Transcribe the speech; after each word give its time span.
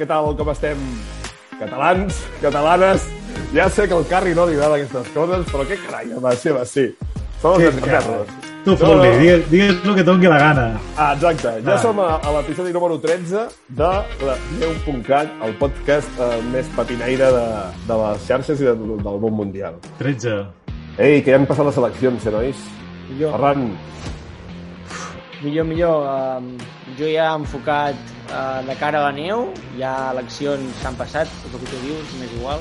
què 0.00 0.08
tal, 0.08 0.32
com 0.40 0.48
estem? 0.56 0.80
Catalans, 1.60 2.22
catalanes... 2.42 3.08
Ja 3.54 3.64
sé 3.70 3.88
que 3.90 3.94
al 3.96 4.04
Carri 4.06 4.30
no 4.34 4.44
li 4.46 4.54
agrada 4.54 4.76
aquestes 4.78 5.08
coses, 5.14 5.40
però 5.50 5.64
què 5.66 5.76
carai, 5.82 6.06
va 6.22 6.30
ser, 6.38 6.52
va 6.54 6.62
ser. 6.66 6.92
Som 7.42 7.56
els 7.56 7.62
Sí, 7.64 7.68
experts. 7.80 8.36
Tu, 8.62 8.74
Folli, 8.76 8.94
no, 9.08 9.14
no. 9.14 9.18
digues, 9.18 9.42
digues 9.50 9.78
el 9.88 9.94
que 9.96 10.04
doni 10.06 10.28
la 10.30 10.38
gana. 10.38 10.64
Ah, 10.96 11.14
exacte. 11.16 11.52
Ja 11.64 11.74
Ah. 11.74 11.78
som 11.82 11.98
a, 12.04 12.08
a 12.20 12.32
l'episodi 12.36 12.72
número 12.76 12.98
13 13.02 13.46
de 13.80 13.90
la 14.28 14.36
Neu.cat, 14.60 15.32
el 15.46 15.54
podcast 15.58 16.20
eh, 16.20 16.28
més 16.52 16.68
patinaire 16.76 17.30
de, 17.34 17.46
de 17.88 17.96
les 18.04 18.26
xarxes 18.28 18.60
i 18.62 18.68
de, 18.68 18.74
del 18.76 19.18
món 19.24 19.34
mundial. 19.40 19.80
13. 19.98 20.36
Ei, 20.98 21.22
que 21.24 21.32
ja 21.32 21.38
han 21.40 21.46
passat 21.50 21.66
les 21.70 21.80
eleccions, 21.82 22.26
eh, 22.26 22.34
nois? 22.36 22.62
Millor, 23.10 23.32
Ferran, 23.34 23.66
millor, 25.42 25.64
millor. 25.66 26.04
Um, 26.06 26.50
jo 26.98 27.08
ja 27.10 27.30
he 27.30 27.34
enfocat 27.40 27.96
uh, 28.30 28.60
de 28.66 28.76
cara 28.80 29.00
a 29.00 29.08
la 29.08 29.12
neu, 29.16 29.46
ja 29.78 30.10
eleccions 30.14 30.80
s'han 30.82 30.96
passat, 30.98 31.30
tot 31.44 31.54
el 31.58 31.64
que 31.64 31.70
tu 31.72 31.82
dius, 31.86 32.14
m'és 32.20 32.32
igual. 32.38 32.60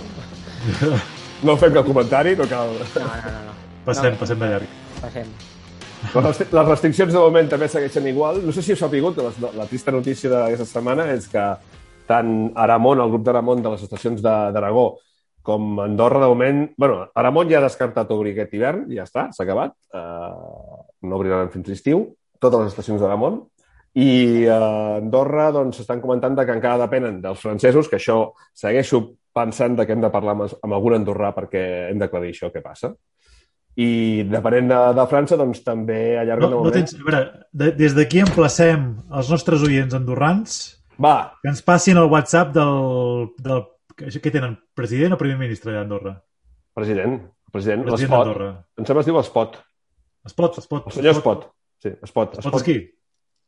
no 1.47 1.55
fem 1.59 1.73
cap 1.75 1.87
comentari, 1.87 2.35
no 2.39 2.47
cal... 2.51 2.73
No, 2.75 3.05
no, 3.05 3.31
no, 3.31 3.41
no. 3.49 3.57
Passem, 3.87 4.13
no, 4.13 4.19
passem 4.21 4.39
de 4.41 4.49
llarg. 4.53 4.77
Passem. 4.99 5.29
Les 5.99 6.23
restri- 6.23 6.47
les 6.55 6.67
restriccions 6.69 7.11
de 7.11 7.19
moment 7.19 7.49
també 7.51 7.67
segueixen 7.71 8.05
igual. 8.07 8.39
No 8.45 8.53
sé 8.55 8.61
si 8.63 8.71
heu 8.71 8.79
sabut, 8.79 9.17
la, 9.19 9.51
la 9.57 9.67
trista 9.67 9.91
notícia 9.91 10.29
d'aquesta 10.31 10.67
setmana 10.69 11.09
és 11.11 11.27
que 11.31 11.43
tant 12.09 12.29
Aramon, 12.57 13.01
el 13.03 13.11
grup 13.11 13.25
d'Aramon 13.27 13.61
de 13.65 13.73
les 13.75 13.83
estacions 13.85 14.21
de- 14.23 14.37
d'Aragó, 14.55 14.87
com 15.43 15.79
Andorra, 15.83 16.21
de 16.23 16.29
moment... 16.31 16.61
bueno, 16.77 17.03
Aramon 17.15 17.49
ja 17.51 17.59
ha 17.59 17.65
descartat 17.67 18.09
obrir 18.15 18.31
aquest 18.35 18.53
hivern, 18.55 18.85
ja 18.95 19.03
està, 19.07 19.27
s'ha 19.35 19.43
acabat. 19.43 19.75
Uh, 19.95 20.79
no 21.07 21.19
obriran 21.19 21.51
fins 21.53 21.67
l'estiu, 21.71 22.05
totes 22.41 22.63
les 22.63 22.73
estacions 22.73 23.01
d'Aramon. 23.01 23.41
I 23.99 24.09
uh, 24.45 24.99
Andorra, 24.99 25.49
doncs, 25.51 25.81
estan 25.81 26.01
comentant 26.01 26.35
de 26.37 26.45
que 26.45 26.55
encara 26.55 26.83
depenen 26.85 27.19
dels 27.23 27.41
francesos, 27.41 27.89
que 27.89 27.97
això 27.97 28.19
segueixo 28.53 29.01
pensant 29.33 29.77
de 29.77 29.85
que 29.85 29.95
hem 29.95 30.03
de 30.03 30.11
parlar 30.13 30.35
amb, 30.37 30.45
amb 30.59 30.75
algun 30.77 30.97
andorrà 30.99 31.31
perquè 31.35 31.63
hem 31.89 32.01
d'aclarir 32.01 32.33
això, 32.35 32.51
què 32.53 32.61
passa. 32.63 32.93
I 33.79 34.25
depenent 34.29 34.69
de, 34.69 34.79
de 34.97 35.05
França, 35.09 35.37
doncs 35.39 35.61
també 35.63 36.17
allarguen 36.19 36.51
No, 36.51 36.63
de 36.63 36.69
no 36.69 36.75
tens, 36.75 36.95
a 36.97 37.05
veure, 37.05 37.21
de, 37.53 37.71
des 37.79 37.95
d'aquí 37.95 38.21
emplacem 38.25 38.89
els 39.15 39.29
nostres 39.31 39.63
oients 39.65 39.95
andorrans 39.95 40.57
Va, 40.99 41.31
que 41.39 41.51
ens 41.53 41.61
passin 41.63 41.99
el 42.01 42.09
WhatsApp 42.11 42.51
del... 42.57 43.29
del 43.39 43.67
què 43.99 44.31
tenen? 44.31 44.57
President 44.75 45.15
o 45.15 45.19
primer 45.19 45.37
ministre 45.39 45.75
d'Andorra? 45.75 46.17
president. 46.79 47.19
President, 47.51 47.85
President 47.87 48.13
d'Andorra. 48.13 48.49
Em 48.77 48.87
sembla 48.87 49.03
es 49.03 49.09
diu 49.09 49.17
Espot. 49.19 49.57
Es 50.27 50.35
pot, 50.37 50.59
es 50.61 50.67
pot. 50.69 50.85
El 50.85 50.95
senyor 50.95 51.17
Espot. 51.17 51.47
Sí, 51.79 51.91
Espot. 52.03 52.39
Es 52.39 52.47
pot 52.47 52.59
esquí? 52.59 52.77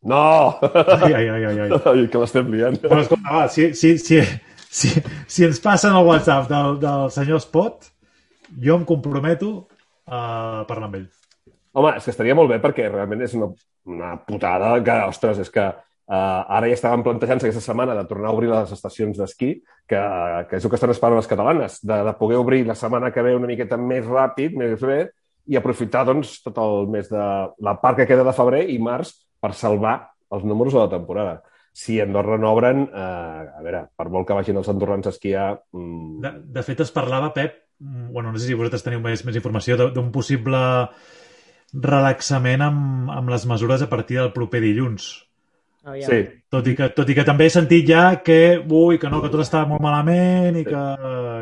No! 0.08 0.58
Ai, 0.64 1.14
ai, 1.14 1.28
ai, 1.30 1.46
ai. 1.46 1.70
ai. 1.92 2.06
Que 2.10 2.22
l'estem 2.22 2.48
liant. 2.54 2.80
Bueno, 2.86 3.04
escolta, 3.04 3.34
va, 3.36 3.48
si, 3.52 3.74
si, 3.78 3.98
si, 4.02 4.22
si, 4.70 4.94
si 5.28 5.46
ens 5.46 5.60
passen 5.62 5.96
el 5.98 6.08
WhatsApp 6.08 6.50
del, 6.50 6.80
del 6.82 7.12
senyor 7.14 7.44
Spot, 7.44 7.92
jo 8.64 8.80
em 8.80 8.88
comprometo 8.88 9.52
a 10.08 10.64
parlar 10.70 10.90
amb 10.90 11.02
ell. 11.02 11.08
Home, 11.78 11.94
és 12.00 12.08
que 12.08 12.12
estaria 12.16 12.36
molt 12.36 12.52
bé 12.52 12.60
perquè 12.64 12.90
realment 12.90 13.22
és 13.24 13.36
una, 13.38 13.52
una 13.88 14.16
putada 14.26 14.74
que, 14.84 14.98
ostres, 15.12 15.40
és 15.44 15.52
que 15.54 15.68
uh, 15.70 16.16
ara 16.16 16.68
ja 16.68 16.76
estaven 16.76 17.04
plantejant-se 17.06 17.48
aquesta 17.48 17.64
setmana 17.64 17.96
de 17.96 18.08
tornar 18.10 18.32
a 18.32 18.36
obrir 18.36 18.50
les 18.52 18.74
estacions 18.76 19.20
d'esquí, 19.20 19.54
que, 19.88 20.02
que 20.50 20.60
és 20.60 20.66
el 20.66 20.72
que 20.72 20.80
estan 20.80 20.92
esperant 20.92 21.20
les 21.20 21.30
catalanes, 21.32 21.80
de, 21.84 22.02
de 22.08 22.16
poder 22.20 22.42
obrir 22.42 22.66
la 22.68 22.76
setmana 22.80 23.14
que 23.16 23.24
ve 23.24 23.38
una 23.38 23.52
miqueta 23.52 23.80
més 23.80 24.08
ràpid, 24.08 24.58
més 24.60 24.84
bé, 24.84 25.02
i 25.52 25.58
aprofitar 25.60 26.06
doncs, 26.08 26.38
tot 26.46 26.60
el 26.64 26.88
mes 26.92 27.10
de 27.12 27.24
la 27.68 27.76
part 27.82 28.00
que 28.00 28.08
queda 28.08 28.24
de 28.28 28.36
febrer 28.36 28.64
i 28.72 28.78
març 28.80 29.12
per 29.42 29.52
salvar 29.58 29.98
els 30.32 30.46
números 30.48 30.78
de 30.78 30.80
la 30.80 30.92
temporada. 30.92 31.42
Si 31.76 32.00
Andorra 32.04 32.38
no 32.40 32.52
obren, 32.52 32.86
eh, 32.88 33.58
a 33.60 33.64
veure, 33.64 33.86
per 33.96 34.08
molt 34.12 34.28
que 34.28 34.36
vagin 34.38 34.60
els 34.60 34.70
andorrans 34.72 35.08
a 35.08 35.14
esquiar... 35.16 35.48
Mm, 35.76 36.22
De, 36.24 36.32
de 36.60 36.64
fet, 36.68 36.84
es 36.84 36.92
parlava, 36.92 37.34
Pep, 37.36 37.58
mm, 37.80 38.12
bueno, 38.12 38.32
no 38.32 38.40
sé 38.40 38.48
si 38.48 38.56
vosaltres 38.60 38.84
teniu 38.84 39.04
més, 39.04 39.24
més 39.28 39.40
informació, 39.40 39.78
d'un 39.92 40.12
possible 40.12 40.62
relaxament 41.72 42.64
amb, 42.68 43.12
amb 43.12 43.32
les 43.32 43.48
mesures 43.48 43.84
a 43.84 43.90
partir 43.92 44.20
del 44.20 44.34
proper 44.36 44.60
dilluns. 44.64 45.12
Aviam. 45.84 46.10
sí, 46.12 46.18
Tot 46.52 46.68
i, 46.70 46.76
que, 46.78 46.90
tot 46.94 47.10
i 47.10 47.16
que 47.18 47.24
també 47.26 47.48
he 47.48 47.52
sentit 47.54 47.88
ja 47.90 48.04
que, 48.22 48.60
ui, 48.62 49.00
que 49.02 49.10
no, 49.10 49.22
que 49.24 49.32
tot 49.34 49.42
està 49.42 49.64
molt 49.66 49.82
malament 49.82 50.60
i 50.60 50.64
que, 50.68 50.82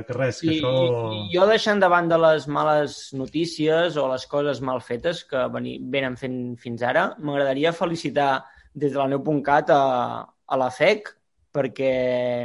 que 0.08 0.16
res, 0.16 0.40
que 0.40 0.54
I, 0.54 0.58
això... 0.60 0.74
i, 1.18 1.24
jo 1.34 1.48
deixant 1.50 1.82
davant 1.82 2.08
de 2.08 2.20
les 2.22 2.46
males 2.48 2.98
notícies 3.20 3.98
o 4.00 4.06
les 4.12 4.24
coses 4.32 4.62
mal 4.64 4.80
fetes 4.86 5.26
que 5.28 5.44
veni, 5.52 5.76
venen 5.92 6.16
fent 6.20 6.38
fins 6.62 6.86
ara, 6.88 7.10
m'agradaria 7.20 7.74
felicitar 7.76 8.46
des 8.72 8.94
de 8.94 9.02
la 9.02 9.10
neu.cat 9.12 9.74
a, 9.76 9.84
a 10.24 10.60
la 10.62 10.70
FEC 10.72 11.12
perquè 11.58 11.96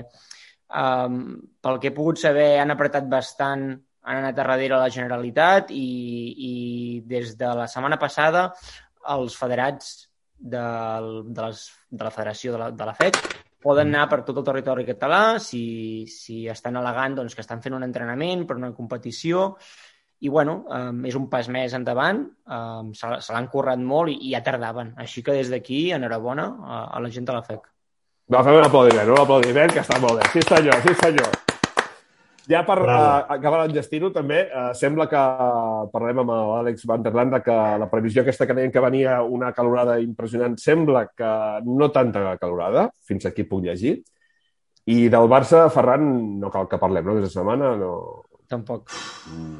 um, 0.03 1.21
pel 1.63 1.79
que 1.79 1.93
he 1.93 1.95
pogut 1.95 2.19
saber 2.19 2.57
han 2.63 2.75
apretat 2.75 3.07
bastant 3.13 3.69
han 4.05 4.19
anat 4.19 4.35
a 4.35 4.41
darrere 4.41 4.81
la 4.81 4.91
Generalitat 4.93 5.71
i, 5.71 5.85
i 6.49 6.55
des 7.07 7.37
de 7.39 7.53
la 7.61 7.69
setmana 7.71 8.01
passada 8.01 8.49
els 9.15 9.37
federats 9.39 9.95
del, 10.39 11.11
de, 11.31 11.41
les, 11.43 11.65
de 11.91 12.05
la 12.05 12.13
Federació 12.15 12.55
de 12.55 12.63
la, 12.63 12.71
de 12.75 12.89
la 12.89 12.95
FEC 12.99 13.21
poden 13.65 13.95
anar 13.95 14.09
per 14.11 14.21
tot 14.27 14.39
el 14.43 14.47
territori 14.47 14.85
català. 14.85 15.39
Si, 15.41 16.05
si 16.13 16.45
estan 16.53 16.77
al·legant 16.77 17.17
doncs, 17.21 17.37
que 17.37 17.45
estan 17.45 17.63
fent 17.65 17.77
un 17.79 17.87
entrenament 17.87 18.45
per 18.49 18.59
una 18.61 18.75
competició. 18.77 19.55
I 20.25 20.31
bueno, 20.33 20.61
um, 20.73 21.03
és 21.09 21.17
un 21.19 21.27
pas 21.33 21.49
més 21.53 21.75
endavant. 21.77 22.23
Um, 22.45 22.93
se, 22.97 23.09
se 23.25 23.35
l'han 23.35 23.49
currat 23.53 23.81
molt 23.81 24.13
i, 24.13 24.19
i 24.29 24.35
ja 24.37 24.45
tardaven, 24.45 24.95
així 25.01 25.25
que 25.25 25.37
des 25.37 25.51
d'aquí 25.53 25.87
enhorabona 25.97 26.49
a, 26.65 26.83
a 26.97 27.03
la 27.05 27.13
gent 27.13 27.29
de 27.29 27.37
la 27.37 27.45
FEC 27.45 27.67
Va, 28.33 28.41
fem 28.41 28.57
un 28.57 28.65
aplaudiment, 28.65 29.11
un 29.13 29.21
aplaudiment, 29.21 29.73
que 29.75 29.83
està 29.83 29.99
molt 30.01 30.17
bé. 30.17 30.31
Sí, 30.33 30.41
senyor, 30.49 30.79
sí, 30.81 30.95
senyor. 31.03 31.44
Ja 32.45 32.61
per 32.69 32.77
uh, 32.85 33.25
acabar 33.33 33.63
l'enllestino, 33.63 34.11
també, 34.13 34.43
uh, 34.53 34.73
sembla 34.77 35.07
que 35.09 35.21
parlarem 35.93 36.21
amb 36.21 36.33
l'Àlex 36.35 36.85
Van 36.89 37.05
der 37.05 37.15
Landa 37.17 37.41
que 37.45 37.55
la 37.81 37.89
previsió 37.89 38.21
aquesta 38.21 38.45
que 38.45 38.57
deien 38.59 38.73
que 38.75 38.83
venia 38.85 39.23
una 39.25 39.53
calorada 39.57 39.97
impressionant 40.03 40.59
sembla 40.61 41.07
que 41.17 41.31
no 41.65 41.89
tanta 41.95 42.37
calorada, 42.41 42.91
fins 43.09 43.25
aquí 43.31 43.47
puc 43.49 43.65
llegir. 43.65 43.97
I 44.85 45.09
del 45.09 45.31
Barça, 45.33 45.65
Ferran, 45.73 46.05
no 46.43 46.53
cal 46.53 46.69
que 46.69 46.81
parlem, 46.81 47.07
no? 47.07 47.17
Aquesta 47.17 47.41
setmana, 47.41 47.73
no... 47.81 47.95
tampoc 48.51 48.93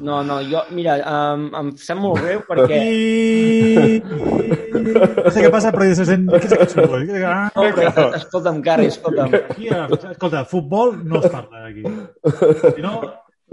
no, 0.05 0.21
no, 0.23 0.39
jo, 0.45 0.61
mira 0.77 0.97
um, 1.01 1.47
em 1.59 1.71
sap 1.81 1.97
molt 2.01 2.21
greu 2.21 2.43
perquè 2.49 2.79
I... 2.85 3.99
No 4.05 5.31
sé 5.33 5.41
què 5.43 5.49
passa, 5.53 5.71
però 5.73 5.87
se 5.97 6.05
sent... 6.07 6.25
Què 6.29 6.41
és 6.45 6.53
aquest 6.55 6.75
soroll? 6.75 7.09
Ah, 7.25 7.47
no, 7.55 7.67
però, 7.75 8.07
escolta'm, 8.19 8.59
Carri, 8.65 8.89
escolta'm 8.93 9.33
Aquí, 9.39 9.69
eh, 9.71 9.85
escolta, 10.11 10.43
futbol 10.49 10.97
no 11.03 11.21
es 11.23 11.29
parla 11.33 11.65
aquí. 11.69 11.85
Si 12.75 12.83
no, 12.85 12.99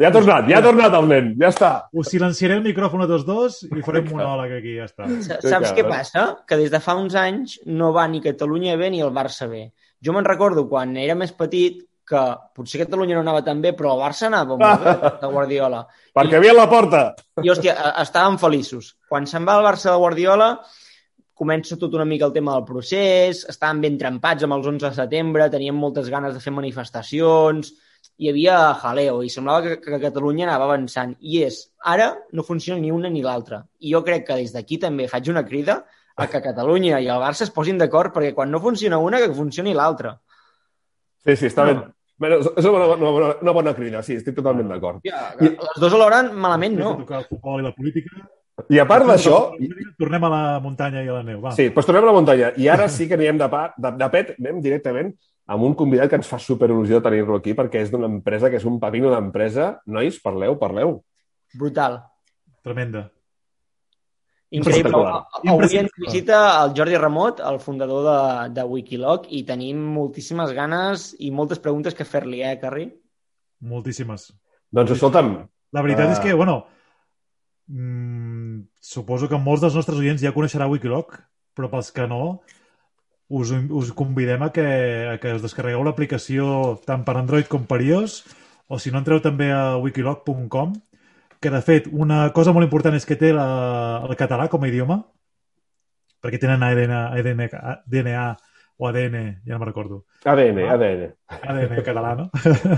Ja 0.01 0.09
ha 0.09 0.13
tornat, 0.15 0.47
ja 0.49 0.57
ha 0.59 0.65
tornat 0.65 0.95
el 0.97 1.07
nen, 1.11 1.27
ja 1.41 1.51
està. 1.53 1.71
us 2.01 2.09
silenciaré 2.09 2.55
el 2.57 2.63
micròfon 2.65 3.03
a 3.05 3.07
tots 3.11 3.27
dos 3.29 3.59
i 3.69 3.83
farem 3.85 4.07
monòleg 4.09 4.55
aquí, 4.57 4.73
ja 4.79 4.87
està. 4.89 5.05
Sa- 5.27 5.37
Saps 5.45 5.75
què 5.77 5.85
passa? 5.85 6.23
Que 6.49 6.57
des 6.57 6.71
de 6.73 6.81
fa 6.81 6.95
uns 6.97 7.15
anys 7.15 7.59
no 7.69 7.91
va 7.93 8.07
ni 8.09 8.23
Catalunya 8.25 8.79
bé 8.81 8.89
ni 8.91 9.03
el 9.05 9.13
Barça 9.13 9.51
bé. 9.51 9.67
Jo 10.03 10.15
me'n 10.17 10.25
recordo 10.25 10.65
quan 10.71 10.97
era 10.97 11.15
més 11.15 11.35
petit 11.37 11.83
que 12.09 12.23
potser 12.57 12.83
Catalunya 12.83 13.17
no 13.17 13.25
anava 13.25 13.43
tan 13.47 13.61
bé, 13.63 13.73
però 13.79 13.95
el 13.95 14.03
Barça 14.03 14.29
anava 14.29 14.59
molt 14.59 14.85
bé, 14.85 14.95
de 15.23 15.33
Guardiola. 15.33 15.83
Perquè 16.19 16.39
havia 16.39 16.55
la 16.57 16.69
porta. 16.71 17.03
I, 17.43 17.51
hòstia, 17.53 17.77
estàvem 18.03 18.39
feliços. 18.43 18.95
Quan 19.09 19.29
se'n 19.31 19.47
va 19.49 19.57
al 19.59 19.67
Barça 19.67 19.93
de 19.93 20.01
Guardiola, 20.03 20.51
comença 21.43 21.79
tot 21.79 21.95
una 21.99 22.07
mica 22.09 22.29
el 22.29 22.35
tema 22.35 22.57
del 22.57 22.67
procés, 22.69 23.47
estàvem 23.51 23.81
ben 23.87 23.97
trempats 24.01 24.45
amb 24.47 24.59
els 24.59 24.69
11 24.75 24.89
de 24.89 24.93
setembre, 24.99 25.49
teníem 25.51 25.79
moltes 25.79 26.11
ganes 26.13 26.37
de 26.37 26.43
fer 26.43 26.53
manifestacions, 26.55 27.73
hi 28.19 28.29
havia 28.31 28.59
jaleo 28.83 29.23
i 29.25 29.31
semblava 29.33 29.63
que, 29.65 29.79
que 29.83 30.01
Catalunya 30.03 30.47
anava 30.49 30.69
avançant. 30.69 31.17
I 31.21 31.43
és, 31.47 31.59
ara 31.95 32.13
no 32.33 32.45
funciona 32.47 32.81
ni 32.83 32.93
una 32.95 33.11
ni 33.11 33.23
l'altra. 33.25 33.63
I 33.81 33.95
jo 33.95 34.03
crec 34.07 34.29
que 34.29 34.39
des 34.43 34.53
d'aquí 34.55 34.79
també 34.83 35.09
faig 35.11 35.31
una 35.33 35.45
crida 35.47 35.83
a 36.17 36.29
que 36.29 36.43
Catalunya 36.45 37.01
i 37.01 37.09
el 37.09 37.23
Barça 37.23 37.47
es 37.47 37.55
posin 37.55 37.81
d'acord 37.81 38.15
perquè 38.15 38.35
quan 38.37 38.51
no 38.53 38.61
funciona 38.61 39.01
una, 39.01 39.21
que 39.23 39.33
funcioni 39.35 39.75
l'altra. 39.75 40.19
Sí, 41.25 41.37
sí, 41.37 41.47
està 41.51 41.67
No. 41.67 41.75
bé. 41.75 41.93
Bueno, 42.23 42.37
és 42.39 42.67
una 42.69 42.71
bona, 42.87 42.95
una, 42.95 43.11
bona, 43.11 43.29
una 43.43 43.53
bona 43.57 43.75
crida, 43.75 44.03
sí, 44.07 44.15
estic 44.15 44.37
totalment 44.37 44.69
d'acord. 44.71 45.01
Ja, 45.03 45.33
les 45.41 45.57
dues 45.81 45.95
alhora 45.97 46.23
malament 46.31 46.77
no. 46.79 46.93
Tocar 47.01 47.19
el 47.23 47.27
futbol 47.27 47.61
i 47.61 47.67
la 47.67 47.73
política... 47.75 48.29
I 48.69 48.79
a 48.79 48.85
part 48.87 49.09
d'això, 49.09 49.57
Tornem 49.99 50.23
a 50.25 50.29
la 50.31 50.43
muntanya 50.63 51.01
i 51.03 51.09
a 51.09 51.17
la 51.17 51.23
neu, 51.27 51.41
va. 51.43 51.55
Sí, 51.57 51.71
doncs 51.73 51.89
tornem 51.89 52.05
a 52.05 52.11
la 52.11 52.15
muntanya. 52.15 52.51
I 52.61 52.69
ara 52.69 52.87
sí 52.93 53.09
que 53.09 53.17
anirem 53.17 53.41
de, 53.41 53.49
pa, 53.51 53.63
de, 53.75 53.91
de 53.99 54.09
pet, 54.13 54.35
anem 54.39 54.61
directament 54.63 55.11
amb 55.51 55.67
un 55.67 55.75
convidat 55.75 56.13
que 56.13 56.21
ens 56.21 56.29
fa 56.31 56.39
superil·lusió 56.39 57.01
tenir-lo 57.03 57.41
aquí 57.41 57.57
perquè 57.59 57.81
és 57.83 57.91
d'una 57.91 58.07
empresa 58.13 58.51
que 58.53 58.61
és 58.61 58.69
un 58.69 58.79
pepino 58.79 59.11
d'empresa. 59.11 59.81
Nois, 59.87 60.21
parleu, 60.23 60.55
parleu. 60.61 61.01
Brutal. 61.59 61.99
Tremenda. 62.63 63.09
Increïble. 64.53 65.01
Avui 65.49 65.79
ens 65.81 65.95
visita 65.97 66.43
el 66.63 66.75
Jordi 66.77 66.99
Ramot, 67.01 67.41
el 67.41 67.59
fundador 67.63 68.05
de, 68.05 68.19
de 68.59 68.65
Wikiloc, 68.69 69.31
i 69.33 69.43
tenim 69.49 69.81
moltíssimes 69.95 70.53
ganes 70.57 71.13
i 71.19 71.31
moltes 71.33 71.63
preguntes 71.63 71.97
que 71.97 72.05
fer-li, 72.05 72.43
eh, 72.45 72.59
Carri? 72.61 72.91
Moltíssimes. 73.65 74.29
Doncs 74.73 74.93
escolta'm, 74.97 75.35
La 75.73 75.81
veritat 75.81 76.11
Ah. 76.11 76.13
és 76.13 76.21
que, 76.21 76.35
bueno, 76.35 76.67
mm, 77.69 78.61
suposo 78.79 79.29
que 79.29 79.39
molts 79.41 79.63
dels 79.63 79.75
nostres 79.75 79.99
oients 79.99 80.21
ja 80.21 80.35
coneixerà 80.35 80.69
Wikiloc, 80.69 81.17
però 81.57 81.71
pels 81.71 81.91
que 81.91 82.07
no, 82.07 82.43
us, 83.31 83.53
us 83.53 83.93
convidem 83.97 84.43
a 84.43 84.51
que, 84.53 84.67
a 85.15 85.19
que 85.19 85.33
us 85.33 85.41
descarregueu 85.41 85.83
l'aplicació 85.83 86.79
tant 86.85 87.05
per 87.05 87.17
Android 87.17 87.49
com 87.49 87.65
per 87.65 87.81
iOS, 87.81 88.23
o 88.69 88.79
si 88.79 88.93
no 88.93 89.01
entreu 89.01 89.21
també 89.25 89.51
a 89.51 89.79
wikilog.com, 89.81 90.75
que 91.43 91.51
de 91.51 91.61
fet 91.67 91.89
una 91.91 92.29
cosa 92.33 92.55
molt 92.55 92.69
important 92.69 92.95
és 92.95 93.07
que 93.09 93.19
té 93.19 93.33
la, 93.35 93.47
el 94.07 94.15
català 94.19 94.47
com 94.49 94.63
a 94.63 94.71
idioma, 94.71 95.01
perquè 96.23 96.39
tenen 96.39 96.63
ADN, 96.63 96.95
ADN, 97.19 97.49
DNA 97.91 98.27
o 98.79 98.89
ADN, 98.89 99.17
ja 99.43 99.57
no 99.57 99.59
me'n 99.59 99.69
recordo. 99.69 100.05
ADN, 100.25 100.61
ah, 100.63 100.77
ADN. 100.77 101.11
ADN 101.41 101.83
català, 101.87 102.15
no? 102.19 102.29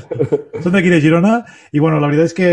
Són 0.64 0.72
d'aquí 0.72 0.92
de 0.92 1.02
Girona 1.04 1.36
i, 1.70 1.78
bueno, 1.78 2.00
la 2.00 2.08
veritat 2.08 2.32
és 2.32 2.36
que, 2.38 2.50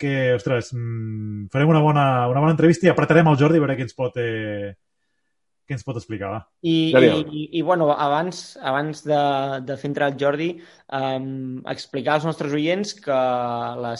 que 0.00 0.14
ostres, 0.38 0.72
mm, 0.72 1.50
farem 1.52 1.74
una 1.74 1.84
bona, 1.84 2.06
una 2.32 2.40
bona 2.40 2.56
entrevista 2.56 2.88
i 2.88 2.92
apretarem 2.92 3.28
el 3.28 3.38
Jordi 3.40 3.60
a 3.60 3.66
veure 3.66 3.76
què 3.76 3.86
ens 3.86 3.98
pot, 3.98 4.16
eh, 4.16 4.72
què 5.72 5.78
ens 5.78 5.86
pot 5.86 5.96
explicar, 5.96 6.28
va? 6.34 6.40
I, 6.68 6.92
i, 6.92 7.42
i 7.58 7.62
bueno, 7.64 7.88
abans, 7.96 8.42
abans 8.60 9.00
de, 9.08 9.20
de 9.64 9.76
fer 9.80 9.88
entrar 9.88 10.10
el 10.12 10.18
Jordi, 10.20 10.50
um, 10.92 11.62
explicar 11.72 12.18
als 12.18 12.26
nostres 12.28 12.52
oients 12.58 12.92
que 13.00 13.16
la, 13.80 13.94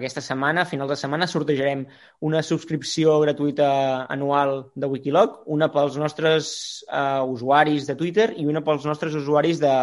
aquesta 0.00 0.24
setmana, 0.24 0.64
a 0.64 0.70
final 0.70 0.88
de 0.88 0.96
setmana, 0.96 1.28
sortejarem 1.28 1.84
una 2.24 2.40
subscripció 2.46 3.18
gratuïta 3.26 3.70
anual 4.08 4.70
de 4.74 4.88
Wikilog, 4.88 5.42
una 5.52 5.68
pels 5.74 6.00
nostres 6.00 6.52
uh, 6.88 7.20
usuaris 7.28 7.88
de 7.90 7.98
Twitter 8.00 8.30
i 8.40 8.48
una 8.48 8.64
pels 8.64 8.88
nostres 8.88 9.16
usuaris 9.20 9.60
de, 9.60 9.76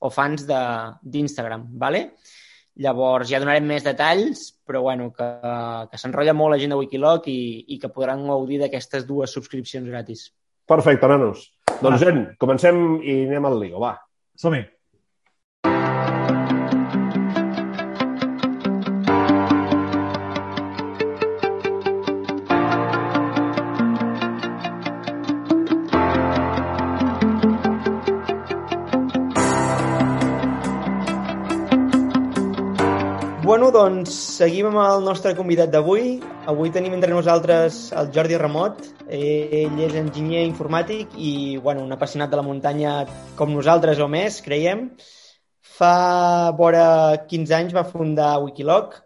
o 0.00 0.10
fans 0.10 0.48
d'Instagram, 0.48 1.68
¿vale? 1.84 2.06
Llavors 2.80 3.28
ja 3.28 3.40
donarem 3.42 3.66
més 3.68 3.84
detalls, 3.84 4.46
però 4.64 4.80
bueno, 4.88 5.10
que, 5.12 5.26
que 5.92 5.98
s'enrotlla 6.00 6.32
molt 6.32 6.54
la 6.54 6.62
gent 6.62 6.72
de 6.72 6.78
Wikilog 6.80 7.28
i, 7.28 7.42
i 7.74 7.76
que 7.82 7.92
podran 7.92 8.24
gaudir 8.24 8.62
d'aquestes 8.62 9.04
dues 9.04 9.34
subscripcions 9.36 9.92
gratis. 9.92 10.30
Perfecte, 10.68 11.08
nanos. 11.10 11.48
Doncs, 11.82 11.98
gent, 12.02 12.22
comencem 12.40 12.78
i 13.02 13.22
anem 13.26 13.48
al 13.48 13.58
lío, 13.62 13.80
va. 13.82 13.96
Som-hi. 14.38 14.62
Bueno, 33.62 33.78
doncs 33.78 34.14
seguim 34.40 34.66
amb 34.72 34.80
el 34.82 35.04
nostre 35.06 35.36
convidat 35.38 35.70
d'avui. 35.70 36.16
Avui 36.50 36.72
tenim 36.74 36.96
entre 36.96 37.12
nosaltres 37.14 37.76
el 37.94 38.08
Jordi 38.10 38.34
Ramot. 38.40 38.80
Ell 39.06 39.76
és 39.84 39.92
enginyer 40.00 40.40
informàtic 40.48 41.12
i 41.14 41.60
bueno, 41.62 41.84
un 41.86 41.94
apassionat 41.94 42.32
de 42.32 42.40
la 42.40 42.42
muntanya 42.42 42.94
com 43.38 43.52
nosaltres 43.54 44.00
o 44.02 44.08
més, 44.10 44.40
creiem. 44.42 44.80
Fa 45.76 46.50
vora 46.58 46.88
15 47.30 47.54
anys 47.60 47.76
va 47.76 47.86
fundar 47.86 48.32
Wikilog 48.42 48.96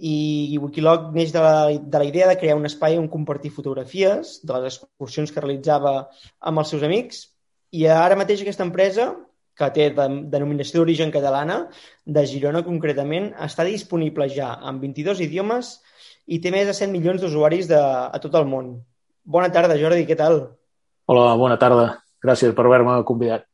i 0.00 0.56
Wikilog 0.62 1.10
neix 1.12 1.36
de 1.36 1.42
la, 1.44 1.52
de 1.76 2.00
la 2.00 2.08
idea 2.08 2.30
de 2.32 2.38
crear 2.40 2.56
un 2.56 2.64
espai 2.70 2.96
on 2.96 3.12
compartir 3.12 3.52
fotografies 3.52 4.38
de 4.40 4.56
les 4.56 4.70
excursions 4.72 5.36
que 5.36 5.44
realitzava 5.44 5.98
amb 6.40 6.64
els 6.64 6.72
seus 6.72 6.88
amics 6.88 7.26
i 7.76 7.84
ara 7.92 8.16
mateix 8.16 8.40
aquesta 8.40 8.64
empresa 8.64 9.10
que 9.58 9.68
té 9.74 9.88
de, 9.94 10.06
denominació 10.32 10.80
d'origen 10.80 11.12
catalana, 11.14 11.66
de 12.04 12.24
Girona 12.28 12.64
concretament, 12.66 13.30
està 13.46 13.66
disponible 13.68 14.28
ja 14.32 14.54
en 14.68 14.80
22 14.82 15.22
idiomes 15.26 15.76
i 16.26 16.38
té 16.40 16.52
més 16.54 16.68
de 16.68 16.74
100 16.76 16.92
milions 16.94 17.20
d'usuaris 17.22 17.70
a 17.76 18.18
tot 18.22 18.34
el 18.38 18.48
món. 18.48 18.74
Bona 19.24 19.50
tarda, 19.54 19.78
Jordi, 19.78 20.06
què 20.06 20.16
tal? 20.18 20.40
Hola, 21.10 21.32
bona 21.38 21.58
tarda. 21.58 21.98
Gràcies 22.22 22.54
per 22.54 22.66
haver-me 22.66 23.02
convidat. 23.06 23.46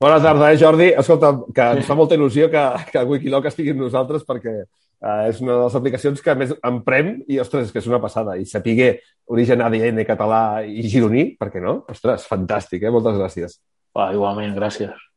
Bona 0.00 0.20
tarda, 0.22 0.52
eh, 0.52 0.58
Jordi. 0.58 0.88
Escolta, 1.00 1.32
que 1.54 1.66
ens 1.78 1.86
fa 1.86 1.96
molta 1.98 2.16
il·lusió 2.16 2.48
que, 2.50 2.64
que 2.90 3.04
Wikiloc 3.10 3.46
estigui 3.50 3.74
amb 3.74 3.84
nosaltres 3.86 4.26
perquè 4.26 4.54
eh, 4.60 5.22
és 5.28 5.40
una 5.42 5.54
de 5.54 5.62
les 5.62 5.78
aplicacions 5.78 6.22
que 6.22 6.34
més 6.38 6.54
emprem 6.66 7.14
i, 7.28 7.38
ostres, 7.42 7.68
és 7.68 7.74
que 7.74 7.82
és 7.82 7.88
una 7.90 8.02
passada. 8.02 8.36
I 8.38 8.46
sapiguer 8.50 8.92
origen 9.30 9.62
ADN 9.64 10.02
català 10.08 10.42
i 10.66 10.84
gironí, 10.90 11.28
per 11.38 11.50
què 11.54 11.62
no? 11.62 11.80
Ostres, 11.90 12.26
fantàstic, 12.30 12.82
eh? 12.82 12.94
Moltes 12.94 13.18
gràcies. 13.20 13.58
Va, 13.94 14.10
igualment, 14.14 14.54
gràcies. 14.58 15.13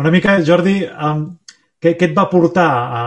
Una 0.00 0.10
mica, 0.10 0.38
Jordi, 0.40 0.78
um, 0.88 1.26
què, 1.82 1.96
què 1.98 2.08
et 2.08 2.14
va 2.16 2.30
portar 2.30 2.68
a, 2.68 3.02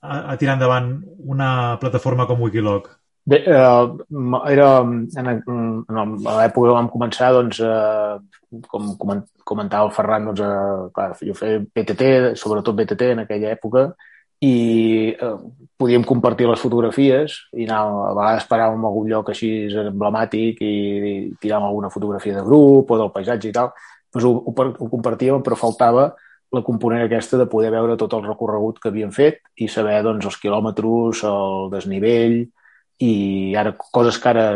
a, 0.00 0.20
a 0.32 0.36
tirar 0.40 0.54
endavant 0.56 0.94
una 1.26 1.50
plataforma 1.82 2.24
com 2.28 2.40
Wikilog? 2.40 2.88
Bé, 3.26 3.40
eh, 3.42 3.86
era 4.52 4.68
en, 4.80 5.08
en 5.18 6.12
l'època 6.22 6.68
que 6.68 6.74
vam 6.76 6.88
començar, 6.92 7.32
doncs, 7.34 7.58
eh, 7.58 8.60
com 8.70 8.92
comentava 9.44 9.88
el 9.88 9.94
Ferran, 9.96 10.28
doncs, 10.30 10.44
eh, 10.46 10.84
clar, 10.94 11.08
jo 11.26 11.34
feia 11.34 11.64
BTT, 11.64 12.10
sobretot 12.38 12.78
BTT 12.78 13.10
en 13.16 13.24
aquella 13.24 13.50
època, 13.56 13.88
i 14.46 14.54
eh, 15.10 15.34
podíem 15.76 16.04
compartir 16.06 16.46
les 16.46 16.62
fotografies 16.62 17.34
i 17.56 17.66
anar, 17.66 17.82
a 18.06 18.14
vegades 18.14 18.48
paràvem 18.48 18.78
en 18.78 18.88
algun 18.88 19.10
lloc 19.10 19.30
així 19.32 19.50
emblemàtic 19.82 20.60
i, 20.62 20.72
i 21.10 21.14
tiràvem 21.40 21.66
alguna 21.70 21.90
fotografia 21.92 22.38
de 22.38 22.44
grup 22.46 22.92
o 22.92 23.00
del 23.00 23.12
paisatge 23.14 23.50
i 23.50 23.56
tal, 23.56 23.72
doncs 24.16 24.26
ho, 24.26 24.32
ho, 24.48 24.70
ho 24.80 24.88
compartíem, 24.90 25.44
però 25.44 25.58
faltava 25.60 26.10
la 26.54 26.62
component 26.62 27.04
aquesta 27.04 27.38
de 27.38 27.46
poder 27.50 27.70
veure 27.74 27.96
tot 28.00 28.14
el 28.16 28.24
recorregut 28.26 28.78
que 28.80 28.90
havien 28.90 29.12
fet 29.12 29.40
i 29.60 29.68
saber 29.68 29.98
doncs, 30.06 30.26
els 30.28 30.38
quilòmetres, 30.40 31.24
el 31.28 31.70
desnivell 31.72 32.44
i 33.02 33.54
ara 33.58 33.74
coses 33.76 34.16
que 34.22 34.30
ara 34.30 34.46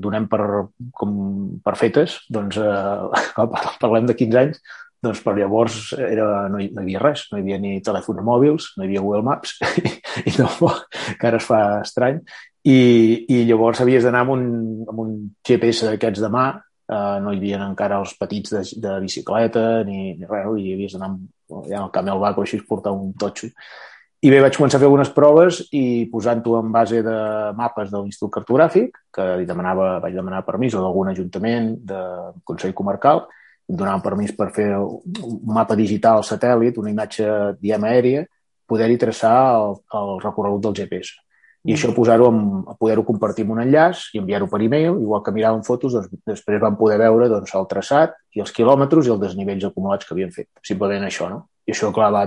donem 0.00 0.28
per, 0.30 0.44
com, 0.96 1.16
per 1.60 1.74
fetes, 1.76 2.20
doncs 2.32 2.56
eh, 2.56 3.42
parlem 3.82 4.08
de 4.08 4.16
15 4.16 4.40
anys, 4.40 4.62
doncs 5.04 5.20
per 5.24 5.34
llavors 5.36 5.90
era, 5.98 6.46
no, 6.52 6.60
hi, 6.60 6.70
no 6.72 6.80
hi 6.80 6.88
havia 6.88 7.02
res, 7.02 7.26
no 7.28 7.38
hi 7.38 7.44
havia 7.44 7.58
ni 7.60 7.80
telèfons 7.84 8.24
mòbils, 8.24 8.70
no 8.76 8.84
hi 8.84 8.88
havia 8.88 9.04
Google 9.04 9.26
Maps, 9.26 9.58
i 10.28 10.32
no, 10.38 10.48
que 11.20 11.28
ara 11.28 11.40
es 11.40 11.50
fa 11.50 11.60
estrany, 11.82 12.22
i, 12.64 12.80
i 13.28 13.44
llavors 13.48 13.80
havies 13.84 14.04
d'anar 14.04 14.24
amb, 14.24 14.34
un, 14.36 14.48
amb 14.88 15.04
un 15.04 15.14
GPS 15.46 15.88
d'aquests 15.88 16.24
de 16.24 16.32
mà 16.32 16.48
eh, 16.90 17.18
no 17.22 17.32
hi 17.32 17.38
havia 17.38 17.60
encara 17.64 18.00
els 18.02 18.16
petits 18.18 18.54
de, 18.54 18.62
de 18.82 18.96
bicicleta 19.04 19.84
ni, 19.86 20.14
ni 20.18 20.26
res, 20.26 20.50
i 20.58 20.74
havies 20.74 20.96
d'anar 20.96 21.12
ja 21.68 21.84
al 21.84 21.94
camel 21.94 22.20
vac 22.22 22.38
o 22.38 22.44
així 22.44 22.60
portar 22.66 22.92
un 22.96 23.12
totxo. 23.18 23.50
I 24.20 24.28
bé, 24.28 24.42
vaig 24.44 24.56
començar 24.58 24.76
a 24.76 24.82
fer 24.82 24.88
algunes 24.90 25.10
proves 25.16 25.62
i 25.72 26.04
posant-ho 26.12 26.58
en 26.58 26.72
base 26.74 26.98
de 27.06 27.14
mapes 27.56 27.88
de 27.88 28.02
l'Institut 28.02 28.34
Cartogràfic, 28.34 28.98
que 29.16 29.28
li 29.40 29.48
demanava, 29.48 29.94
vaig 30.02 30.18
demanar 30.18 30.42
permís 30.44 30.76
o 30.76 30.82
d'algun 30.82 31.08
ajuntament, 31.14 31.70
de 31.88 32.02
Consell 32.44 32.76
Comarcal, 32.76 33.24
em 33.70 33.78
donaven 33.80 34.04
permís 34.04 34.34
per 34.36 34.50
fer 34.52 34.68
un 34.76 35.40
mapa 35.56 35.78
digital 35.78 36.20
satèl·lit, 36.26 36.76
una 36.82 36.92
imatge 36.92 37.30
diem 37.62 37.88
aèria, 37.88 38.26
poder-hi 38.68 39.00
traçar 39.00 39.34
el, 39.56 39.80
el 39.96 40.16
recorregut 40.20 40.68
del 40.68 40.76
GPS 40.82 41.16
i 41.68 41.74
això 41.74 41.90
posar-ho 41.92 42.30
poder-ho 42.80 43.04
compartir 43.04 43.44
amb 43.44 43.52
un 43.56 43.62
enllaç 43.66 44.06
i 44.14 44.20
enviar-ho 44.22 44.48
per 44.48 44.62
e-mail, 44.64 44.94
igual 45.02 45.20
que 45.24 45.34
miràvem 45.36 45.60
fotos, 45.66 45.92
doncs 45.92 46.22
després 46.26 46.60
vam 46.62 46.78
poder 46.78 46.96
veure 47.02 47.28
doncs, 47.28 47.52
el 47.58 47.68
traçat 47.68 48.16
i 48.36 48.40
els 48.40 48.52
quilòmetres 48.56 49.06
i 49.06 49.12
els 49.12 49.20
desnivells 49.20 49.66
acumulats 49.68 50.08
que 50.08 50.16
havien 50.16 50.32
fet. 50.32 50.48
Simplement 50.64 51.04
això, 51.04 51.28
no? 51.28 51.44
I 51.68 51.74
això, 51.74 51.92
clar, 51.92 52.08
va 52.14 52.24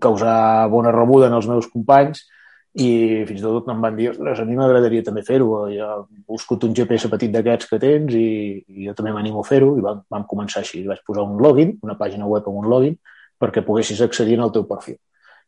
causar 0.00 0.68
bona 0.72 0.92
rebuda 0.92 1.30
en 1.30 1.38
els 1.38 1.48
meus 1.48 1.68
companys 1.72 2.26
i 2.72 3.24
fins 3.28 3.40
i 3.40 3.44
tot 3.44 3.66
em 3.68 3.80
van 3.84 3.96
dir, 3.96 4.10
ostres, 4.12 4.40
a 4.40 4.44
mi 4.48 4.56
m'agradaria 4.56 5.04
també 5.04 5.24
fer-ho, 5.24 5.48
ja 5.72 5.88
he 6.00 6.22
buscat 6.28 6.64
un 6.64 6.76
GPS 6.76 7.10
petit 7.12 7.32
d'aquests 7.32 7.68
que 7.68 7.80
tens 7.80 8.16
i, 8.16 8.28
i 8.68 8.86
jo 8.88 8.94
també 8.96 9.12
m'animo 9.12 9.40
a 9.40 9.48
fer-ho 9.48 9.74
i 9.76 9.84
vam, 9.84 10.04
vam 10.12 10.28
començar 10.28 10.62
així. 10.62 10.84
Vaig 10.88 11.00
posar 11.08 11.24
un 11.28 11.40
login, 11.40 11.76
una 11.84 11.96
pàgina 12.00 12.28
web 12.28 12.48
amb 12.48 12.62
un 12.62 12.68
login, 12.72 12.96
perquè 13.40 13.64
poguessis 13.64 14.00
accedir 14.04 14.38
al 14.40 14.52
teu 14.54 14.64
perfil. 14.68 14.96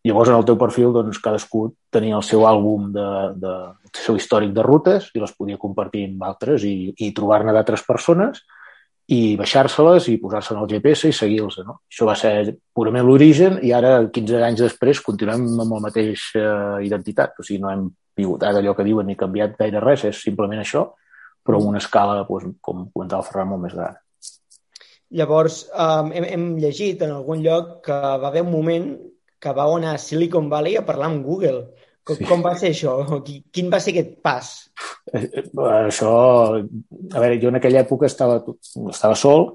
Llavors, 0.04 0.28
en 0.28 0.36
el 0.36 0.44
teu 0.44 0.58
perfil, 0.60 0.90
doncs, 0.92 1.18
cadascú 1.24 1.70
tenia 1.92 2.18
el 2.18 2.24
seu 2.26 2.42
àlbum 2.44 2.90
de, 2.92 3.06
de, 3.40 3.52
el 3.88 3.94
seu 3.96 4.18
històric 4.18 4.50
de 4.52 4.64
rutes 4.66 5.06
i 5.16 5.22
les 5.22 5.32
podia 5.32 5.60
compartir 5.60 6.02
amb 6.10 6.26
altres 6.28 6.66
i, 6.68 6.92
i 7.00 7.08
trobar-ne 7.16 7.54
d'altres 7.56 7.86
persones 7.86 8.42
i 9.14 9.36
baixar-se-les 9.36 10.10
i 10.12 10.18
posar-se 10.20 10.52
en 10.52 10.60
el 10.60 10.68
GPS 10.68 11.08
i 11.08 11.16
seguir-los. 11.16 11.56
No? 11.64 11.78
Això 11.88 12.08
va 12.08 12.16
ser 12.20 12.52
purament 12.76 13.04
l'origen 13.04 13.56
i 13.64 13.72
ara, 13.76 13.96
15 14.12 14.44
anys 14.44 14.66
després, 14.66 15.00
continuem 15.04 15.46
amb 15.64 15.72
la 15.76 15.80
mateixa 15.86 16.44
identitat. 16.84 17.40
O 17.40 17.46
sigui, 17.46 17.62
no 17.64 17.72
hem 17.72 17.88
pivotat 18.14 18.60
allò 18.60 18.76
que 18.76 18.84
diuen 18.84 19.08
ni 19.08 19.16
canviat 19.16 19.56
gaire 19.58 19.80
res, 19.84 20.04
és 20.08 20.20
simplement 20.20 20.60
això, 20.60 20.84
però 21.44 21.60
amb 21.60 21.72
una 21.72 21.80
escala, 21.80 22.20
doncs, 22.28 22.58
com 22.60 22.90
comentava 22.92 23.24
el 23.24 23.30
Ferran, 23.30 23.50
molt 23.54 23.64
més 23.64 23.76
gran. 23.76 23.96
Llavors, 25.14 25.64
um, 25.72 26.12
hem, 26.12 26.28
hem 26.28 26.46
llegit 26.60 27.02
en 27.06 27.16
algun 27.16 27.40
lloc 27.44 27.76
que 27.88 27.96
va 27.96 28.28
haver 28.28 28.44
un 28.44 28.52
moment 28.52 28.88
que 29.44 29.52
vau 29.56 29.76
anar 29.76 29.94
a 29.94 30.00
Silicon 30.00 30.48
Valley 30.52 30.78
a 30.80 30.86
parlar 30.86 31.10
amb 31.12 31.26
Google. 31.26 31.66
Com, 32.04 32.18
sí. 32.18 32.26
com 32.28 32.42
va 32.44 32.52
ser 32.60 32.72
això? 32.74 32.98
Quin 33.24 33.70
va 33.72 33.80
ser 33.80 33.94
aquest 33.94 34.16
pas? 34.24 34.50
Eh, 35.12 35.24
eh, 35.24 35.44
això, 35.86 36.14
a 36.60 37.20
veure, 37.20 37.38
jo 37.40 37.52
en 37.52 37.60
aquella 37.60 37.84
època 37.84 38.08
estava, 38.10 38.42
estava 38.92 39.16
sol, 39.16 39.54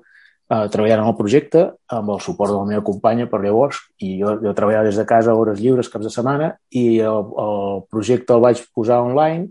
eh, 0.50 0.66
treballant 0.74 1.04
en 1.04 1.12
el 1.12 1.18
projecte, 1.20 1.66
amb 1.94 2.16
el 2.16 2.24
suport 2.26 2.54
de 2.54 2.58
la 2.58 2.66
meva 2.72 2.86
companya 2.86 3.30
per 3.30 3.44
llavors, 3.44 3.84
i 4.02 4.16
jo, 4.22 4.34
jo 4.42 4.56
treballava 4.58 4.90
des 4.90 4.98
de 4.98 5.06
casa 5.10 5.38
hores 5.38 5.62
lliures, 5.62 5.92
caps 5.94 6.10
de 6.10 6.14
setmana, 6.14 6.56
i 6.74 6.86
el, 7.06 7.32
el 7.46 7.86
projecte 7.94 8.34
el 8.34 8.46
vaig 8.48 8.66
posar 8.74 9.04
online 9.06 9.50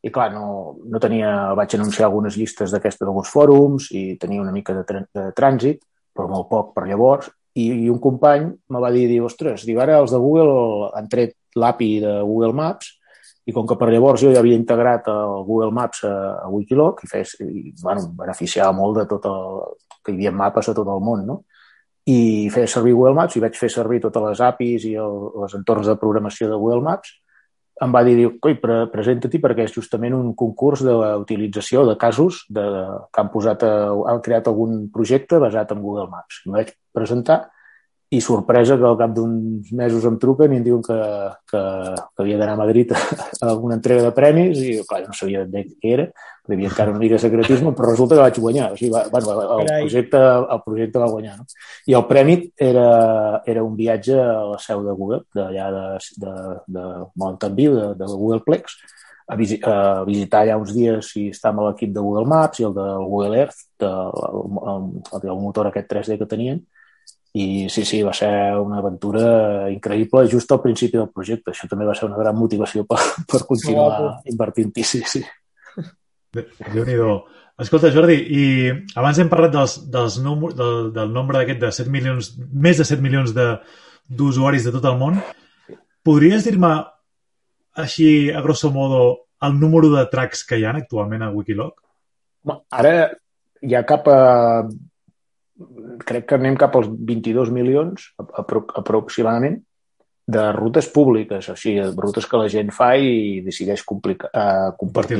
i 0.00 0.12
clar, 0.14 0.30
no, 0.32 0.78
no 0.86 1.00
tenia, 1.02 1.54
vaig 1.58 1.74
anunciar 1.74 2.06
algunes 2.06 2.36
llistes 2.38 2.72
d'aquestes 2.72 3.04
d'alguns 3.04 3.32
fòrums 3.34 3.90
i 3.98 4.02
tenia 4.20 4.44
una 4.44 4.54
mica 4.54 4.76
de, 4.76 5.02
de 5.14 5.24
trànsit, 5.36 5.82
però 6.14 6.30
molt 6.30 6.48
poc 6.50 6.70
per 6.76 6.86
llavors, 6.86 7.28
i, 7.58 7.66
i 7.84 7.90
un 7.90 7.98
company 8.02 8.46
me 8.70 8.82
va 8.82 8.92
dir, 8.94 9.06
diu, 9.10 9.26
ostres, 9.28 9.66
diu, 9.66 9.80
ara 9.82 9.98
els 10.02 10.14
de 10.14 10.20
Google 10.22 10.92
han 10.98 11.10
tret 11.10 11.36
l'API 11.58 11.90
de 12.04 12.14
Google 12.22 12.54
Maps 12.56 12.94
i 13.48 13.54
com 13.56 13.66
que 13.68 13.78
per 13.80 13.88
llavors 13.90 14.22
jo 14.22 14.30
ja 14.34 14.42
havia 14.42 14.58
integrat 14.60 15.08
el 15.08 15.44
Google 15.48 15.72
Maps 15.74 16.04
a, 16.04 16.14
a 16.44 16.48
Wikiloc 16.52 17.04
i, 17.04 17.10
fes, 17.10 17.34
i 17.40 17.72
bueno, 17.82 18.10
beneficiava 18.18 18.74
molt 18.76 19.00
de 19.00 19.06
tot 19.10 19.28
el, 19.30 19.62
que 20.04 20.12
hi 20.12 20.18
havia 20.18 20.34
mapes 20.36 20.68
a 20.68 20.74
tot 20.76 20.88
el 20.88 21.00
món, 21.04 21.24
no? 21.28 21.38
I 22.08 22.48
feia 22.52 22.68
servir 22.70 22.94
Google 22.96 23.16
Maps 23.16 23.36
i 23.36 23.42
vaig 23.44 23.56
fer 23.60 23.68
servir 23.72 24.00
totes 24.00 24.24
les 24.24 24.42
APIs 24.44 24.84
i 24.88 24.94
el, 25.00 25.16
els 25.44 25.56
entorns 25.58 25.88
de 25.90 25.96
programació 26.00 26.48
de 26.48 26.56
Google 26.60 26.84
Maps 26.86 27.12
em 27.84 27.92
va 27.94 28.02
dir, 28.06 28.16
coi, 28.42 28.56
pre 28.60 28.78
presenta-t'hi 28.92 29.40
perquè 29.42 29.66
és 29.68 29.74
justament 29.74 30.16
un 30.16 30.32
concurs 30.38 30.82
d'utilització 30.86 31.84
de 31.88 31.94
casos 32.00 32.42
de, 32.50 32.64
que 33.12 33.22
han 33.22 33.30
posat, 33.34 33.62
a, 33.66 33.92
han 34.12 34.24
creat 34.24 34.50
algun 34.50 34.88
projecte 34.94 35.38
basat 35.42 35.74
en 35.74 35.84
Google 35.84 36.08
Maps. 36.10 36.42
Em 36.46 36.58
vaig 36.58 36.74
presentar 36.94 37.44
i 38.10 38.22
sorpresa 38.24 38.78
que 38.80 38.86
al 38.88 38.96
cap 38.96 39.12
d'uns 39.12 39.68
mesos 39.76 40.06
em 40.08 40.16
truquen 40.20 40.54
i 40.54 40.58
em 40.58 40.64
diuen 40.64 40.80
que, 40.84 40.96
que, 41.50 41.60
que 41.60 42.24
havia 42.24 42.38
d'anar 42.40 42.54
a 42.56 42.62
Madrid 42.62 42.94
a 42.96 43.52
una 43.54 43.76
entrega 43.76 44.06
de 44.06 44.12
premis 44.16 44.62
i 44.64 44.78
clar, 44.88 45.02
no 45.04 45.16
sabia 45.16 45.44
bé 45.44 45.66
què 45.68 45.92
era, 45.98 46.08
hi 46.48 46.56
havia 46.56 46.68
encara 46.70 46.90
una 46.90 47.00
mica 47.02 47.16
de 47.16 47.22
secretisme, 47.22 47.72
però 47.76 47.90
resulta 47.90 48.16
que 48.16 48.24
vaig 48.24 48.38
guanyar. 48.40 48.68
O 48.72 48.76
sigui, 48.76 48.90
va, 48.94 49.04
bueno, 49.12 49.34
el, 49.58 49.66
projecte, 49.66 50.20
el 50.56 50.62
projecte 50.64 51.02
va 51.02 51.10
guanyar. 51.12 51.34
No? 51.40 51.46
I 51.86 51.96
el 51.98 52.06
premi 52.08 52.38
era, 52.68 52.86
era 53.46 53.64
un 53.64 53.74
viatge 53.76 54.16
a 54.16 54.38
la 54.52 54.60
seu 54.62 54.84
de 54.86 54.94
Google, 54.96 55.24
d'allà 55.36 55.68
de, 55.74 55.84
de, 56.24 56.36
de 56.78 56.86
Mountain 57.20 57.58
View, 57.58 57.76
de, 57.76 57.90
de 58.00 58.08
Google 58.14 58.40
Plex, 58.46 58.78
a, 59.28 59.36
visi 59.36 59.60
a 59.62 60.04
visitar 60.08 60.42
allà 60.42 60.56
uns 60.56 60.72
dies 60.72 61.12
i 61.20 61.28
estar 61.34 61.52
amb 61.52 61.66
l'equip 61.66 61.92
de 61.92 62.00
Google 62.00 62.24
Maps 62.28 62.62
i 62.62 62.66
el 62.68 62.74
de 62.76 62.88
Google 63.04 63.44
Earth, 63.44 63.62
de, 63.78 63.92
el, 63.92 64.58
el, 64.72 65.28
el, 65.28 65.40
motor 65.42 65.68
aquest 65.68 65.90
3D 65.92 66.16
que 66.18 66.28
tenien, 66.30 66.62
i 67.38 67.68
sí, 67.68 67.84
sí, 67.84 68.00
va 68.02 68.14
ser 68.16 68.30
una 68.56 68.78
aventura 68.80 69.68
increïble 69.70 70.24
just 70.32 70.50
al 70.52 70.62
principi 70.64 70.96
del 70.96 71.10
projecte. 71.12 71.52
Això 71.52 71.68
també 71.68 71.84
va 71.86 71.94
ser 71.94 72.08
una 72.08 72.18
gran 72.18 72.36
motivació 72.38 72.86
per, 72.88 72.98
per 73.30 73.44
continuar 73.46 74.22
invertint-hi, 74.32 74.84
sí, 74.84 75.02
sí. 75.06 75.22
Déu 76.34 76.86
nhi 76.86 76.96
Escolta, 77.58 77.90
Jordi, 77.90 78.14
i 78.14 78.42
abans 78.94 79.18
hem 79.18 79.30
parlat 79.30 79.50
dels, 79.50 79.72
dels 79.90 80.20
número, 80.22 80.54
del, 80.54 80.92
del 80.94 81.08
nombre 81.10 81.40
d'aquest 81.40 81.58
de 81.58 81.70
7 81.74 81.90
milions, 81.90 82.28
més 82.54 82.78
de 82.78 82.86
7 82.86 83.02
milions 83.02 83.32
d'usuaris 83.34 84.62
de, 84.62 84.70
de 84.70 84.76
tot 84.76 84.86
el 84.86 85.00
món. 85.00 85.18
Podries 86.06 86.46
dir-me 86.46 86.70
així, 87.82 88.30
a 88.30 88.44
grosso 88.46 88.70
modo, 88.70 89.00
el 89.42 89.58
número 89.58 89.90
de 89.90 90.06
tracks 90.12 90.44
que 90.46 90.60
hi 90.60 90.68
ha 90.68 90.76
actualment 90.78 91.26
a 91.26 91.32
Wikiloc? 91.34 91.82
Ara 92.70 92.94
hi 93.58 93.74
ha 93.74 93.82
cap 93.86 94.06
a 94.06 94.20
crec 96.06 96.28
que 96.30 96.38
anem 96.38 96.54
cap 96.58 96.76
als 96.78 96.86
22 96.86 97.50
milions 97.50 98.12
apro 98.38 98.68
aproximadament 98.78 99.58
de 100.28 100.44
rutes 100.52 100.86
públiques, 100.94 101.48
o 101.50 101.56
sigui, 101.56 101.82
rutes 101.96 102.26
que 102.28 102.38
la 102.38 102.50
gent 102.52 102.70
fa 102.76 102.92
i 103.00 103.40
decideix 103.42 103.82
uh, 103.82 104.76
compartir 104.78 105.18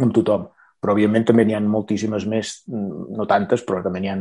amb 0.00 0.14
tothom. 0.14 0.48
Però, 0.84 0.92
òbviament, 0.92 1.24
també 1.24 1.46
n'hi 1.48 1.54
ha 1.56 1.62
moltíssimes 1.64 2.26
més, 2.28 2.58
no 2.68 3.24
tantes, 3.28 3.62
però 3.64 3.80
també 3.84 4.02
n'hi 4.04 4.10
ha 4.12 4.16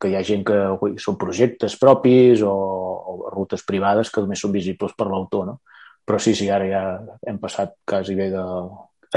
que 0.00 0.10
hi 0.10 0.16
ha 0.18 0.24
gent 0.26 0.42
que 0.44 0.58
ui, 0.84 0.98
són 1.00 1.16
projectes 1.20 1.78
propis 1.80 2.42
o, 2.44 2.52
o 2.52 3.30
rutes 3.32 3.64
privades 3.64 4.10
que 4.12 4.20
només 4.20 4.42
són 4.42 4.52
visibles 4.52 4.92
per 4.98 5.08
l'autor, 5.08 5.46
no? 5.48 5.60
Però 6.04 6.18
sí, 6.20 6.34
sí, 6.36 6.50
ara 6.52 6.66
ja 6.68 6.82
hem 7.30 7.38
passat 7.40 7.72
quasi 7.88 8.16
bé 8.18 8.28
de, 8.34 8.42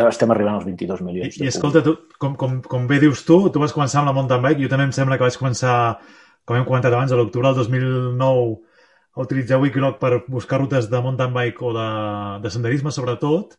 estem 0.03 0.31
arribant 0.31 0.59
als 0.59 0.67
22 0.67 1.01
milions. 1.03 1.35
I, 1.39 1.43
i 1.43 1.51
escolta, 1.51 1.81
tu, 1.83 1.95
com, 2.19 2.35
com, 2.39 2.61
com 2.63 2.87
bé 2.87 3.01
dius 3.03 3.25
tu, 3.27 3.41
tu 3.49 3.59
vas 3.59 3.73
començar 3.75 4.01
amb 4.01 4.11
la 4.11 4.15
mountain 4.15 4.43
bike, 4.43 4.61
jo 4.63 4.71
també 4.71 4.87
em 4.89 4.95
sembla 4.95 5.17
que 5.19 5.27
vaig 5.27 5.37
començar, 5.39 5.75
com 6.45 6.57
hem 6.57 6.67
comentat 6.67 6.93
abans, 6.93 7.11
a 7.11 7.19
l'octubre 7.19 7.51
del 7.51 7.63
2009 7.63 8.55
a 9.15 9.23
utilitzar 9.23 9.61
Wikiloc 9.63 9.99
per 10.01 10.25
buscar 10.27 10.59
rutes 10.59 10.89
de 10.91 10.99
mountain 11.01 11.31
bike 11.35 11.63
o 11.63 11.71
de, 11.75 11.87
de 12.43 12.51
senderisme, 12.51 12.91
sobretot, 12.91 13.55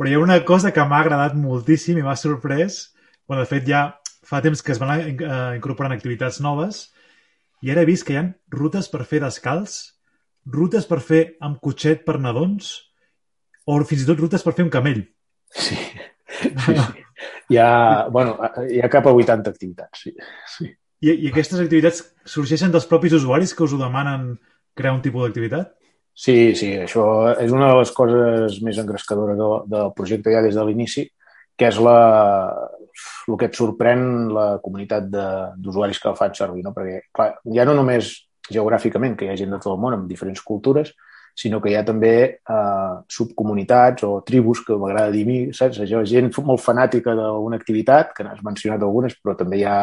però 0.00 0.08
hi 0.08 0.14
ha 0.16 0.20
una 0.24 0.38
cosa 0.48 0.70
que 0.72 0.84
m'ha 0.88 1.02
agradat 1.04 1.34
moltíssim 1.36 1.98
i 2.00 2.02
m'ha 2.02 2.16
sorprès, 2.16 2.94
bueno, 3.28 3.42
de 3.42 3.48
fet 3.50 3.66
ja 3.68 3.82
fa 4.24 4.38
temps 4.40 4.62
que 4.64 4.72
es 4.72 4.78
van 4.80 4.94
eh, 4.96 5.10
incorporant 5.58 5.92
activitats 5.92 6.38
noves 6.40 6.86
i 7.60 7.68
ara 7.68 7.82
he 7.84 7.88
vist 7.90 8.06
que 8.08 8.14
hi 8.14 8.16
ha 8.16 8.22
rutes 8.54 8.88
per 8.88 9.04
fer 9.04 9.20
descalç, 9.20 9.74
rutes 10.48 10.88
per 10.88 11.02
fer 11.04 11.20
amb 11.44 11.60
cotxet 11.60 12.06
per 12.06 12.16
nadons 12.16 12.72
o 13.68 13.76
fins 13.84 14.06
i 14.06 14.08
tot 14.08 14.24
rutes 14.24 14.40
per 14.40 14.54
fer 14.56 14.64
un 14.64 14.72
camell. 14.72 15.02
Sí, 15.52 15.76
sí, 16.64 16.78
sí. 16.80 17.04
Hi 17.52 17.60
ha, 17.60 18.08
bueno, 18.08 18.38
hi 18.72 18.80
ha 18.80 18.88
cap 18.88 19.04
a 19.04 19.12
80 19.12 19.52
activitats, 19.52 20.06
sí. 20.06 20.14
sí. 20.54 20.70
I, 21.04 21.12
I 21.12 21.28
aquestes 21.28 21.60
activitats 21.60 22.06
sorgeixen 22.24 22.72
dels 22.72 22.88
propis 22.88 23.20
usuaris 23.20 23.52
que 23.52 23.68
us 23.68 23.76
ho 23.76 23.82
demanen 23.84 24.30
crear 24.72 24.96
un 24.96 25.04
tipus 25.04 25.26
d'activitat? 25.26 25.74
Sí, 26.14 26.54
sí, 26.58 26.74
això 26.76 27.04
és 27.40 27.52
una 27.54 27.70
de 27.70 27.78
les 27.78 27.92
coses 27.96 28.58
més 28.64 28.78
engrescadores 28.82 29.38
del, 29.38 29.54
del 29.70 29.92
projecte 29.96 30.32
ja 30.34 30.42
des 30.44 30.56
de 30.58 30.64
l'inici, 30.66 31.06
que 31.56 31.68
és 31.70 31.78
la, 31.80 32.00
el 33.28 33.38
que 33.40 33.48
et 33.48 33.56
sorprèn 33.56 34.02
la 34.34 34.48
comunitat 34.64 35.06
d'usuaris 35.10 36.00
que 36.00 36.10
el 36.10 36.18
fan 36.18 36.34
servir, 36.36 36.64
no? 36.66 36.74
perquè 36.76 37.06
clar, 37.14 37.30
ja 37.54 37.64
no 37.68 37.76
només 37.78 38.12
geogràficament, 38.50 39.16
que 39.16 39.28
hi 39.28 39.32
ha 39.32 39.38
gent 39.38 39.54
de 39.54 39.60
tot 39.62 39.72
el 39.74 39.80
món 39.80 39.96
amb 39.96 40.10
diferents 40.10 40.42
cultures, 40.44 40.92
sinó 41.40 41.60
que 41.62 41.70
hi 41.70 41.76
ha 41.78 41.84
també 41.86 42.14
eh, 42.26 42.94
subcomunitats 43.08 44.04
o 44.04 44.16
tribus, 44.26 44.64
que 44.66 44.76
m'agrada 44.76 45.12
dir 45.14 45.22
a 45.24 45.28
mi, 45.28 45.38
saps? 45.56 45.78
Això, 45.84 46.02
gent 46.08 46.32
molt 46.44 46.60
fanàtica 46.60 47.14
d'una 47.16 47.60
activitat, 47.60 48.12
que 48.16 48.26
n'has 48.26 48.42
mencionat 48.44 48.82
algunes, 48.82 49.16
però 49.22 49.36
també 49.38 49.60
hi 49.60 49.68
ha 49.68 49.78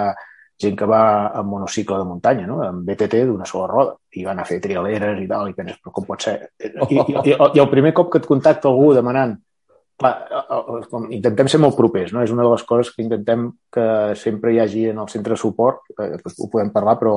gent 0.62 0.78
que 0.78 0.88
va 0.90 1.02
amb 1.38 1.52
monocicle 1.54 1.98
de 2.00 2.06
muntanya, 2.10 2.48
no? 2.50 2.62
amb 2.66 2.86
BTT 2.88 3.24
d'una 3.30 3.46
sola 3.46 3.68
roda, 3.70 3.98
i 4.18 4.24
van 4.26 4.40
a 4.42 4.46
fer 4.46 4.58
trialeres 4.64 5.20
i 5.22 5.28
tal, 5.30 5.52
i 5.52 5.58
penses, 5.58 5.78
però 5.84 5.94
com 5.94 6.08
pot 6.08 6.24
ser? 6.26 6.38
I, 6.58 6.98
i, 6.98 7.34
i, 7.34 7.36
el 7.36 7.70
primer 7.70 7.94
cop 7.98 8.10
que 8.14 8.22
et 8.24 8.30
contacta 8.30 8.72
algú 8.72 8.90
demanant 8.98 9.36
com, 9.98 11.08
intentem 11.14 11.50
ser 11.50 11.60
molt 11.62 11.78
propers, 11.78 12.14
no? 12.14 12.22
és 12.26 12.34
una 12.34 12.46
de 12.46 12.52
les 12.52 12.64
coses 12.70 12.94
que 12.94 13.04
intentem 13.06 13.50
que 13.74 13.88
sempre 14.20 14.54
hi 14.54 14.62
hagi 14.62 14.88
en 14.92 15.02
el 15.02 15.10
centre 15.10 15.34
de 15.34 15.42
suport, 15.42 15.90
eh, 15.98 16.16
ho 16.18 16.50
podem 16.54 16.70
parlar, 16.74 16.98
però 17.02 17.16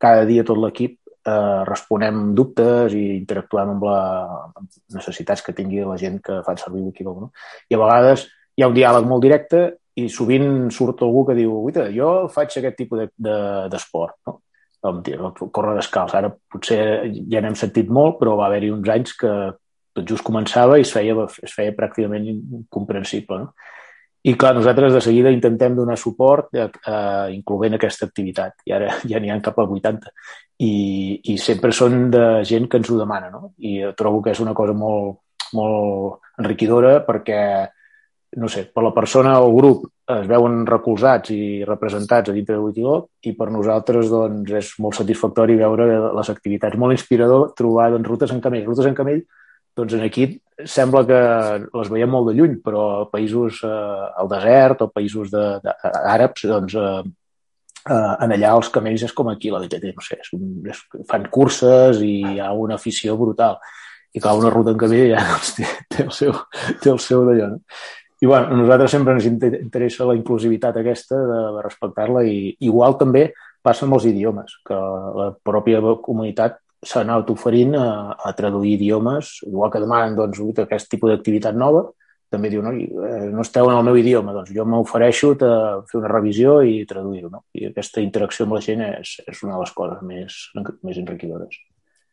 cada 0.00 0.24
dia 0.28 0.44
tot 0.44 0.60
l'equip 0.60 0.96
eh, 1.28 1.62
responem 1.68 2.32
dubtes 2.34 2.96
i 2.96 3.04
interactuem 3.18 3.74
amb, 3.76 3.84
amb 3.84 4.80
necessitats 4.96 5.44
que 5.44 5.54
tingui 5.56 5.84
la 5.84 5.98
gent 6.00 6.20
que 6.24 6.40
fan 6.46 6.60
servir 6.60 6.86
Wikiloc. 6.86 7.20
No? 7.26 7.30
I 7.68 7.76
a 7.76 7.82
vegades 7.84 8.26
hi 8.56 8.64
ha 8.64 8.70
un 8.70 8.76
diàleg 8.76 9.08
molt 9.08 9.24
directe 9.24 9.62
i 10.00 10.08
sovint 10.08 10.70
surt 10.72 11.02
algú 11.04 11.26
que 11.28 11.36
diu 11.36 11.56
uita, 11.66 11.88
jo 11.92 12.28
faig 12.32 12.54
aquest 12.58 12.78
tipus 12.78 13.02
d'esport, 13.16 14.16
de, 14.24 14.92
de, 15.04 15.18
no? 15.20 15.32
córrer 15.52 15.76
descalç. 15.78 16.14
Ara 16.18 16.32
potser 16.32 16.80
ja 17.30 17.42
n'hem 17.44 17.58
sentit 17.58 17.90
molt, 17.92 18.18
però 18.20 18.36
va 18.40 18.48
haver-hi 18.48 18.72
uns 18.72 18.88
anys 18.94 19.16
que 19.20 19.32
tot 19.92 20.08
just 20.08 20.24
començava 20.24 20.78
i 20.80 20.86
es 20.86 20.92
feia, 20.94 21.14
es 21.44 21.52
feia 21.52 21.74
pràcticament 21.76 22.28
incomprensible. 22.32 23.42
No? 23.44 23.52
I 24.22 24.36
clar, 24.38 24.54
nosaltres 24.54 24.94
de 24.94 25.00
seguida 25.02 25.32
intentem 25.34 25.74
donar 25.74 25.96
suport 25.98 26.54
eh, 26.54 26.68
incloent 27.34 27.74
aquesta 27.74 28.06
activitat. 28.06 28.62
I 28.70 28.76
ara 28.76 28.94
ja 29.10 29.20
n'hi 29.20 29.32
ha 29.34 29.40
cap 29.42 29.58
a 29.58 29.66
80. 29.66 30.12
I, 30.62 30.74
I 31.32 31.36
sempre 31.42 31.72
són 31.74 32.06
de 32.12 32.24
gent 32.46 32.68
que 32.70 32.78
ens 32.78 32.90
ho 32.90 33.00
demana, 33.00 33.32
no? 33.34 33.52
I 33.58 33.80
trobo 33.98 34.22
que 34.22 34.30
és 34.30 34.40
una 34.40 34.54
cosa 34.54 34.76
molt, 34.78 35.18
molt 35.58 36.22
enriquidora 36.38 37.00
perquè, 37.04 37.40
no 38.36 38.48
sé, 38.48 38.64
per 38.72 38.82
la 38.84 38.94
persona 38.96 39.34
o 39.40 39.50
el 39.50 39.56
grup 39.56 39.84
es 40.12 40.26
veuen 40.28 40.62
recolzats 40.68 41.32
i 41.34 41.64
representats 41.68 42.30
a 42.30 42.34
dintre 42.36 42.56
de 42.56 42.64
Wikiloc 42.64 43.28
i 43.28 43.34
per 43.36 43.50
nosaltres 43.52 44.08
doncs, 44.12 44.50
és 44.56 44.72
molt 44.80 44.96
satisfactori 44.96 45.58
veure 45.60 45.86
les 46.16 46.32
activitats. 46.32 46.78
Molt 46.80 46.96
inspirador 46.96 47.52
trobar 47.58 47.90
doncs, 47.92 48.08
rutes 48.08 48.32
en 48.32 48.40
camell. 48.44 48.64
Rutes 48.66 48.88
en 48.88 48.96
camell 48.98 49.22
doncs 49.76 49.94
aquí 49.94 50.26
sembla 50.68 51.04
que 51.08 51.18
les 51.72 51.90
veiem 51.92 52.10
molt 52.12 52.28
de 52.28 52.36
lluny, 52.36 52.58
però 52.64 52.82
a 53.00 53.04
països 53.12 53.62
eh, 53.64 54.06
al 54.20 54.28
desert 54.30 54.84
o 54.84 54.90
països 54.92 55.30
de, 55.32 55.44
de, 55.64 55.74
àrabs, 56.12 56.44
doncs 56.48 56.76
eh, 56.76 56.90
eh, 57.88 58.12
en 58.26 58.36
allà 58.36 58.52
els 58.58 58.68
camells 58.74 59.06
és 59.08 59.14
com 59.16 59.32
aquí 59.32 59.52
la 59.52 59.62
DTT, 59.62 59.94
no 59.96 60.04
sé, 60.04 60.20
és 60.20 60.34
un, 60.36 60.50
és, 60.68 60.82
fan 61.08 61.24
curses 61.32 62.02
i 62.04 62.18
hi 62.20 62.36
ha 62.40 62.52
una 62.52 62.76
afició 62.76 63.16
brutal. 63.20 63.58
I 64.12 64.20
clar, 64.20 64.36
una 64.36 64.52
ruta 64.52 64.74
en 64.74 64.80
camell 64.80 65.08
ja 65.14 65.24
doncs, 65.30 65.54
té, 65.56 65.68
té, 65.88 66.04
el 66.04 66.12
seu, 66.12 66.36
té 66.84 66.92
el 66.92 67.00
seu 67.00 67.24
d'allò, 67.28 67.48
no? 67.54 67.62
I 68.22 68.26
bueno, 68.26 68.46
a 68.46 68.56
nosaltres 68.56 68.92
sempre 68.94 69.16
ens 69.16 69.24
interessa 69.26 70.06
la 70.06 70.14
inclusivitat 70.14 70.76
aquesta 70.78 71.18
de, 71.18 71.38
de 71.56 71.62
respectar-la 71.64 72.22
i 72.22 72.52
igual 72.62 72.94
també 73.00 73.32
passa 73.62 73.82
amb 73.86 73.96
els 73.96 74.06
idiomes, 74.06 74.54
que 74.66 74.76
la 74.76 75.32
pròpia 75.42 75.80
comunitat 76.04 76.60
s'ha 76.86 77.02
anat 77.02 77.30
oferint 77.34 77.74
a, 77.78 78.14
a 78.14 78.30
traduir 78.38 78.76
idiomes, 78.76 79.40
igual 79.46 79.72
que 79.74 79.82
demanen 79.82 80.14
doncs, 80.18 80.38
aquest 80.62 80.90
tipus 80.90 81.10
d'activitat 81.10 81.58
nova, 81.58 81.88
també 82.32 82.48
diu, 82.50 82.62
no, 82.64 82.72
eh, 82.72 83.26
no 83.34 83.44
esteu 83.44 83.68
en 83.68 83.76
el 83.76 83.84
meu 83.90 83.98
idioma, 83.98 84.32
doncs 84.38 84.54
jo 84.54 84.64
m'ofereixo 84.70 85.34
a 85.42 85.52
fer 85.90 85.98
una 86.00 86.14
revisió 86.14 86.60
i 86.64 86.80
traduir-ho. 86.88 87.28
No? 87.32 87.44
I 87.58 87.68
aquesta 87.72 88.00
interacció 88.06 88.46
amb 88.46 88.56
la 88.56 88.62
gent 88.64 88.86
és, 88.86 89.18
és 89.26 89.42
una 89.44 89.58
de 89.58 89.66
les 89.66 89.74
coses 89.76 90.00
més, 90.06 90.38
més 90.86 91.02
enriquidores. 91.02 91.58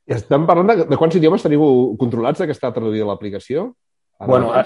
I 0.09 0.17
estem 0.17 0.49
parlant 0.49 0.73
de, 0.73 0.89
de 0.89 0.99
quants 0.99 1.15
idiomes 1.21 1.45
teniu 1.45 1.63
controlats 2.01 2.41
que 2.41 2.53
està 2.55 2.73
traduïda 2.73 3.07
l'aplicació? 3.07 3.69
Bueno, 4.19 4.51
a, 4.51 4.65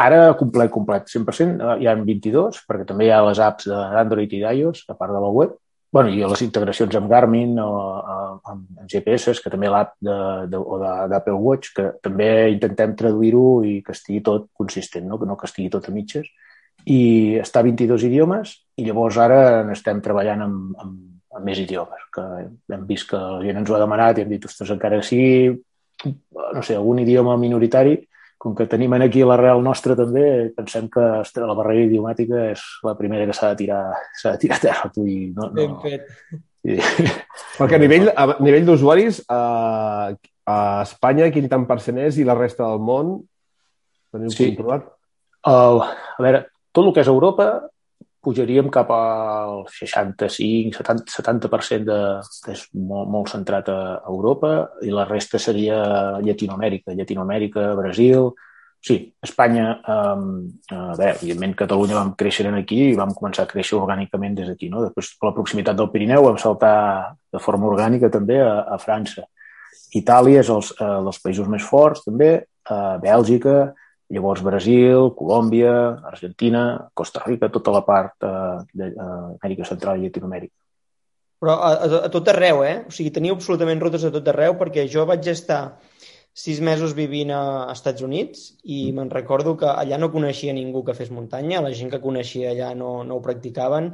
Ara 0.00 0.32
complet, 0.40 0.70
complet, 0.72 1.08
100%, 1.10 1.60
eh, 1.60 1.80
hi 1.82 1.88
ha 1.88 1.96
22, 1.98 2.62
perquè 2.68 2.86
també 2.88 3.06
hi 3.08 3.12
ha 3.12 3.24
les 3.26 3.40
apps 3.44 3.68
d'Android 3.68 4.32
i 4.32 4.40
d'iOS, 4.40 4.86
a 4.88 4.96
part 4.96 5.12
de 5.12 5.20
la 5.20 5.28
web, 5.28 5.58
bueno, 5.92 6.08
i 6.08 6.22
les 6.24 6.40
integracions 6.40 6.94
amb 6.96 7.10
Garmin 7.10 7.58
o 7.60 7.68
amb, 8.48 8.62
GPS, 8.88 9.34
que 9.44 9.52
també 9.52 9.68
l'app 9.68 9.92
de, 10.00 10.14
de, 10.48 10.56
o 10.56 10.78
d'Apple 10.80 11.36
Watch, 11.36 11.74
que 11.76 11.90
també 12.00 12.48
intentem 12.54 12.94
traduir-ho 12.96 13.60
i 13.68 13.74
que 13.84 13.92
estigui 13.92 14.22
tot 14.24 14.48
consistent, 14.56 15.04
no? 15.04 15.18
que 15.20 15.28
no 15.28 15.36
que 15.36 15.50
estigui 15.50 15.68
tot 15.74 15.90
a 15.90 15.92
mitges. 15.92 16.30
I 16.88 17.36
està 17.42 17.60
a 17.60 17.66
22 17.66 18.06
idiomes 18.08 18.54
i 18.80 18.86
llavors 18.86 19.20
ara 19.20 19.60
n'estem 19.68 20.00
treballant 20.02 20.46
amb, 20.46 20.72
amb, 20.80 20.96
amb 21.36 21.44
més 21.44 21.60
idiomes, 21.60 22.08
que 22.16 22.24
hem 22.72 22.88
vist 22.88 23.10
que 23.12 23.20
la 23.20 23.44
gent 23.44 23.60
ens 23.60 23.68
ho 23.68 23.76
ha 23.76 23.82
demanat 23.84 24.16
i 24.16 24.24
hem 24.24 24.32
dit, 24.32 24.48
ostres, 24.48 24.72
encara 24.72 25.02
que 25.02 25.10
sigui, 25.10 25.52
no 26.56 26.64
sé, 26.64 26.80
algun 26.80 27.04
idioma 27.04 27.36
minoritari, 27.36 27.98
com 28.42 28.56
que 28.58 28.66
tenim 28.66 28.90
aquí 28.96 29.22
l'arrel 29.22 29.60
nostra 29.62 29.94
també, 29.94 30.50
pensem 30.56 30.88
que 30.90 31.02
la 31.46 31.54
barrera 31.54 31.84
idiomàtica 31.86 32.48
és 32.50 32.62
la 32.82 32.96
primera 32.98 33.28
que 33.28 33.36
s'ha 33.38 33.52
de 33.52 33.60
tirar 33.60 33.82
s'ha 34.18 34.32
de 34.34 34.40
tirar 34.42 34.56
a 34.58 34.62
terra. 34.64 34.90
Tu, 34.90 35.04
i 35.06 35.18
no, 35.30 35.46
no, 35.46 35.52
Ben 35.54 35.76
fet. 35.84 36.08
Sí. 36.62 36.78
Perquè 37.60 37.78
a 37.78 37.82
nivell, 37.82 38.10
a 38.10 38.26
nivell 38.42 38.66
d'usuaris, 38.66 39.22
a, 39.30 40.10
a 40.46 40.56
Espanya 40.82 41.30
quin 41.34 41.46
tant 41.52 41.68
per 41.70 41.78
cent 41.84 42.02
és 42.02 42.18
i 42.18 42.26
la 42.26 42.34
resta 42.38 42.66
del 42.66 42.82
món? 42.82 43.14
Teniu 44.10 44.34
Sí. 44.34 44.50
controlat? 44.50 44.90
El, 45.46 45.82
a 45.86 46.26
veure, 46.26 46.42
tot 46.74 46.88
el 46.88 46.92
que 46.96 47.06
és 47.06 47.10
Europa 47.14 47.48
pujaríem 48.22 48.70
cap 48.72 48.90
al 48.94 49.64
65, 49.70 50.78
70, 50.78 51.10
70% 51.10 51.88
de, 51.88 51.98
és 52.54 52.62
molt, 52.78 53.10
molt 53.10 53.32
centrat 53.32 53.68
a 53.72 53.80
Europa 54.08 54.52
i 54.86 54.94
la 54.94 55.06
resta 55.08 55.40
seria 55.42 55.82
Llatinoamèrica, 56.22 56.96
Llatinoamèrica, 56.96 57.74
Brasil... 57.78 58.32
Sí, 58.82 58.96
Espanya, 59.22 59.76
um, 59.86 60.22
a 60.74 60.96
veure, 60.98 61.12
evidentment 61.20 61.52
Catalunya 61.54 61.94
vam 62.00 62.08
créixer 62.18 62.48
aquí 62.50 62.80
i 62.88 62.96
vam 62.98 63.12
començar 63.14 63.44
a 63.44 63.50
créixer 63.52 63.76
orgànicament 63.78 64.34
des 64.34 64.48
d'aquí, 64.50 64.66
no? 64.72 64.82
Després, 64.82 65.12
per 65.20 65.28
la 65.28 65.36
proximitat 65.36 65.78
del 65.78 65.90
Pirineu, 65.92 66.24
vam 66.26 66.40
saltar 66.42 67.14
de 67.30 67.38
forma 67.38 67.68
orgànica 67.70 68.10
també 68.10 68.40
a, 68.42 68.64
a 68.74 68.80
França. 68.82 69.22
Itàlia 69.94 70.42
és 70.42 70.50
els, 70.50 70.72
eh, 70.74 70.90
dels 71.06 71.22
països 71.22 71.46
més 71.54 71.62
forts, 71.62 72.02
també, 72.08 72.32
eh, 72.42 72.96
Bèlgica, 73.06 73.54
llavors 74.12 74.42
Brasil, 74.44 75.10
Colòmbia, 75.16 75.74
Argentina, 76.08 76.90
Costa 76.94 77.22
Rica, 77.24 77.48
tota 77.52 77.72
la 77.74 77.82
part 77.86 78.26
eh, 78.28 78.58
d'Amèrica 78.76 79.68
Central 79.68 80.00
i 80.00 80.06
Llatinoamèrica. 80.06 80.54
Però 81.42 81.56
a, 81.58 81.72
a, 82.04 82.08
tot 82.12 82.28
arreu, 82.30 82.62
eh? 82.62 82.76
O 82.86 82.92
sigui, 82.94 83.10
teniu 83.14 83.34
absolutament 83.34 83.80
rutes 83.82 84.04
a 84.06 84.12
tot 84.14 84.28
arreu 84.30 84.54
perquè 84.60 84.84
jo 84.90 85.06
vaig 85.08 85.26
estar 85.32 85.62
sis 86.32 86.60
mesos 86.64 86.94
vivint 86.96 87.32
a 87.34 87.42
Estats 87.72 88.04
Units 88.04 88.44
i 88.64 88.86
me'n 88.96 89.10
recordo 89.12 89.56
que 89.60 89.68
allà 89.68 89.98
no 89.98 90.12
coneixia 90.12 90.54
ningú 90.56 90.84
que 90.86 90.94
fes 90.96 91.10
muntanya, 91.12 91.60
la 91.60 91.72
gent 91.76 91.90
que 91.92 92.00
coneixia 92.00 92.52
allà 92.52 92.70
no, 92.78 93.02
no 93.04 93.18
ho 93.18 93.24
practicaven 93.24 93.90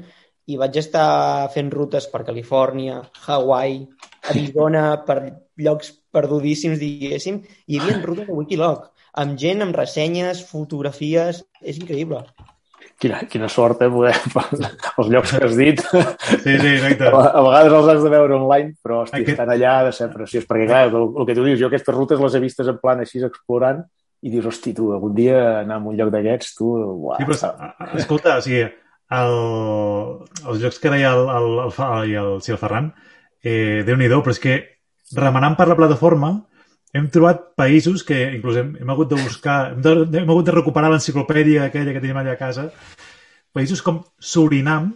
i 0.48 0.58
vaig 0.60 0.78
estar 0.80 1.48
fent 1.54 1.72
rutes 1.72 2.06
per 2.12 2.22
Califòrnia, 2.28 3.00
Hawaii, 3.26 3.82
Arizona, 4.32 4.84
per 5.08 5.18
llocs 5.58 5.92
perdudíssims, 6.14 6.78
diguéssim, 6.80 7.42
i 7.66 7.76
hi 7.76 7.82
havia 7.82 7.98
rutes 8.08 8.28
de 8.28 8.38
Wikiloc, 8.38 8.88
amb 9.18 9.38
gent, 9.40 9.64
amb 9.64 9.76
ressenyes, 9.76 10.44
fotografies... 10.48 11.42
És 11.60 11.80
increïble. 11.80 12.22
Quina, 12.98 13.20
quina 13.30 13.46
sort, 13.50 13.82
eh, 13.82 13.88
poder, 13.90 14.14
els 14.98 15.10
llocs 15.12 15.32
que 15.34 15.44
has 15.46 15.54
dit. 15.58 15.82
Sí, 15.82 16.54
sí, 16.58 16.72
exacte. 16.72 17.10
A, 17.10 17.20
a 17.38 17.42
vegades 17.46 17.76
els 17.78 17.90
has 17.92 18.02
de 18.02 18.10
veure 18.10 18.34
online, 18.38 18.72
però 18.82 19.04
hosti, 19.04 19.20
Aquest- 19.20 19.36
estan 19.36 19.52
allà 19.54 19.74
de 19.86 19.92
ser 19.94 20.08
preciós, 20.14 20.46
perquè 20.50 20.66
clar, 20.70 20.84
el, 20.90 20.96
el 21.14 21.28
que 21.28 21.36
tu 21.38 21.46
dius, 21.46 21.60
jo 21.60 21.70
aquestes 21.70 21.94
rutes 21.94 22.22
les 22.22 22.34
he 22.34 22.42
vistes 22.42 22.70
en 22.70 22.80
plan 22.82 23.02
així 23.04 23.22
explorant 23.26 23.84
i 24.22 24.32
dius, 24.32 24.48
hosti, 24.50 24.72
tu, 24.74 24.90
algun 24.96 25.14
dia 25.14 25.38
anar 25.60 25.78
a 25.78 25.84
un 25.86 25.94
lloc 25.98 26.10
d'aquests, 26.10 26.56
tu, 26.58 26.72
uah, 27.06 27.20
Sí, 27.20 27.28
però, 27.28 27.52
escolta, 28.00 28.34
o 28.40 28.42
sigui, 28.42 28.64
el, 29.18 29.36
els 30.50 30.58
jocs 30.64 30.82
que 30.82 30.90
deia 30.94 31.14
el, 31.14 31.28
el, 31.38 31.54
el, 31.70 32.10
i 32.10 32.18
el, 32.18 32.34
sí, 32.42 32.50
el 32.54 32.58
Ferran, 32.58 32.90
eh, 33.46 33.84
déu 33.86 33.98
nhi 33.98 34.10
però 34.10 34.34
és 34.34 34.42
que 34.42 34.58
remenant 35.14 35.54
per 35.56 35.68
la 35.70 35.78
plataforma 35.78 36.34
hem 36.96 37.08
trobat 37.12 37.42
països 37.58 38.04
que 38.06 38.16
inclús 38.38 38.58
hem, 38.60 38.72
hem 38.80 38.90
hagut 38.92 39.10
de 39.12 39.20
buscar, 39.20 39.58
hem, 39.72 39.80
de, 39.84 40.20
hem 40.20 40.30
hagut 40.30 40.48
de 40.48 40.54
recuperar 40.56 40.90
l'enciclopèdia 40.92 41.66
aquella 41.68 41.94
que 41.94 42.02
tenim 42.02 42.20
allà 42.20 42.34
a 42.36 42.40
casa, 42.40 42.68
països 43.52 43.82
com 43.84 44.02
Surinam, 44.18 44.92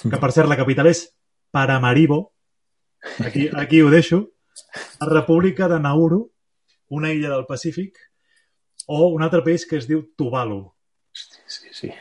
que 0.00 0.20
per 0.20 0.32
cert 0.32 0.48
la 0.48 0.58
capital 0.60 0.88
és 0.88 1.06
Paramaribo, 1.52 2.22
aquí, 3.26 3.48
aquí 3.52 3.82
ho 3.82 3.90
deixo, 3.92 4.22
la 5.00 5.10
República 5.10 5.68
de 5.68 5.80
Nauru, 5.80 6.22
una 6.90 7.12
illa 7.12 7.34
del 7.34 7.46
Pacífic, 7.46 7.98
o 8.86 9.08
un 9.14 9.22
altre 9.22 9.42
país 9.46 9.66
que 9.66 9.76
es 9.78 9.86
diu 9.86 10.02
Tuvalu. 10.16 10.64
sí, 11.12 11.68
sí. 11.72 11.92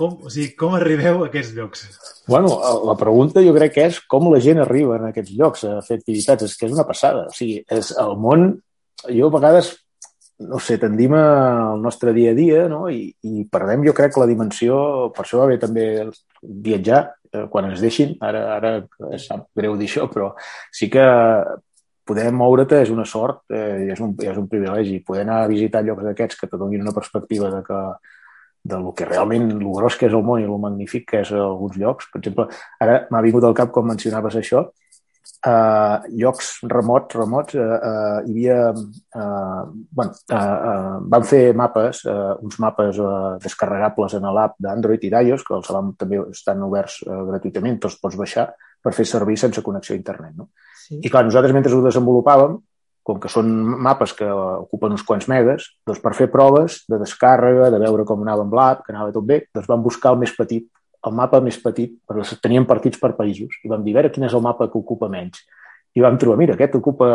Com, 0.00 0.16
o 0.24 0.30
sigui, 0.32 0.54
com 0.56 0.72
arribeu 0.74 1.20
a 1.20 1.26
aquests 1.28 1.52
llocs? 1.52 1.82
Bueno, 2.26 2.48
la 2.86 2.96
pregunta 2.96 3.42
jo 3.42 3.52
crec 3.56 3.74
que 3.74 3.86
és 3.90 4.00
com 4.10 4.28
la 4.30 4.40
gent 4.42 4.60
arriba 4.62 4.98
en 4.98 5.08
aquests 5.08 5.36
llocs 5.38 5.64
a 5.66 5.78
fer 5.86 6.00
activitats. 6.00 6.46
És 6.46 6.56
que 6.56 6.68
és 6.68 6.74
una 6.76 6.86
passada. 6.88 7.28
O 7.30 7.36
sigui, 7.36 7.62
és 7.68 7.94
el 7.98 8.18
món... 8.20 8.50
Jo 9.08 9.30
a 9.30 9.32
vegades, 9.32 9.70
no 10.44 10.58
sé, 10.60 10.76
tendim 10.76 11.14
al 11.16 11.80
nostre 11.80 12.12
dia 12.12 12.34
a 12.34 12.36
dia 12.36 12.66
no? 12.68 12.82
I, 12.92 13.06
i 13.24 13.46
perdem, 13.48 13.86
jo 13.88 13.94
crec, 13.96 14.18
la 14.20 14.28
dimensió... 14.28 14.76
Per 15.16 15.24
això 15.24 15.40
va 15.40 15.48
bé 15.50 15.56
també 15.62 15.86
viatjar 16.42 17.00
eh, 17.32 17.46
quan 17.52 17.70
ens 17.70 17.80
deixin. 17.82 18.14
Ara, 18.20 18.44
ara 18.58 19.18
sap 19.18 19.48
greu 19.56 19.78
dir 19.80 19.88
això, 19.88 20.06
però 20.12 20.34
sí 20.74 20.90
que 20.92 21.06
poder 22.10 22.30
moure't 22.34 22.72
és 22.80 22.90
una 22.90 23.06
sort 23.06 23.44
eh, 23.54 23.92
és 23.94 24.00
un, 24.02 24.14
és 24.22 24.38
un 24.38 24.48
privilegi. 24.50 25.00
Poder 25.06 25.24
anar 25.26 25.42
a 25.44 25.50
visitar 25.50 25.84
llocs 25.86 26.04
d'aquests 26.08 26.40
que 26.40 26.50
te 26.50 26.60
donin 26.60 26.82
una 26.84 26.96
perspectiva 26.96 27.50
de 27.54 27.62
que 27.66 27.80
de 28.62 28.78
lo 28.78 28.92
que 28.94 29.08
realment, 29.08 29.50
el 29.56 29.64
gros 29.64 29.96
que 29.96 30.06
és 30.10 30.14
el 30.14 30.24
món 30.26 30.42
i 30.42 30.46
el 30.48 30.60
magnífic 30.60 31.08
que 31.10 31.24
és 31.24 31.32
alguns 31.32 31.78
llocs. 31.80 32.10
Per 32.12 32.20
exemple, 32.20 32.46
ara 32.80 33.02
m'ha 33.10 33.24
vingut 33.24 33.46
al 33.46 33.56
cap, 33.56 33.72
com 33.72 33.88
mencionaves 33.88 34.36
això, 34.36 34.66
uh, 35.46 35.96
llocs 36.20 36.52
remots, 36.68 37.16
remots, 37.16 37.56
uh, 37.56 37.78
uh, 37.78 38.18
hi 38.26 38.48
havia... 38.48 38.58
Uh, 38.70 39.62
bueno, 39.90 40.16
uh, 40.32 40.36
uh, 40.36 40.96
van 41.14 41.26
fer 41.28 41.42
mapes, 41.56 42.04
uh, 42.06 42.36
uns 42.44 42.58
mapes 42.62 43.00
uh, 43.00 43.36
descarregables 43.42 44.16
en 44.18 44.28
l'app 44.36 44.58
d'Android 44.60 45.06
i 45.08 45.12
d'iOS, 45.12 45.44
que 45.46 45.56
els 45.56 45.70
vam, 45.72 45.94
també 46.00 46.20
estan 46.30 46.62
oberts 46.66 47.00
uh, 47.06 47.22
gratuïtament, 47.30 47.80
tots 47.80 47.98
pots 48.02 48.18
baixar 48.20 48.50
per 48.80 48.94
fer 48.96 49.06
servir 49.08 49.36
sense 49.40 49.62
connexió 49.64 49.94
a 49.96 50.00
internet. 50.00 50.36
No? 50.36 50.50
Sí. 50.86 51.00
I 51.00 51.12
clar, 51.12 51.24
nosaltres 51.26 51.56
mentre 51.56 51.72
ho 51.76 51.84
desenvolupàvem, 51.84 52.58
com 53.06 53.20
que 53.20 53.30
són 53.32 53.48
mapes 53.82 54.12
que 54.16 54.26
ocupen 54.28 54.92
uns 54.94 55.04
quants 55.06 55.28
megas, 55.30 55.70
doncs 55.88 56.02
per 56.02 56.12
fer 56.18 56.28
proves 56.32 56.82
de 56.90 56.98
descàrrega, 57.00 57.70
de 57.72 57.80
veure 57.82 58.04
com 58.08 58.22
anava 58.24 58.44
amb 58.46 58.56
l'app, 58.56 58.84
que 58.84 58.92
anava 58.94 59.14
tot 59.14 59.26
bé, 59.26 59.42
doncs 59.54 59.70
vam 59.70 59.82
buscar 59.84 60.14
el 60.14 60.20
més 60.20 60.34
petit, 60.36 60.66
el 61.06 61.16
mapa 61.16 61.40
més 61.40 61.56
petit, 61.62 61.96
perquè 62.06 62.36
teníem 62.42 62.68
partits 62.68 63.00
per 63.00 63.14
països, 63.18 63.56
i 63.64 63.72
vam 63.72 63.82
dir, 63.84 63.94
a 63.94 64.00
veure 64.00 64.12
quin 64.12 64.28
és 64.28 64.36
el 64.36 64.44
mapa 64.44 64.68
que 64.68 64.78
ocupa 64.78 65.08
menys. 65.12 65.42
I 65.96 66.04
vam 66.04 66.18
trobar, 66.20 66.38
mira, 66.38 66.54
aquest 66.54 66.76
ocupa 66.78 67.08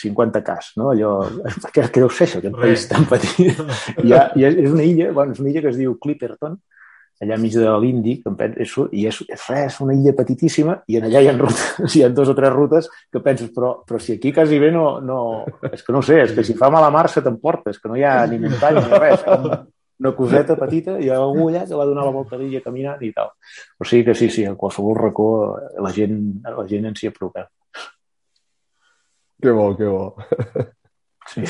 50 0.00 0.40
cas, 0.46 0.70
no? 0.80 0.92
Allò, 0.94 1.16
què, 1.74 1.84
què 1.84 2.00
deu 2.00 2.08
ser 2.08 2.28
això, 2.28 2.40
aquest 2.40 2.56
país 2.56 2.86
tan 2.88 3.08
petit? 3.10 3.58
I, 4.06 4.14
ha, 4.14 4.28
i 4.38 4.46
és 4.48 4.70
una 4.70 4.86
illa, 4.86 5.10
bueno, 5.12 5.34
és 5.34 5.42
una 5.42 5.52
illa 5.52 5.64
que 5.64 5.72
es 5.74 5.80
diu 5.80 5.98
Clipperton, 6.00 6.56
allà 7.22 7.36
enmig 7.38 7.54
de 7.54 7.72
l'Índic, 7.82 8.24
és, 8.64 8.72
i 8.90 9.04
és, 9.06 9.20
és 9.30 9.44
res, 9.50 9.78
una 9.84 9.94
illa 9.94 10.14
petitíssima, 10.18 10.80
i 10.90 10.98
en 10.98 11.06
allà 11.06 11.22
hi 11.22 11.28
ha, 11.30 11.36
rutes, 11.38 11.94
hi 11.94 12.02
ha 12.02 12.10
dos 12.10 12.32
o 12.32 12.34
tres 12.38 12.52
rutes 12.54 12.88
que 13.12 13.22
penses, 13.22 13.52
però, 13.54 13.74
però 13.86 14.00
si 14.02 14.16
aquí 14.18 14.32
quasi 14.34 14.58
bé 14.62 14.72
no, 14.74 14.86
no... 15.00 15.20
És 15.70 15.86
que 15.86 15.94
no 15.94 16.02
ho 16.02 16.06
sé, 16.06 16.18
és 16.24 16.34
que 16.34 16.44
si 16.46 16.58
fa 16.58 16.70
mala 16.74 16.90
mar 16.94 17.06
se 17.12 17.22
t'emportes, 17.22 17.78
que 17.78 17.92
no 17.92 17.98
hi 17.98 18.04
ha 18.08 18.16
ni 18.26 18.40
muntanya 18.42 18.82
ni 18.88 18.98
res, 18.98 19.22
com 19.28 19.48
una 20.02 20.14
coseta 20.18 20.58
petita, 20.58 20.98
i 20.98 21.06
hi 21.06 21.12
ha 21.14 21.20
algú 21.22 21.46
allà 21.48 21.62
que 21.68 21.78
va 21.78 21.86
donar 21.86 22.08
la 22.08 22.14
volta 22.16 22.34
a 22.34 22.42
l'illa 22.42 22.62
caminant 22.64 23.02
i 23.06 23.12
tal. 23.14 23.30
O 23.78 23.86
sigui 23.86 24.08
que 24.10 24.18
sí, 24.18 24.30
sí, 24.34 24.46
a 24.48 24.58
qualsevol 24.58 24.98
racó 24.98 25.30
la 25.78 25.94
gent, 25.94 26.18
la 26.42 26.66
gent 26.66 26.90
en 26.90 26.98
s'hi 26.98 27.12
apropa. 27.12 27.46
Que 29.42 29.54
bo, 29.54 29.72
que 29.78 29.86
bo. 29.90 30.04
Sí. 31.30 31.46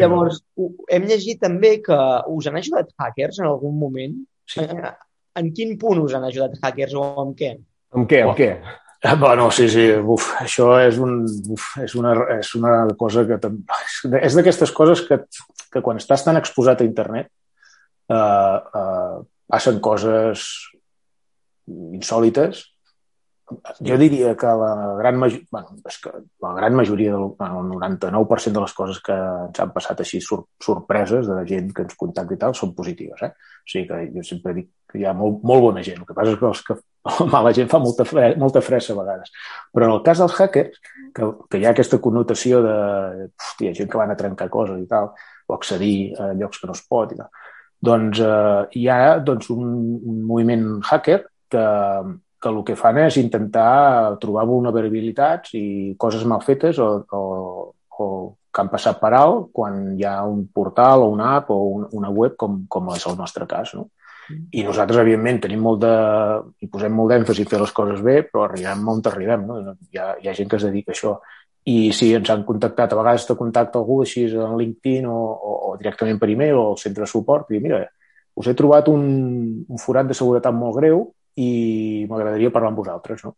Llavors, 0.00 0.42
hem 0.92 1.06
llegit 1.08 1.38
també 1.40 1.76
que 1.82 1.96
us 2.34 2.50
han 2.50 2.58
ajudat 2.58 2.90
hackers 2.98 3.38
en 3.40 3.46
algun 3.48 3.78
moment. 3.78 4.18
Sí. 4.46 4.64
En, 4.64 4.80
en 5.40 5.52
quin 5.56 5.76
punt 5.80 6.02
us 6.04 6.14
han 6.16 6.26
ajudat 6.28 6.58
hackers 6.62 6.96
o 6.98 7.04
amb 7.24 7.36
què? 7.38 7.54
Amb 7.94 8.10
què, 8.10 8.24
amb 8.24 8.38
què? 8.38 8.50
Ah, 9.04 9.16
Bueno, 9.20 9.50
sí, 9.52 9.66
sí, 9.68 9.82
uf, 10.00 10.30
això 10.40 10.70
és, 10.80 10.96
un, 10.96 11.26
uf, 11.52 11.64
és, 11.84 11.92
una, 12.00 12.14
és 12.38 12.54
una 12.56 12.72
cosa 12.96 13.26
que... 13.28 13.36
És 14.16 14.36
d'aquestes 14.36 14.72
coses 14.72 15.02
que, 15.04 15.18
que 15.68 15.82
quan 15.84 16.00
estàs 16.00 16.24
tan 16.24 16.40
exposat 16.40 16.80
a 16.80 16.86
internet 16.88 17.28
eh, 17.28 18.16
eh, 18.80 19.18
passen 19.52 19.82
coses 19.84 20.46
insòlites. 21.68 22.64
Jo 23.84 23.96
diria 24.00 24.32
que 24.40 24.46
la 24.46 24.96
gran, 24.96 25.18
major, 25.20 25.42
bueno, 25.52 25.74
és 25.84 25.98
que 26.00 26.10
la 26.40 26.52
gran 26.56 26.74
majoria, 26.74 27.12
del, 27.12 27.34
bueno, 27.38 27.60
el 27.60 27.72
99% 27.74 28.56
de 28.56 28.62
les 28.62 28.72
coses 28.72 29.00
que 29.04 29.12
ens 29.12 29.60
han 29.60 29.72
passat 29.74 30.00
així 30.00 30.20
sor, 30.24 30.46
sorpreses 30.64 31.28
de 31.28 31.36
gent 31.50 31.68
que 31.76 31.84
ens 31.84 31.98
contacta 32.00 32.34
i 32.34 32.40
tal 32.40 32.56
són 32.56 32.72
positives. 32.78 33.20
Eh? 33.26 33.30
O 33.34 33.68
sigui 33.68 33.84
que 33.90 34.00
jo 34.14 34.24
sempre 34.24 34.56
dic 34.56 34.70
que 34.88 35.02
hi 35.02 35.04
ha 35.04 35.12
molt, 35.18 35.44
molt 35.44 35.66
bona 35.66 35.84
gent. 35.84 36.00
El 36.00 36.08
que 36.08 36.16
passa 36.16 36.32
és 36.32 36.40
que, 36.40 36.48
els 36.48 36.64
que 36.64 36.78
la 36.78 37.28
mala 37.36 37.52
gent 37.60 37.68
fa 37.68 37.82
molta, 37.84 38.08
fre, 38.08 38.30
molta 38.40 38.64
fressa 38.64 38.94
a 38.94 38.98
vegades. 39.02 39.36
Però 39.76 39.90
en 39.90 39.96
el 39.98 40.02
cas 40.08 40.24
dels 40.24 40.40
hackers, 40.40 40.80
que, 41.14 41.30
que 41.50 41.60
hi 41.60 41.68
ha 41.68 41.76
aquesta 41.76 42.00
connotació 42.00 42.64
de 42.64 42.76
hòstia, 43.28 43.76
gent 43.76 43.92
que 43.92 44.00
van 44.00 44.14
a 44.14 44.18
trencar 44.18 44.48
coses 44.52 44.80
i 44.80 44.88
tal, 44.88 45.12
o 45.44 45.58
accedir 45.58 46.14
a 46.16 46.32
llocs 46.32 46.62
que 46.62 46.70
no 46.70 46.78
es 46.78 46.84
pot. 46.88 47.12
I 47.12 47.20
tal. 47.20 47.32
Doncs 47.84 48.24
eh, 48.24 48.60
hi 48.80 48.88
ha 48.88 49.00
doncs, 49.20 49.52
un, 49.52 49.72
un 50.00 50.20
moviment 50.24 50.78
hacker 50.80 51.26
que, 51.52 51.64
que 52.44 52.52
el 52.52 52.60
que 52.68 52.76
fan 52.76 53.00
és 53.06 53.16
intentar 53.16 54.18
trobar 54.20 54.44
vulnerabilitats 54.50 55.56
i 55.56 55.66
coses 55.96 56.26
mal 56.28 56.44
fetes 56.44 56.78
o, 56.82 56.88
o, 57.08 57.22
o 57.96 58.06
que 58.54 58.62
han 58.62 58.70
passat 58.70 59.00
per 59.00 59.12
alt 59.16 59.48
quan 59.56 59.94
hi 59.96 60.04
ha 60.06 60.18
un 60.28 60.44
portal 60.52 61.06
o 61.06 61.12
una 61.14 61.34
app 61.38 61.50
o 61.50 61.58
un, 61.72 61.86
una 61.96 62.10
web 62.12 62.36
com, 62.38 62.64
com 62.68 62.92
és 62.94 63.06
el 63.08 63.16
nostre 63.18 63.48
cas. 63.50 63.72
No? 63.78 63.88
I 64.30 64.62
nosaltres, 64.64 65.00
evidentment, 65.02 65.40
tenim 65.46 65.64
molt 65.64 65.82
de... 65.82 65.94
i 66.64 66.68
posem 66.72 66.94
molt 66.96 67.12
d'èmfasi 67.12 67.44
a 67.44 67.50
fer 67.50 67.60
les 67.60 67.72
coses 67.76 68.04
bé, 68.04 68.20
però 68.28 68.44
arribem 68.44 68.86
on 68.92 69.02
arribem. 69.10 69.48
No? 69.48 69.74
Hi, 69.90 69.98
ha, 69.98 70.12
hi 70.20 70.30
ha 70.30 70.36
gent 70.36 70.52
que 70.52 70.60
es 70.60 70.68
dedica 70.68 70.94
a 70.94 70.96
això. 70.96 71.16
I 71.72 71.90
si 71.96 72.12
ens 72.14 72.30
han 72.30 72.44
contactat, 72.44 72.92
a 72.92 73.00
vegades 73.00 73.26
te 73.26 73.36
contacta 73.40 73.80
algú 73.80 74.02
així 74.04 74.26
en 74.28 74.56
LinkedIn 74.60 75.08
o, 75.08 75.18
o, 75.18 75.58
o 75.70 75.74
directament 75.80 76.20
per 76.20 76.30
e-mail 76.30 76.60
o 76.60 76.70
al 76.72 76.80
centre 76.80 77.06
de 77.06 77.10
suport 77.10 77.52
i 77.56 77.60
mira, 77.64 77.80
us 78.36 78.48
he 78.50 78.56
trobat 78.58 78.90
un, 78.92 79.04
un 79.64 79.80
forat 79.80 80.08
de 80.10 80.16
seguretat 80.16 80.52
molt 80.56 80.76
greu 80.76 81.06
i 81.40 82.06
m'agradaria 82.10 82.52
parlar 82.54 82.72
amb 82.72 82.80
vosaltres. 82.80 83.24
No? 83.24 83.36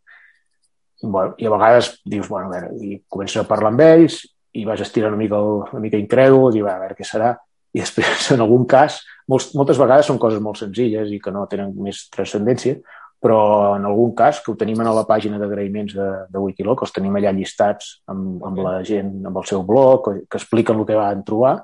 Bueno, 1.01 1.35
I 1.37 1.45
a 1.45 1.53
vegades 1.53 1.91
dius, 2.05 2.27
bueno, 2.29 2.49
a 2.49 2.55
veure, 2.55 2.73
i 2.81 3.01
comences 3.07 3.41
a 3.41 3.47
parlar 3.49 3.71
amb 3.73 3.83
ells 3.85 4.23
i 4.57 4.65
vas 4.65 4.81
estirar 4.81 5.11
una 5.11 5.19
mica, 5.19 5.39
una 5.39 5.81
mica 5.83 5.99
incrèdul 5.99 6.55
i 6.57 6.63
va, 6.65 6.77
a 6.77 6.83
veure 6.85 6.97
què 6.97 7.05
serà. 7.05 7.35
I 7.73 7.83
després, 7.83 8.29
en 8.35 8.45
algun 8.45 8.65
cas, 8.69 9.01
molts, 9.29 9.51
moltes 9.57 9.79
vegades 9.81 10.09
són 10.09 10.21
coses 10.21 10.41
molt 10.41 10.61
senzilles 10.61 11.11
i 11.13 11.19
que 11.21 11.33
no 11.33 11.45
tenen 11.49 11.75
més 11.83 12.07
transcendència, 12.13 12.79
però 13.21 13.75
en 13.75 13.85
algun 13.89 14.13
cas, 14.17 14.41
que 14.45 14.51
ho 14.53 14.57
tenim 14.57 14.81
a 14.81 14.93
la 14.93 15.05
pàgina 15.09 15.39
d'agraïments 15.41 15.95
de, 15.97 16.09
de 16.29 16.41
Wikiloc, 16.41 16.83
els 16.85 16.93
tenim 16.93 17.15
allà 17.17 17.33
llistats 17.33 17.97
amb, 18.13 18.43
amb 18.45 18.61
la 18.61 18.75
gent, 18.85 19.15
amb 19.25 19.41
el 19.41 19.47
seu 19.49 19.63
blog, 19.65 20.11
que 20.29 20.37
expliquen 20.37 20.77
el 20.77 20.85
que 20.85 20.97
van 20.97 21.23
trobar, 21.25 21.55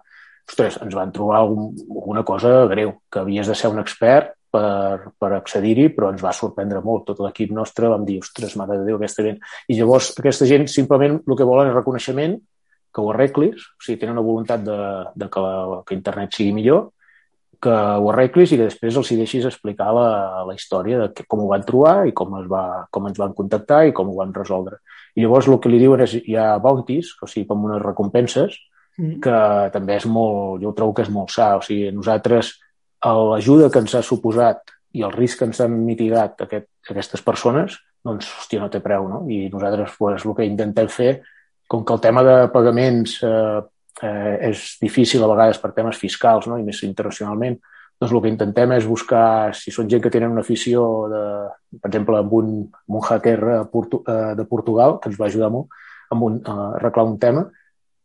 ostres, 0.49 0.79
ens 0.83 0.95
van 0.97 1.13
trobar 1.13 1.39
algun, 1.39 1.69
alguna 1.93 2.23
cosa 2.25 2.65
greu, 2.71 2.97
que 3.09 3.21
havies 3.21 3.47
de 3.47 3.55
ser 3.55 3.69
un 3.71 3.79
expert 3.83 4.33
per, 4.53 5.11
per 5.17 5.31
accedir-hi, 5.39 5.89
però 5.95 6.11
ens 6.13 6.23
va 6.23 6.33
sorprendre 6.37 6.81
molt. 6.85 7.07
Tot 7.09 7.21
l'equip 7.25 7.53
nostre 7.55 7.89
vam 7.89 8.05
dir, 8.05 8.19
ostres, 8.21 8.55
mare 8.59 8.77
de 8.79 8.87
Déu, 8.87 8.99
aquesta 8.99 9.25
gent. 9.25 9.39
I 9.67 9.77
llavors 9.79 10.11
aquesta 10.19 10.49
gent 10.49 10.67
simplement 10.71 11.19
el 11.21 11.37
que 11.39 11.47
volen 11.49 11.71
és 11.71 11.77
reconeixement, 11.77 12.35
que 12.93 13.01
ho 13.01 13.09
arreglis, 13.09 13.63
o 13.73 13.81
sigui, 13.81 13.97
tenen 14.01 14.19
una 14.19 14.25
voluntat 14.25 14.61
de, 14.65 14.75
de 15.17 15.29
que, 15.33 15.41
la, 15.41 15.79
que 15.87 15.97
internet 15.97 16.35
sigui 16.37 16.53
millor, 16.53 16.91
que 17.63 17.73
ho 17.73 18.09
arreglis 18.11 18.51
i 18.51 18.59
que 18.59 18.67
després 18.67 18.97
els 18.99 19.09
hi 19.09 19.17
deixis 19.17 19.47
explicar 19.47 19.87
la, 19.95 20.09
la 20.45 20.53
història 20.53 20.99
de 20.99 21.07
que, 21.15 21.25
com 21.31 21.41
ho 21.41 21.47
van 21.49 21.63
trobar 21.65 21.95
i 22.09 22.13
com, 22.13 22.35
es 22.41 22.49
va, 22.51 22.63
com 22.93 23.07
ens 23.09 23.17
van 23.21 23.33
contactar 23.33 23.85
i 23.87 23.95
com 23.95 24.11
ho 24.11 24.17
van 24.19 24.35
resoldre. 24.35 24.81
I 25.15 25.23
llavors 25.23 25.47
el 25.49 25.57
que 25.63 25.71
li 25.71 25.79
diuen 25.81 26.03
és 26.05 26.17
hi 26.19 26.37
ha 26.37 26.51
bounties, 26.61 27.15
o 27.23 27.29
sigui, 27.31 27.47
com 27.49 27.65
unes 27.69 27.81
recompenses, 27.81 28.59
mm. 28.99 29.15
que 29.23 29.39
també 29.73 29.97
és 29.97 30.05
molt, 30.05 30.61
jo 30.61 30.75
trobo 30.77 30.93
que 30.99 31.07
és 31.07 31.09
molt 31.13 31.33
sa. 31.33 31.55
O 31.57 31.65
sigui, 31.65 31.89
nosaltres 31.95 32.53
l'ajuda 33.11 33.69
que 33.71 33.81
ens 33.83 33.95
ha 33.97 34.03
suposat 34.05 34.71
i 34.93 35.03
el 35.03 35.11
risc 35.11 35.41
que 35.41 35.49
ens 35.49 35.59
han 35.63 35.73
mitigat 35.83 36.45
aquest, 36.45 36.69
aquestes 36.89 37.23
persones, 37.25 37.75
doncs, 38.05 38.29
hòstia, 38.39 38.61
no 38.61 38.69
té 38.71 38.79
preu, 38.83 39.07
no? 39.09 39.23
I 39.31 39.49
nosaltres, 39.51 39.95
pues, 39.99 40.25
el 40.25 40.35
que 40.37 40.47
intentem 40.47 40.89
fer 40.91 41.13
com 41.67 41.83
que 41.85 41.93
el 41.93 42.01
tema 42.03 42.23
de 42.23 42.35
pagaments 42.53 43.15
eh, 43.23 43.61
eh, 44.03 44.33
és 44.51 44.63
difícil 44.81 45.23
a 45.23 45.29
vegades 45.31 45.57
per 45.57 45.71
temes 45.73 45.97
fiscals 45.97 46.45
no? 46.47 46.59
i 46.59 46.65
més 46.65 46.83
internacionalment, 46.85 47.57
doncs 47.97 48.13
el 48.13 48.21
que 48.21 48.31
intentem 48.33 48.75
és 48.75 48.85
buscar, 48.85 49.53
si 49.57 49.71
són 49.71 49.89
gent 49.89 50.03
que 50.03 50.11
tenen 50.13 50.35
una 50.35 50.43
afició, 50.43 50.83
de, 51.09 51.23
per 51.79 51.89
exemple, 51.89 52.19
amb 52.19 52.35
un, 52.35 52.53
amb 52.83 52.99
un 52.99 53.07
hacker 53.07 53.39
Portu, 53.71 54.03
eh, 54.05 54.33
de 54.37 54.45
Portugal, 54.49 54.99
que 54.99 55.09
ens 55.09 55.19
va 55.19 55.29
ajudar 55.31 55.49
molt 55.53 55.73
amb 56.13 56.27
un, 56.27 56.39
a 56.45 56.73
arreglar 56.75 57.07
un 57.09 57.17
tema, 57.17 57.47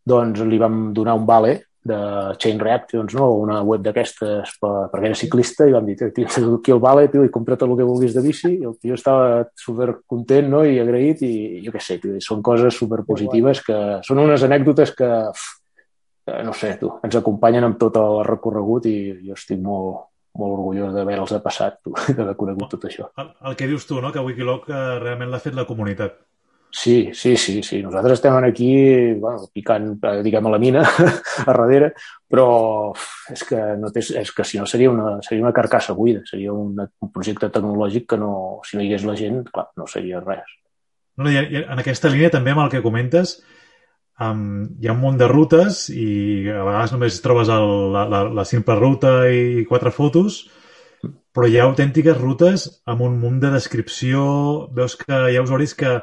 doncs 0.08 0.40
li 0.48 0.60
vam 0.60 0.94
donar 0.96 1.18
un 1.18 1.26
vale 1.28 1.58
de 1.88 1.98
Chain 2.38 2.60
Reactions, 2.60 3.14
no? 3.16 3.30
una 3.42 3.60
web 3.66 3.82
d'aquestes 3.84 4.54
per, 4.60 4.72
perquè 4.92 5.10
era 5.10 5.18
ciclista 5.18 5.66
i 5.68 5.74
vam 5.74 5.88
dir, 5.88 5.96
tio, 6.14 6.28
aquí 6.58 6.74
el 6.74 6.82
vale, 6.84 7.08
tio, 7.12 7.24
i 7.26 7.32
compra 7.34 7.56
tot 7.56 7.70
el 7.70 7.78
que 7.78 7.86
vulguis 7.88 8.16
de 8.16 8.24
bici, 8.24 8.52
i 8.58 8.68
el 8.68 8.76
tio 8.80 8.98
estava 8.98 9.46
super 9.58 9.90
content 10.06 10.50
no? 10.52 10.64
i 10.66 10.78
agraït, 10.82 11.24
i 11.24 11.62
jo 11.64 11.74
què 11.74 11.82
sé, 11.84 11.98
tio, 12.02 12.18
són 12.24 12.44
coses 12.44 12.76
super 12.76 13.02
positives 13.08 13.64
que 13.66 13.78
són 14.06 14.22
unes 14.24 14.44
anècdotes 14.46 14.94
que, 14.98 15.10
que 16.28 16.42
no 16.44 16.54
sé, 16.56 16.74
tu, 16.80 16.92
ens 17.04 17.18
acompanyen 17.18 17.70
amb 17.70 17.80
tot 17.80 17.96
el 18.00 18.22
recorregut 18.28 18.86
i 18.90 18.98
jo 19.24 19.38
estic 19.38 19.60
molt, 19.64 20.08
molt 20.38 20.54
orgullós 20.58 20.94
d'haver-los 20.94 21.34
passat, 21.44 21.80
d'haver 22.16 22.36
conegut 22.38 22.74
tot 22.76 22.88
això. 22.90 23.10
El, 23.18 23.32
el 23.50 23.58
que 23.58 23.68
dius 23.70 23.86
tu, 23.88 24.00
no? 24.04 24.12
que 24.14 24.24
Wikiloc 24.24 24.68
eh, 24.70 24.82
realment 25.02 25.32
l'ha 25.32 25.42
fet 25.42 25.56
la 25.56 25.66
comunitat. 25.68 26.20
Sí, 26.70 27.10
sí, 27.14 27.36
sí, 27.36 27.62
sí. 27.62 27.82
Nosaltres 27.82 28.18
estem 28.18 28.34
aquí, 28.44 29.14
bueno, 29.14 29.48
picant, 29.52 29.98
eh, 30.04 30.22
diguem, 30.22 30.46
a 30.46 30.50
la 30.50 30.58
mina 30.58 30.82
a 31.46 31.46
darrere, 31.46 31.94
però 32.28 32.92
és 33.32 33.44
que, 33.48 33.60
no 33.80 33.90
té, 33.92 34.02
és 34.20 34.32
que 34.36 34.44
si 34.44 34.60
no 34.60 34.66
seria 34.68 34.90
una, 34.92 35.16
seria 35.24 35.44
una 35.46 35.54
carcassa 35.56 35.96
buida, 35.96 36.22
seria 36.28 36.52
un, 36.52 36.76
un 36.76 37.12
projecte 37.12 37.48
tecnològic 37.54 38.10
que 38.12 38.18
no, 38.20 38.32
si 38.68 38.76
no 38.76 38.84
hi 38.84 38.90
hagués 38.90 39.06
la 39.08 39.16
gent, 39.16 39.46
clar, 39.52 39.70
no 39.80 39.88
seria 39.88 40.20
res. 40.20 40.58
No, 41.16 41.30
i, 41.32 41.40
en 41.40 41.80
aquesta 41.80 42.12
línia 42.12 42.30
també 42.30 42.52
amb 42.52 42.66
el 42.66 42.70
que 42.74 42.84
comentes, 42.84 43.38
um, 44.20 44.68
hi 44.78 44.90
ha 44.90 44.94
un 44.94 45.00
munt 45.00 45.16
de 45.18 45.30
rutes 45.30 45.86
i 45.88 46.50
a 46.52 46.68
vegades 46.68 46.92
només 46.94 47.18
trobes 47.24 47.48
el, 47.54 47.72
la, 47.96 48.04
la, 48.12 48.22
la 48.42 48.46
simple 48.46 48.76
ruta 48.76 49.22
i 49.32 49.64
quatre 49.70 49.90
fotos, 49.94 50.44
però 51.32 51.48
hi 51.48 51.56
ha 51.56 51.64
autèntiques 51.64 52.20
rutes 52.20 52.68
amb 52.84 53.02
un 53.08 53.16
munt 53.18 53.40
de 53.40 53.50
descripció, 53.56 54.68
veus 54.74 54.98
que 55.00 55.24
hi 55.32 55.38
ha 55.38 55.44
usuaris 55.48 55.74
que 55.78 55.96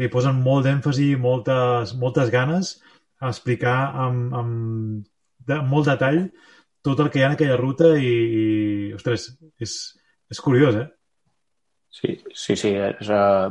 que 0.00 0.08
hi 0.08 0.12
posen 0.12 0.38
molt 0.40 0.64
d'èmfasi 0.64 1.10
i 1.12 1.16
moltes, 1.20 1.90
moltes 2.00 2.30
ganes 2.32 2.78
a 3.20 3.28
explicar 3.28 3.76
amb, 4.06 4.32
amb 4.32 5.02
de, 5.44 5.58
molt 5.68 5.90
detall 5.90 6.22
tot 6.80 7.02
el 7.04 7.10
que 7.12 7.20
hi 7.20 7.24
ha 7.26 7.28
en 7.28 7.34
aquella 7.36 7.58
ruta 7.60 7.90
i, 8.00 8.12
i 8.40 8.44
ostres, 8.96 9.26
és, 9.60 9.74
és 10.32 10.40
curiós, 10.40 10.78
eh? 10.80 10.86
Sí, 11.92 12.14
sí, 12.32 12.54
sí. 12.56 12.70
És, 12.72 13.10
uh, 13.12 13.50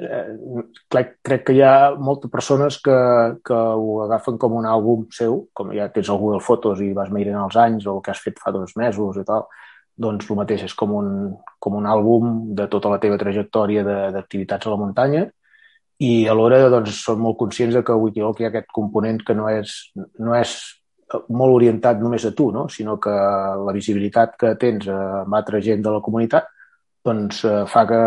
uh, 0.00 0.62
crec, 0.88 1.18
crec 1.26 1.44
que 1.44 1.56
hi 1.58 1.60
ha 1.66 1.90
moltes 2.00 2.32
persones 2.32 2.78
que, 2.80 2.96
que 3.44 3.58
ho 3.58 3.98
agafen 4.06 4.38
com 4.40 4.56
un 4.56 4.68
àlbum 4.70 5.02
seu, 5.12 5.42
com 5.52 5.74
ja 5.76 5.90
tens 5.92 6.08
algú 6.08 6.30
de 6.32 6.40
fotos 6.46 6.80
i 6.80 6.94
vas 6.96 7.10
mirant 7.12 7.42
els 7.42 7.58
anys 7.60 7.84
o 7.84 7.98
el 7.98 8.06
que 8.06 8.14
has 8.14 8.22
fet 8.24 8.40
fa 8.40 8.54
dos 8.56 8.72
mesos 8.80 9.20
i 9.20 9.26
tal, 9.28 9.44
doncs 10.00 10.30
el 10.30 10.40
mateix, 10.40 10.64
és 10.70 10.78
com 10.80 10.96
un, 10.96 11.12
com 11.60 11.76
un 11.76 11.90
àlbum 11.90 12.54
de 12.56 12.70
tota 12.72 12.94
la 12.94 13.02
teva 13.04 13.20
trajectòria 13.20 13.84
d'activitats 13.84 14.64
a 14.64 14.72
la 14.72 14.80
muntanya 14.80 15.26
i 16.00 16.12
alhora 16.32 16.62
doncs, 16.72 17.02
són 17.04 17.20
molt 17.20 17.36
conscients 17.40 17.76
de 17.76 17.82
que 17.84 17.92
a 17.92 18.00
Wikiloc 18.00 18.40
hi 18.40 18.46
ha 18.46 18.50
aquest 18.52 18.70
component 18.72 19.20
que 19.26 19.36
no 19.36 19.50
és, 19.52 19.74
no 20.18 20.36
és 20.38 20.54
molt 21.28 21.56
orientat 21.58 22.00
només 22.00 22.24
a 22.24 22.32
tu, 22.36 22.48
no? 22.54 22.68
sinó 22.72 22.96
que 23.02 23.12
la 23.12 23.74
visibilitat 23.76 24.38
que 24.40 24.54
tens 24.60 24.88
amb 24.94 25.36
altra 25.36 25.60
gent 25.60 25.82
de 25.84 25.92
la 25.92 26.00
comunitat 26.04 26.48
doncs, 27.04 27.44
eh, 27.48 27.64
fa 27.66 27.86
que, 27.88 27.98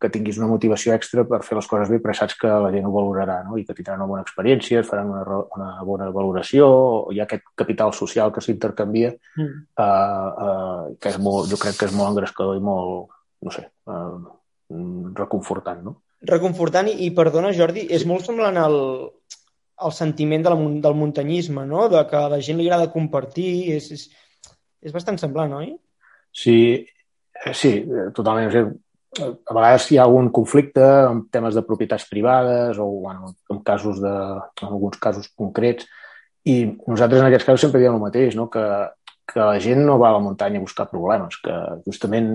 que 0.00 0.08
tinguis 0.12 0.38
una 0.40 0.48
motivació 0.48 0.94
extra 0.94 1.24
per 1.28 1.42
fer 1.44 1.58
les 1.58 1.68
coses 1.68 1.90
bé, 1.92 1.98
però 2.00 2.14
saps 2.16 2.36
que 2.40 2.48
la 2.48 2.70
gent 2.72 2.86
ho 2.88 2.92
valorarà 2.94 3.42
no? 3.44 3.58
i 3.60 3.64
que 3.66 3.76
tindran 3.76 4.00
una 4.00 4.08
bona 4.08 4.24
experiència, 4.24 4.84
faran 4.88 5.12
una, 5.12 5.40
una 5.56 5.68
bona 5.84 6.08
valoració, 6.14 6.68
o 6.68 7.12
hi 7.12 7.20
ha 7.20 7.26
aquest 7.28 7.44
capital 7.58 7.92
social 7.96 8.32
que 8.32 8.44
s'intercanvia, 8.44 9.12
mm. 9.36 9.60
uh, 9.84 10.48
uh, 10.48 10.96
que 10.96 11.12
és 11.12 11.20
molt, 11.20 11.52
jo 11.52 11.60
crec 11.60 11.76
que 11.76 11.90
és 11.90 11.96
molt 11.96 12.14
engrescador 12.14 12.56
i 12.56 12.64
molt, 12.64 13.12
no 13.44 13.52
sé, 13.52 13.66
uh, 13.92 14.16
reconfortant. 15.20 15.84
No? 15.84 15.98
Reconfortant 16.26 16.88
i, 16.90 16.96
i 17.06 17.10
perdona, 17.14 17.52
Jordi, 17.54 17.86
és 17.94 18.04
molt 18.08 18.26
semblant 18.26 18.56
al, 18.58 18.78
al 19.78 19.94
sentiment 19.94 20.42
de 20.44 20.54
la, 20.54 20.58
del 20.88 20.98
muntanyisme, 20.98 21.66
no? 21.68 21.86
De 21.92 22.02
que 22.10 22.18
a 22.18 22.32
la 22.32 22.40
gent 22.44 22.58
li 22.58 22.66
agrada 22.66 22.92
compartir, 22.92 23.76
és, 23.76 23.90
és, 23.94 24.08
és 24.82 24.94
bastant 24.94 25.20
semblant, 25.20 25.54
oi? 25.60 25.72
Sí, 26.34 26.58
eh, 27.44 27.54
sí, 27.54 27.72
totalment. 28.16 28.50
O 28.50 28.54
sigui, 28.54 28.76
a 29.18 29.54
vegades 29.54 29.88
hi 29.90 29.98
ha 29.98 30.04
algun 30.04 30.28
conflicte 30.34 30.84
amb 30.84 31.30
temes 31.32 31.56
de 31.56 31.64
propietats 31.66 32.04
privades 32.10 32.78
o 32.78 32.86
bueno, 33.06 33.32
en, 33.50 33.62
casos 33.64 34.02
de, 34.02 34.14
en 34.62 34.68
alguns 34.68 34.98
casos 35.00 35.30
concrets 35.34 35.88
i 36.44 36.60
nosaltres 36.86 37.22
en 37.22 37.28
aquests 37.28 37.46
casos 37.48 37.64
sempre 37.66 37.80
diem 37.80 37.96
el 37.96 38.02
mateix, 38.02 38.36
no? 38.36 38.48
que, 38.52 38.62
que 39.28 39.40
la 39.40 39.58
gent 39.64 39.80
no 39.84 39.98
va 40.00 40.10
a 40.12 40.16
la 40.18 40.22
muntanya 40.24 40.60
a 40.60 40.64
buscar 40.64 40.88
problemes, 40.90 41.40
que 41.42 41.56
justament 41.86 42.30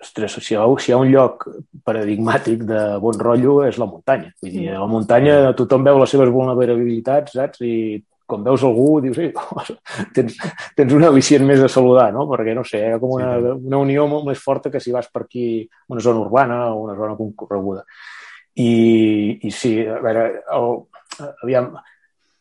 ostres, 0.00 0.36
si 0.40 0.54
hi, 0.54 0.58
ha, 0.58 0.66
si 0.80 0.90
hi 0.90 0.94
ha 0.94 1.00
un 1.00 1.10
lloc 1.12 1.46
paradigmàtic 1.84 2.62
de 2.68 2.80
bon 3.02 3.18
rotllo 3.20 3.60
és 3.66 3.78
la 3.80 3.88
muntanya. 3.90 4.32
Vull 4.42 4.54
dir, 4.54 4.68
a 4.72 4.80
la 4.80 4.88
muntanya 4.90 5.40
tothom 5.58 5.84
veu 5.86 6.00
les 6.00 6.14
seves 6.14 6.32
vulnerabilitats, 6.32 7.36
saps? 7.36 7.60
I 7.66 8.00
quan 8.30 8.44
veus 8.46 8.62
algú 8.64 9.00
dius, 9.02 9.18
sí, 9.18 9.28
tens, 10.16 10.38
tens 10.78 10.94
un 10.94 11.04
al·licient 11.08 11.44
més 11.46 11.62
a 11.64 11.68
saludar, 11.72 12.08
no? 12.14 12.28
Perquè, 12.30 12.54
no 12.56 12.64
sé, 12.66 12.80
hi 12.84 12.94
ha 12.94 13.02
com 13.02 13.16
una, 13.18 13.34
una 13.56 13.82
unió 13.82 14.06
molt 14.10 14.28
més 14.30 14.40
forta 14.40 14.70
que 14.72 14.82
si 14.82 14.94
vas 14.94 15.10
per 15.10 15.26
aquí, 15.26 15.46
una 15.90 16.04
zona 16.04 16.22
urbana 16.22 16.62
o 16.72 16.84
una 16.86 16.96
zona 16.98 17.18
concorreguda. 17.18 17.84
I, 18.60 18.72
i 19.46 19.50
sí, 19.54 19.76
a 19.86 19.98
veure, 20.02 20.26
el, 20.56 20.76
aviam, 21.44 21.72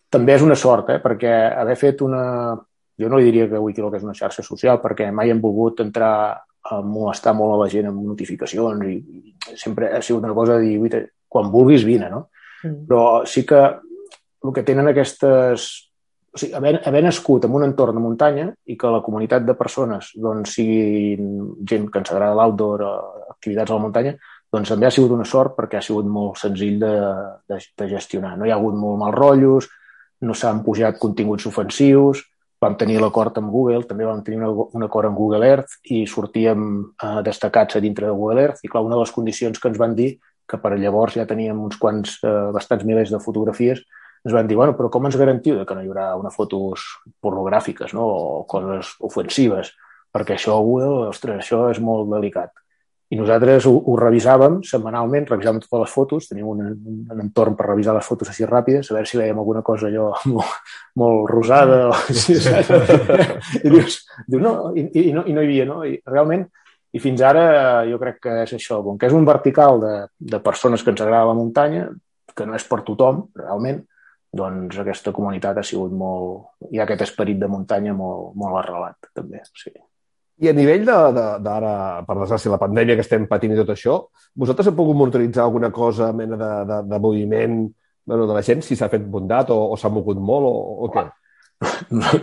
també 0.10 0.36
és 0.38 0.46
una 0.46 0.58
sort, 0.58 0.94
eh? 0.96 1.00
perquè 1.04 1.36
haver 1.58 1.78
fet 1.80 2.06
una... 2.06 2.24
Jo 3.00 3.08
no 3.08 3.16
li 3.16 3.30
diria 3.30 3.46
que 3.48 3.60
Wikiloc 3.64 3.94
és 3.96 4.04
una 4.04 4.16
xarxa 4.18 4.44
social, 4.44 4.82
perquè 4.84 5.06
mai 5.16 5.32
hem 5.32 5.40
volgut 5.40 5.80
entrar 5.86 6.36
a 6.70 6.80
molestar 6.86 7.34
molt 7.38 7.56
a 7.56 7.60
la 7.64 7.70
gent 7.72 7.90
amb 7.90 8.06
notificacions 8.06 8.88
i, 8.88 8.96
i 8.96 9.58
sempre 9.58 9.92
ha 9.96 10.02
sigut 10.06 10.24
una 10.24 10.38
cosa 10.38 10.60
de 10.60 10.70
dir, 10.70 11.04
quan 11.30 11.52
vulguis 11.54 11.86
vine, 11.86 12.10
no? 12.10 12.28
Mm. 12.64 12.88
Però 12.90 13.04
sí 13.30 13.46
que 13.48 13.60
el 13.60 14.56
que 14.56 14.66
tenen 14.68 14.92
aquestes 14.92 15.70
o 16.30 16.38
sigui, 16.38 16.54
haver, 16.54 16.80
haver 16.86 17.04
nascut 17.04 17.46
en 17.46 17.56
un 17.58 17.66
entorn 17.66 17.98
de 17.98 18.04
muntanya 18.04 18.50
i 18.70 18.78
que 18.78 18.92
la 18.94 19.02
comunitat 19.02 19.46
de 19.48 19.56
persones 19.58 20.12
doncs, 20.14 20.54
siguin 20.60 21.56
gent 21.66 21.90
que 21.90 22.02
ens 22.04 22.12
agrada 22.14 22.38
l'outdoor 22.38 22.86
activitats 23.32 23.72
a 23.72 23.80
la 23.80 23.86
muntanya, 23.88 24.14
doncs 24.54 24.70
també 24.70 24.88
ha 24.88 24.94
sigut 24.94 25.14
una 25.16 25.26
sort 25.26 25.56
perquè 25.58 25.80
ha 25.80 25.86
sigut 25.86 26.06
molt 26.10 26.38
senzill 26.42 26.78
de, 26.82 26.94
de, 27.50 27.60
de 27.82 27.90
gestionar. 27.90 28.36
No 28.38 28.46
hi 28.46 28.54
ha 28.54 28.60
hagut 28.60 28.78
molt 28.78 29.02
mal 29.02 29.16
rotllos, 29.16 29.70
no 30.22 30.36
s'han 30.36 30.62
pujat 30.66 31.00
continguts 31.02 31.48
ofensius, 31.50 32.22
vam 32.60 32.76
tenir 32.80 33.00
l'acord 33.00 33.38
amb 33.40 33.52
Google, 33.54 33.86
també 33.88 34.08
vam 34.08 34.24
tenir 34.24 34.42
una, 34.42 34.50
un 34.52 34.84
acord 34.84 35.10
amb 35.10 35.18
Google 35.18 35.48
Earth 35.48 35.78
i 35.96 36.04
sortíem 36.08 36.66
eh, 36.92 37.22
destacats 37.26 37.78
a 37.78 37.84
dintre 37.84 38.10
de 38.10 38.16
Google 38.16 38.44
Earth 38.44 38.64
i 38.64 38.72
clar, 38.72 38.84
una 38.84 38.98
de 38.98 39.06
les 39.06 39.14
condicions 39.16 39.60
que 39.60 39.72
ens 39.72 39.80
van 39.80 39.96
dir 39.96 40.12
que 40.50 40.60
per 40.60 40.74
llavors 40.76 41.16
ja 41.16 41.28
teníem 41.30 41.60
uns 41.62 41.78
quants, 41.80 42.18
eh, 42.26 42.50
bastants 42.56 42.84
milers 42.88 43.14
de 43.14 43.22
fotografies, 43.24 43.84
ens 44.26 44.36
van 44.36 44.48
dir, 44.50 44.58
bueno, 44.60 44.74
però 44.76 44.90
com 44.92 45.06
ens 45.08 45.18
garantiu 45.20 45.62
que 45.66 45.76
no 45.78 45.84
hi 45.84 45.92
haurà 45.92 46.10
una 46.20 46.32
fotos 46.34 46.84
pornogràfiques 47.24 47.94
no? 47.96 48.08
o 48.10 48.42
coses 48.50 48.96
ofensives? 49.06 49.72
Perquè 50.12 50.36
això, 50.36 50.58
Google, 50.66 51.08
ostres, 51.14 51.44
això 51.44 51.68
és 51.70 51.80
molt 51.80 52.10
delicat. 52.12 52.52
I 53.10 53.18
nosaltres 53.18 53.66
ho, 53.66 53.72
ho 53.90 53.96
revisàvem 53.98 54.60
setmanalment, 54.70 55.26
revisàvem 55.32 55.64
totes 55.64 55.82
les 55.82 55.94
fotos, 55.96 56.28
teníem 56.30 56.50
un, 56.52 56.60
un 57.10 57.24
entorn 57.24 57.56
per 57.58 57.66
revisar 57.72 57.96
les 57.98 58.06
fotos 58.06 58.30
així 58.30 58.46
ràpides, 58.46 58.92
a 58.92 58.98
veure 59.00 59.10
si 59.10 59.18
veiem 59.18 59.40
alguna 59.42 59.64
cosa 59.66 59.90
allò 59.90 60.12
molt, 60.34 60.76
molt 61.02 61.26
rosada. 61.32 61.80
O, 61.90 61.96
sí, 62.14 62.38
I 63.66 63.74
dius, 63.74 64.04
diu, 64.28 64.44
no, 64.44 64.54
i, 64.78 64.86
i, 64.86 65.08
no, 65.16 65.26
i 65.26 65.34
no 65.34 65.42
hi 65.42 65.50
havia, 65.50 65.66
no? 65.70 65.82
I 65.90 65.98
realment, 66.06 66.46
i 66.94 67.02
fins 67.02 67.26
ara 67.26 67.48
jo 67.90 67.98
crec 68.02 68.22
que 68.28 68.38
és 68.44 68.54
això, 68.60 68.84
com 68.86 69.02
que 69.02 69.10
és 69.10 69.18
un 69.18 69.26
vertical 69.26 69.82
de, 69.82 69.96
de 70.36 70.42
persones 70.46 70.86
que 70.86 70.94
ens 70.94 71.02
agrada 71.02 71.32
la 71.32 71.38
muntanya, 71.38 71.90
que 72.38 72.46
no 72.46 72.58
és 72.58 72.70
per 72.70 72.84
tothom, 72.86 73.26
realment, 73.42 73.82
doncs 74.30 74.78
aquesta 74.78 75.14
comunitat 75.18 75.58
ha 75.58 75.66
sigut 75.66 75.94
molt... 75.98 76.54
Hi 76.70 76.78
ha 76.78 76.86
aquest 76.86 77.08
esperit 77.10 77.42
de 77.42 77.50
muntanya 77.50 77.98
molt, 77.98 78.36
molt 78.38 78.62
arrelat, 78.62 79.10
també, 79.18 79.42
sí. 79.58 79.74
I 80.40 80.50
a 80.50 80.54
nivell 80.56 80.86
d'ara, 80.88 82.02
per 82.08 82.16
desgràcia, 82.16 82.52
la 82.54 82.62
pandèmia 82.62 82.96
que 82.96 83.04
estem 83.04 83.26
patint 83.28 83.54
i 83.54 83.60
tot 83.60 83.74
això, 83.74 83.96
vosaltres 84.40 84.70
heu 84.70 84.78
pogut 84.78 84.96
monitoritzar 84.96 85.44
alguna 85.44 85.72
cosa, 85.76 86.14
mena 86.16 86.40
de, 86.40 86.52
de, 86.70 86.78
de 86.94 87.00
moviment 87.04 87.58
bueno, 88.10 88.26
de 88.26 88.34
la 88.34 88.42
gent, 88.42 88.64
si 88.66 88.78
s'ha 88.80 88.90
fet 88.90 89.04
bondat 89.06 89.52
o, 89.54 89.58
o 89.74 89.78
s'ha 89.78 89.92
mogut 89.94 90.18
molt 90.18 90.48
o, 90.48 90.54
o 90.86 90.92
què? 90.94 91.04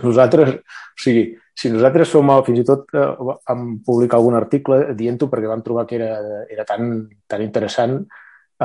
Nosaltres, 0.07 0.55
o 0.57 0.99
sigui, 0.99 1.27
si 1.57 1.69
nosaltres 1.73 2.09
som, 2.11 2.31
fins 2.45 2.63
i 2.63 2.65
tot 2.65 2.89
eh, 2.97 3.05
vam 3.21 3.69
publicar 3.85 4.19
algun 4.19 4.37
article 4.37 4.81
dient-ho 4.97 5.29
perquè 5.29 5.49
vam 5.49 5.63
trobar 5.65 5.85
que 5.89 5.99
era, 5.99 6.09
era 6.49 6.65
tan, 6.67 7.05
tan 7.29 7.45
interessant 7.45 7.99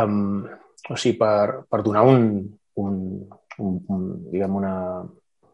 um, 0.01 0.43
o 0.89 0.97
sigui, 0.97 1.19
per, 1.21 1.63
per 1.69 1.83
donar 1.85 2.03
un, 2.09 2.27
un, 2.83 2.99
un, 3.59 3.79
un 3.95 4.03
diguem, 4.33 4.59
una, 4.61 4.75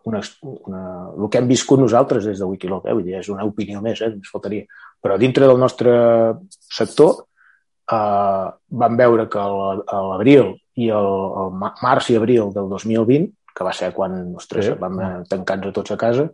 una, 0.09 0.21
una, 0.43 0.83
el 1.15 1.31
que 1.31 1.41
hem 1.41 1.49
viscut 1.51 1.81
nosaltres 1.81 2.27
des 2.29 2.41
de 2.41 2.49
Wikiloc, 2.49 2.87
eh? 2.89 2.97
Vull 2.97 3.07
dir, 3.07 3.19
és 3.21 3.31
una 3.33 3.47
opinió 3.49 3.83
més, 3.85 4.03
eh? 4.03 4.13
ens 4.15 4.33
faltaria. 4.33 4.67
Però 5.03 5.19
dintre 5.21 5.47
del 5.47 5.61
nostre 5.61 5.95
sector 6.59 7.15
eh, 7.93 8.47
vam 8.83 9.01
veure 9.01 9.29
que 9.31 9.43
a 9.43 10.03
l'abril 10.11 10.55
i 10.79 10.91
el, 10.95 11.11
el 11.43 11.57
març 11.63 12.13
i 12.13 12.19
abril 12.19 12.53
del 12.55 12.71
2020, 12.71 13.33
que 13.55 13.67
va 13.67 13.75
ser 13.75 13.91
quan 13.95 14.21
ostres, 14.39 14.71
sí. 14.71 14.77
vam 14.79 15.01
tancar-nos 15.31 15.75
tots 15.75 15.95
a 15.95 15.99
casa, 15.99 16.29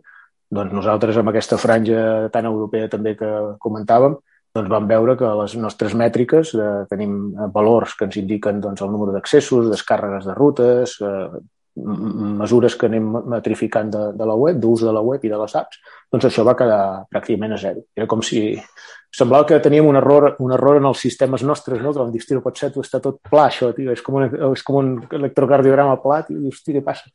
doncs 0.55 0.75
nosaltres 0.77 1.17
amb 1.17 1.31
aquesta 1.31 1.57
franja 1.57 2.29
tan 2.33 2.45
europea 2.45 2.89
també 2.91 3.15
que 3.17 3.31
comentàvem, 3.63 4.19
doncs 4.55 4.69
vam 4.71 4.85
veure 4.87 5.17
que 5.19 5.31
les 5.41 5.55
nostres 5.59 5.95
mètriques 5.97 6.53
eh, 6.55 6.69
tenim 6.91 7.33
valors 7.55 7.95
que 7.97 8.07
ens 8.07 8.19
indiquen 8.21 8.61
doncs, 8.63 8.83
el 8.85 8.93
número 8.93 9.15
d'accessos, 9.15 9.71
descàrregues 9.73 10.29
de 10.29 10.35
rutes, 10.37 10.95
eh, 11.01 11.41
mesures 11.75 12.75
que 12.79 12.87
anem 12.87 13.07
metrificant 13.31 13.89
de, 13.91 14.03
de 14.15 14.27
la 14.27 14.35
web, 14.39 14.59
d'ús 14.61 14.85
de 14.85 14.93
la 14.95 15.01
web 15.03 15.23
i 15.25 15.31
de 15.31 15.39
les 15.39 15.55
apps, 15.59 15.81
doncs 16.11 16.27
això 16.29 16.45
va 16.47 16.55
quedar 16.55 16.81
pràcticament 17.11 17.55
a 17.55 17.59
zero. 17.59 17.83
Era 17.97 18.07
com 18.07 18.23
si 18.23 18.45
semblava 19.15 19.47
que 19.47 19.59
teníem 19.63 19.87
un 19.87 19.99
error, 19.99 20.35
un 20.39 20.53
error 20.55 20.79
en 20.79 20.87
els 20.91 21.01
sistemes 21.03 21.43
nostres, 21.43 21.81
no? 21.81 21.91
que 21.91 21.99
vam 21.99 22.13
dir, 22.13 22.23
pot 22.43 22.57
ser, 22.57 22.71
està 22.81 23.01
tot 23.03 23.19
pla, 23.23 23.49
això, 23.49 23.73
tio, 23.75 23.91
és 23.91 24.03
com 24.03 24.21
un, 24.21 24.29
és 24.51 24.63
com 24.63 24.79
un 24.81 24.95
electrocardiograma 25.19 25.99
pla, 26.03 26.21
tio, 26.27 26.39
dius, 26.39 26.63
què 26.63 26.83
passa? 26.83 27.11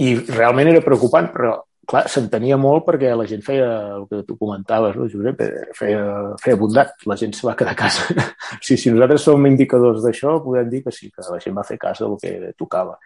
I 0.00 0.16
realment 0.32 0.72
era 0.72 0.84
preocupant, 0.84 1.28
però 1.32 1.58
clar, 1.88 2.04
s'entenia 2.10 2.56
molt 2.60 2.86
perquè 2.86 3.12
la 3.16 3.26
gent 3.28 3.42
feia 3.44 3.68
el 3.96 4.06
que 4.10 4.22
tu 4.26 4.36
comentaves, 4.40 4.96
no, 4.98 5.08
Josep? 5.10 5.42
Feia, 5.78 6.02
feia 6.42 6.58
bondat, 6.58 6.94
la 7.10 7.16
gent 7.18 7.34
se 7.36 7.46
va 7.46 7.56
quedar 7.58 7.74
a 7.74 7.80
casa. 7.80 8.06
sí, 8.64 8.76
si 8.76 8.92
nosaltres 8.92 9.26
som 9.28 9.48
indicadors 9.48 10.02
d'això, 10.04 10.38
podem 10.44 10.70
dir 10.72 10.82
que 10.86 10.94
sí, 10.94 11.10
que 11.10 11.24
la 11.28 11.40
gent 11.42 11.56
va 11.58 11.66
fer 11.68 11.80
cas 11.82 12.02
del 12.04 12.16
que 12.22 12.52
tocava. 12.58 12.96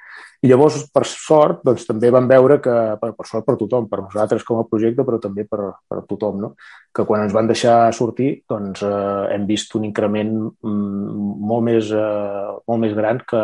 I 0.44 0.50
llavors, 0.50 0.76
per 0.92 1.02
sort, 1.08 1.62
doncs, 1.64 1.86
també 1.88 2.10
vam 2.12 2.26
veure 2.28 2.58
que, 2.62 2.74
per, 3.00 3.12
per 3.16 3.26
sort 3.28 3.46
per 3.46 3.56
tothom, 3.58 3.86
per 3.90 4.02
nosaltres 4.02 4.44
com 4.46 4.60
a 4.60 4.66
projecte, 4.68 5.04
però 5.06 5.18
també 5.22 5.46
per, 5.48 5.70
per 5.88 6.02
tothom, 6.08 6.42
no? 6.44 6.50
que 6.94 7.04
quan 7.08 7.24
ens 7.24 7.34
van 7.34 7.48
deixar 7.48 7.92
sortir 7.96 8.28
doncs, 8.48 8.82
eh, 8.84 9.24
hem 9.34 9.46
vist 9.48 9.74
un 9.76 9.86
increment 9.88 10.34
mm, 10.46 11.32
molt, 11.50 11.64
més, 11.66 11.90
eh, 11.92 12.52
molt 12.68 12.84
més 12.84 12.94
gran 12.96 13.22
que 13.28 13.40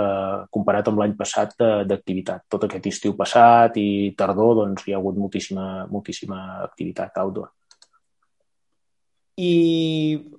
comparat 0.53 0.93
amb 0.93 1.03
l'any 1.03 1.17
passat 1.19 1.57
d'activitat. 1.89 2.47
Tot 2.53 2.69
aquest 2.69 2.93
estiu 2.93 3.17
passat 3.19 3.81
i 3.81 4.13
tardor 4.19 4.61
doncs, 4.63 4.87
hi 4.87 4.95
ha 4.95 5.01
hagut 5.01 5.19
moltíssima, 5.19 5.89
moltíssima 5.91 6.39
activitat 6.69 7.19
outdoor. 7.25 7.51
I 9.41 9.53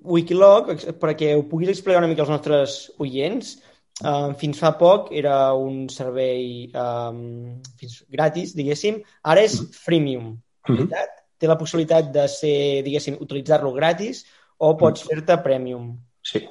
Wikiloc, 0.06 0.70
perquè 1.02 1.32
ho 1.34 1.46
puguis 1.50 1.72
explicar 1.72 1.98
una 1.98 2.10
mica 2.10 2.22
als 2.22 2.30
nostres 2.30 2.76
oients, 3.02 3.56
Uh, 4.02 4.32
fins 4.34 4.58
fa 4.58 4.72
poc 4.74 5.12
era 5.14 5.54
un 5.54 5.84
servei 5.86 6.66
um, 6.74 7.60
fins, 7.78 8.00
gratis, 8.10 8.56
diguéssim. 8.58 8.98
Ara 9.22 9.44
és 9.46 9.54
freemium, 9.84 10.32
mhm. 10.66 10.80
veritat? 10.80 11.20
Té 11.38 11.50
la 11.50 11.58
possibilitat 11.60 12.10
de 12.14 12.26
ser, 12.30 12.82
diguéssim, 12.86 13.20
utilitzar-lo 13.22 13.70
gratis 13.76 14.24
o 14.58 14.74
pots 14.80 15.04
mhm. 15.04 15.10
fer-te 15.10 15.38
premium. 15.46 15.92
Sí. 16.24 16.42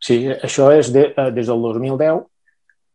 Sí, 0.00 0.22
això 0.32 0.70
és 0.72 0.88
de, 0.94 1.10
eh, 1.12 1.30
des 1.36 1.50
del 1.50 1.60
2010 1.60 2.22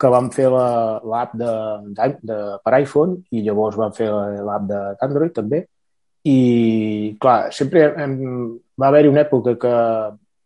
que 0.01 0.09
vam 0.11 0.31
fer 0.33 0.47
l'app 0.49 1.35
la, 1.37 1.51
de, 1.93 2.07
de, 2.25 2.37
per 2.65 2.79
iPhone 2.81 3.19
i 3.31 3.43
llavors 3.45 3.77
vam 3.79 3.93
fer 3.95 4.09
l'app 4.09 4.65
d'Android 4.67 5.35
també. 5.35 5.61
I, 6.25 7.15
clar, 7.21 7.53
sempre 7.53 7.85
hem, 8.01 8.15
va 8.81 8.89
haver-hi 8.89 9.11
una 9.11 9.23
època 9.23 9.53
que 9.61 9.75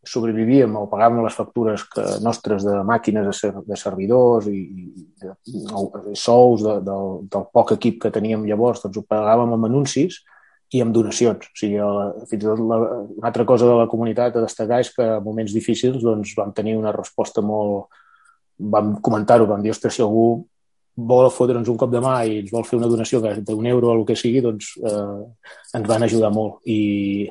sobrevivíem 0.07 0.75
o 0.79 0.85
pagàvem 0.87 1.23
les 1.25 1.35
factures 1.35 1.83
que, 1.91 2.03
nostres 2.23 2.63
de 2.63 2.77
màquines 2.87 3.25
de, 3.27 3.33
ser, 3.35 3.51
de 3.67 3.77
servidors 3.79 4.47
i, 4.47 4.59
i 4.63 5.05
de, 5.19 5.33
de 6.07 6.15
sous 6.15 6.63
de, 6.63 6.75
del, 6.85 7.15
del 7.31 7.47
poc 7.53 7.73
equip 7.75 7.99
que 8.03 8.13
teníem 8.15 8.45
llavors, 8.47 8.83
doncs 8.83 9.01
ho 9.01 9.03
pagàvem 9.07 9.55
amb 9.55 9.67
anuncis 9.67 10.21
i 10.71 10.83
amb 10.83 10.93
donacions. 10.95 11.49
O 11.49 11.57
sigui, 11.57 11.79
el, 11.83 11.99
fins 12.29 12.45
i 12.45 12.47
tot 12.47 12.61
la, 12.61 12.79
una 13.17 13.27
altra 13.31 13.45
cosa 13.49 13.67
de 13.67 13.75
la 13.75 13.89
comunitat 13.91 14.37
a 14.37 14.45
destacar 14.45 14.79
és 14.83 14.93
que 14.95 15.03
en 15.17 15.25
moments 15.25 15.55
difícils 15.55 16.03
doncs, 16.05 16.35
vam 16.37 16.53
tenir 16.55 16.77
una 16.79 16.95
resposta 16.95 17.43
molt... 17.45 17.89
Vam 18.59 18.97
comentar-ho, 18.99 19.45
vam 19.47 19.61
dir, 19.63 19.71
ostres, 19.71 19.95
si 19.95 20.01
algú 20.03 20.43
vol 21.07 21.29
fotre'ns 21.33 21.69
un 21.71 21.77
cop 21.77 21.91
de 21.91 22.01
mà 22.03 22.15
i 22.25 22.39
ens 22.43 22.51
vol 22.53 22.65
fer 22.67 22.77
una 22.79 22.89
donació 22.91 23.21
d'un 23.21 23.67
euro 23.71 23.91
o 23.91 23.95
el 23.97 24.05
que 24.07 24.17
sigui, 24.19 24.41
doncs 24.43 24.73
eh, 24.79 25.21
ens 25.77 25.87
van 25.87 26.05
ajudar 26.07 26.31
molt. 26.35 26.59
I, 26.65 27.29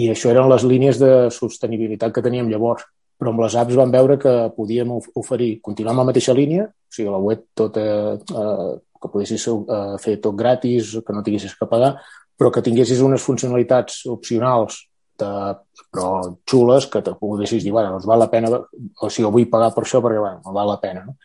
i 0.00 0.10
això 0.12 0.30
eren 0.32 0.48
les 0.50 0.64
línies 0.64 1.00
de 1.00 1.12
sostenibilitat 1.34 2.14
que 2.14 2.24
teníem 2.24 2.50
llavors. 2.50 2.86
Però 3.20 3.34
amb 3.34 3.42
les 3.44 3.54
apps 3.60 3.76
vam 3.76 3.90
veure 3.92 4.16
que 4.16 4.30
podíem 4.56 4.94
oferir, 4.96 5.58
continuar 5.60 5.92
amb 5.92 6.00
la 6.00 6.06
mateixa 6.08 6.32
línia, 6.32 6.64
o 6.64 6.94
sigui, 6.94 7.10
la 7.12 7.20
web 7.20 7.42
tot, 7.54 7.76
eh, 7.76 8.14
eh, 8.16 8.70
que 9.00 9.10
poguessis 9.12 9.44
eh, 9.50 9.80
fer 10.00 10.16
tot 10.24 10.36
gratis, 10.36 10.94
que 11.04 11.16
no 11.16 11.24
tinguessis 11.26 11.52
que 11.58 11.68
pagar, 11.68 11.98
però 12.40 12.48
que 12.54 12.64
tinguessis 12.64 13.02
unes 13.04 13.20
funcionalitats 13.20 14.06
opcionals 14.08 14.86
de, 15.20 15.30
però 15.92 16.10
xules 16.48 16.86
que 16.88 17.02
te 17.04 17.12
poguessis 17.18 17.64
dir, 17.64 17.74
bueno, 17.76 17.92
doncs 17.92 18.08
val 18.08 18.24
la 18.24 18.30
pena, 18.32 18.52
o 18.56 19.10
sigui, 19.12 19.28
vull 19.34 19.50
pagar 19.52 19.74
per 19.74 19.84
això 19.84 20.00
perquè, 20.00 20.22
bueno, 20.22 20.54
val 20.56 20.72
la 20.72 20.78
pena, 20.80 21.04
no? 21.04 21.18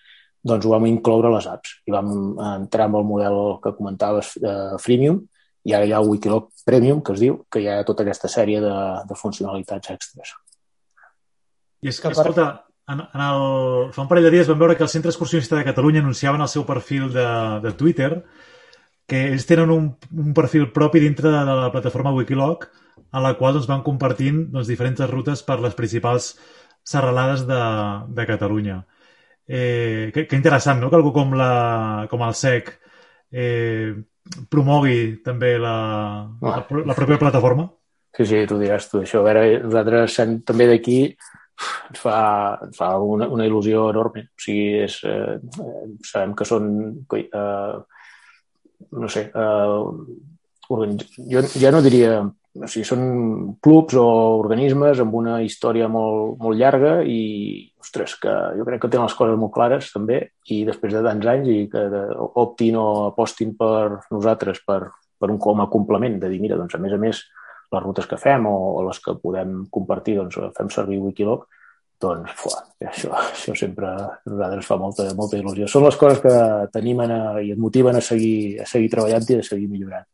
Doncs 0.46 0.66
ho 0.66 0.74
vam 0.76 0.86
incloure 0.86 1.32
a 1.32 1.36
les 1.38 1.48
apps 1.50 1.80
i 1.90 1.94
vam 1.94 2.12
entrar 2.52 2.86
amb 2.86 3.00
el 3.00 3.08
model 3.08 3.40
que 3.64 3.74
comentaves, 3.78 4.36
eh, 4.38 4.76
freemium, 4.82 5.24
i 5.66 5.74
ara 5.74 5.88
hi 5.88 5.94
ha 5.96 6.02
el 6.04 6.10
Wikiloc 6.12 6.52
Premium, 6.66 7.02
que 7.02 7.16
es 7.16 7.24
diu, 7.24 7.40
que 7.50 7.64
hi 7.64 7.70
ha 7.70 7.80
tota 7.88 8.06
aquesta 8.06 8.30
sèrie 8.30 8.62
de, 8.62 8.76
de 9.10 9.18
funcionalitats 9.18 9.90
extres. 9.96 10.36
I 11.82 11.90
és 11.90 12.00
que, 12.02 12.12
escolta, 12.14 12.46
en, 12.94 13.02
en 13.02 13.24
el, 13.26 13.46
fa 13.94 14.04
un 14.04 14.10
parell 14.10 14.28
de 14.28 14.34
dies 14.36 14.50
vam 14.50 14.62
veure 14.62 14.78
que 14.78 14.86
el 14.86 14.92
Centre 14.94 15.10
Excursionista 15.10 15.58
de 15.58 15.66
Catalunya 15.66 16.04
anunciaven 16.04 16.42
el 16.46 16.52
seu 16.52 16.66
perfil 16.70 17.10
de, 17.14 17.26
de 17.64 17.74
Twitter 17.78 18.12
que 19.10 19.22
ells 19.32 19.46
tenen 19.50 19.74
un, 19.74 19.92
un 20.14 20.34
perfil 20.38 20.72
propi 20.74 21.02
dintre 21.02 21.30
de, 21.30 21.42
de 21.46 21.56
la 21.62 21.72
plataforma 21.74 22.14
Wikiloc 22.14 22.70
a 23.12 23.22
la 23.22 23.36
qual 23.40 23.58
doncs, 23.58 23.70
van 23.70 23.84
compartint 23.86 24.46
doncs, 24.54 24.70
diferents 24.70 25.02
rutes 25.10 25.42
per 25.46 25.60
les 25.64 25.78
principals 25.78 26.36
serralades 26.86 27.46
de, 27.50 27.62
de 28.14 28.26
Catalunya. 28.30 28.84
Eh, 29.48 30.12
que, 30.14 30.26
que 30.26 30.38
interessant, 30.38 30.82
no?, 30.82 30.90
que 30.90 30.98
algú 30.98 31.14
com, 31.14 31.34
la, 31.38 32.08
com 32.10 32.24
el 32.26 32.34
SEC 32.34 32.72
eh, 33.32 33.94
promogui 34.50 35.22
també 35.26 35.56
la, 35.62 35.78
la, 36.42 36.60
la 36.66 36.98
pròpia 36.98 37.22
plataforma? 37.22 37.68
Sí, 38.16 38.26
sí, 38.26 38.46
tu 38.50 38.58
diràs 38.58 38.88
tu 38.90 39.02
això. 39.04 39.22
A 39.22 39.28
veure, 39.28 39.46
nosaltres 39.66 40.16
també 40.48 40.70
d'aquí 40.72 41.00
ens 41.12 42.00
fa, 42.02 42.16
ens 42.66 42.78
fa 42.80 42.94
una, 43.00 43.28
una 43.32 43.46
il·lusió 43.48 43.90
enorme. 43.92 44.26
O 44.32 44.46
sigui, 44.46 44.86
és, 44.86 44.98
eh, 45.08 45.36
sabem 46.08 46.34
que 46.38 46.48
són 46.48 46.72
eh, 47.20 47.76
no 48.96 49.12
sé, 49.12 49.28
eh, 49.30 50.16
jo 51.32 51.46
ja 51.60 51.72
no 51.72 51.84
diria 51.86 52.18
o 52.56 52.68
sigui, 52.72 52.86
són 52.88 53.02
clubs 53.64 53.98
o 54.00 54.06
organismes 54.40 55.02
amb 55.04 55.16
una 55.20 55.40
història 55.44 55.90
molt, 55.92 56.38
molt 56.40 56.58
llarga 56.60 56.98
i, 57.04 57.66
ostres, 57.84 58.16
que 58.22 58.32
jo 58.56 58.68
crec 58.68 58.84
que 58.84 58.92
tenen 58.92 59.10
les 59.10 59.18
coses 59.18 59.40
molt 59.40 59.54
clares 59.56 59.92
també 59.92 60.22
i 60.54 60.62
després 60.68 60.96
de 60.96 61.04
tants 61.04 61.28
anys 61.34 61.50
i 61.52 61.58
que 61.72 61.84
optin 62.42 62.80
o 62.80 62.86
apostin 63.10 63.52
per 63.60 64.06
nosaltres 64.14 64.64
per, 64.68 64.80
per 65.20 65.32
un 65.34 65.42
com 65.42 65.64
a 65.64 65.68
complement 65.72 66.16
de 66.22 66.32
dir, 66.32 66.40
mira, 66.44 66.60
doncs 66.60 66.78
a 66.78 66.82
més 66.82 66.96
a 66.96 67.02
més 67.02 67.22
les 67.76 67.84
rutes 67.84 68.08
que 68.08 68.22
fem 68.22 68.48
o, 68.48 68.56
o 68.80 68.88
les 68.88 69.04
que 69.04 69.18
podem 69.20 69.66
compartir, 69.74 70.16
doncs 70.22 70.40
fem 70.56 70.72
servir 70.72 71.02
Wikiloc, 71.04 71.50
doncs 72.00 72.32
fuà, 72.40 72.64
això, 72.88 73.12
això 73.20 73.56
sempre 73.58 73.92
a 73.92 74.10
nosaltres 74.30 74.68
fa 74.68 74.80
molta, 74.80 75.10
molta 75.18 75.40
il·lusió. 75.40 75.68
Són 75.68 75.88
les 75.88 76.00
coses 76.00 76.24
que 76.24 76.36
t'animen 76.72 77.16
i 77.44 77.52
et 77.56 77.60
motiven 77.60 78.00
a 78.00 78.04
seguir, 78.04 78.62
a 78.64 78.68
seguir 78.70 78.92
treballant 78.96 79.28
i 79.28 79.40
a 79.42 79.48
seguir 79.48 79.72
millorant. 79.72 80.08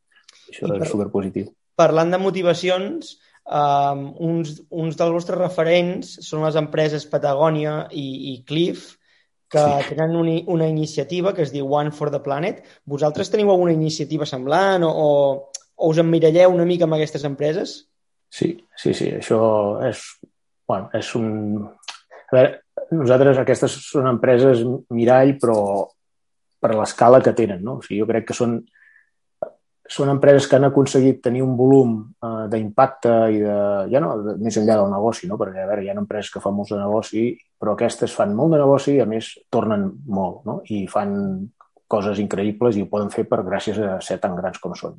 Això 0.50 0.70
I 0.70 0.80
és 0.82 0.90
superpositiu 0.90 1.52
parlant 1.82 2.14
de 2.14 2.22
motivacions, 2.22 3.18
um, 3.50 4.08
uns, 4.30 4.56
uns 4.70 4.98
dels 5.00 5.14
vostres 5.18 5.42
referents 5.42 6.16
són 6.30 6.46
les 6.46 6.58
empreses 6.62 7.10
Patagònia 7.10 7.86
i, 7.92 8.08
i 8.32 8.36
Cliff, 8.48 8.92
que 9.52 9.60
sí. 9.60 9.92
tenen 9.92 10.16
una, 10.16 10.38
una 10.48 10.68
iniciativa 10.72 11.34
que 11.36 11.44
es 11.44 11.52
diu 11.52 11.68
One 11.68 11.92
for 11.92 12.12
the 12.12 12.22
Planet. 12.24 12.64
Vosaltres 12.88 13.32
teniu 13.32 13.52
alguna 13.52 13.76
iniciativa 13.76 14.26
semblant 14.26 14.86
o, 14.88 14.92
o, 14.92 15.08
o 15.76 15.92
us 15.92 16.00
emmiralleu 16.00 16.56
una 16.56 16.68
mica 16.68 16.88
amb 16.88 16.96
aquestes 16.96 17.28
empreses? 17.28 17.82
Sí, 18.32 18.54
sí, 18.80 18.94
sí. 18.96 19.10
Això 19.20 19.42
és, 19.90 20.06
bueno, 20.68 20.88
és 20.96 21.10
un... 21.20 21.28
A 22.32 22.38
veure, 22.38 22.62
nosaltres 22.96 23.42
aquestes 23.42 23.76
són 23.90 24.08
empreses 24.08 24.64
mirall, 24.96 25.36
però 25.42 25.58
per 26.64 26.72
l'escala 26.78 27.20
que 27.24 27.36
tenen, 27.36 27.60
no? 27.66 27.82
O 27.82 27.84
sigui, 27.84 28.00
jo 28.00 28.08
crec 28.08 28.30
que 28.30 28.38
són 28.38 28.62
són 29.92 30.10
empreses 30.12 30.48
que 30.48 30.56
han 30.56 30.70
aconseguit 30.70 31.20
tenir 31.26 31.42
un 31.44 31.56
volum 31.60 31.96
eh, 32.24 32.46
d'impacte 32.52 33.12
i 33.34 33.42
de, 33.44 33.56
ja 33.92 34.00
no, 34.04 34.14
de, 34.24 34.38
més 34.40 34.58
enllà 34.62 34.78
del 34.80 34.92
negoci, 34.94 35.28
no? 35.28 35.38
perquè 35.40 35.66
a 35.66 35.68
veure, 35.68 35.84
hi 35.84 35.92
ha 35.92 35.98
empreses 36.00 36.32
que 36.32 36.42
fan 36.44 36.56
molt 36.56 36.72
de 36.72 36.80
negoci, 36.80 37.26
però 37.60 37.76
aquestes 37.76 38.16
fan 38.16 38.36
molt 38.38 38.56
de 38.56 38.62
negoci 38.62 38.96
i 38.96 39.02
a 39.04 39.08
més 39.10 39.34
tornen 39.52 39.90
molt 40.08 40.46
no? 40.48 40.62
i 40.72 40.86
fan 40.92 41.18
coses 41.92 42.22
increïbles 42.24 42.78
i 42.78 42.86
ho 42.86 42.92
poden 42.92 43.12
fer 43.12 43.26
per 43.28 43.42
gràcies 43.44 43.82
a 43.84 43.98
ser 44.06 44.22
tan 44.24 44.38
grans 44.38 44.62
com 44.64 44.78
són. 44.80 44.96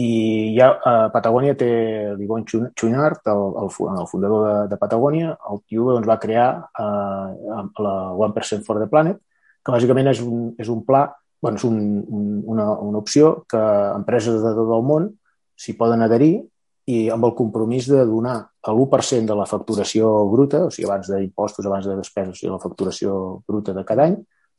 I 0.00 0.10
ja 0.56 0.72
eh, 0.74 1.06
Patagònia 1.14 1.54
té 1.58 1.70
l'Ivon 2.18 2.44
Chunard, 2.46 3.22
el, 3.30 3.46
el, 3.62 3.72
el 3.94 4.10
fundador 4.10 4.44
de, 4.46 4.56
de 4.74 4.78
Patagònia, 4.80 5.36
el 5.50 5.62
tio 5.70 5.86
doncs, 5.92 6.10
va 6.10 6.18
crear 6.22 6.50
eh, 6.58 7.64
la 7.86 7.96
1% 8.26 8.66
for 8.66 8.82
the 8.82 8.90
Planet, 8.90 9.22
que 9.62 9.74
bàsicament 9.74 10.10
és 10.10 10.22
un, 10.24 10.50
és 10.58 10.70
un 10.72 10.82
pla 10.86 11.06
és 11.48 11.64
un, 11.64 11.76
un, 12.08 12.24
una, 12.52 12.66
una 12.84 13.00
opció 13.00 13.44
que 13.48 13.60
empreses 13.96 14.40
de 14.42 14.54
tot 14.56 14.72
el 14.76 14.84
món 14.84 15.08
s'hi 15.56 15.76
poden 15.78 16.04
adherir 16.04 16.34
i 16.90 17.08
amb 17.12 17.24
el 17.28 17.34
compromís 17.38 17.88
de 17.88 18.02
donar 18.08 18.36
l'1% 18.66 19.28
de 19.28 19.36
la 19.38 19.46
facturació 19.48 20.10
bruta, 20.32 20.64
o 20.66 20.70
sigui, 20.74 20.88
abans 20.88 21.08
d'impostos, 21.12 21.66
abans 21.66 21.86
de 21.86 21.96
despeses, 21.96 22.34
o 22.34 22.38
sigui, 22.38 22.52
la 22.52 22.62
facturació 22.62 23.14
bruta 23.48 23.74
de 23.76 23.84
cada 23.88 24.08
any, 24.08 24.16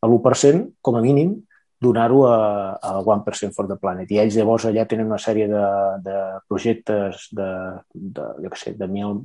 l'1% 0.07 0.81
com 0.81 0.97
a 0.97 1.03
mínim 1.03 1.35
donar-ho 1.81 2.27
a, 2.27 2.77
a 2.77 2.99
One 3.01 3.23
Percent 3.25 3.55
for 3.55 3.67
the 3.67 3.75
Planet. 3.75 4.11
I 4.13 4.19
ells 4.21 4.37
llavors 4.37 4.67
allà 4.69 4.85
tenen 4.85 5.09
una 5.09 5.17
sèrie 5.17 5.47
de, 5.49 5.63
de 6.05 6.17
projectes 6.45 7.25
de, 7.33 7.49
de, 7.91 8.25
jo 8.43 8.51
sé, 8.61 8.75
de 8.77 8.87
mil, 8.87 9.17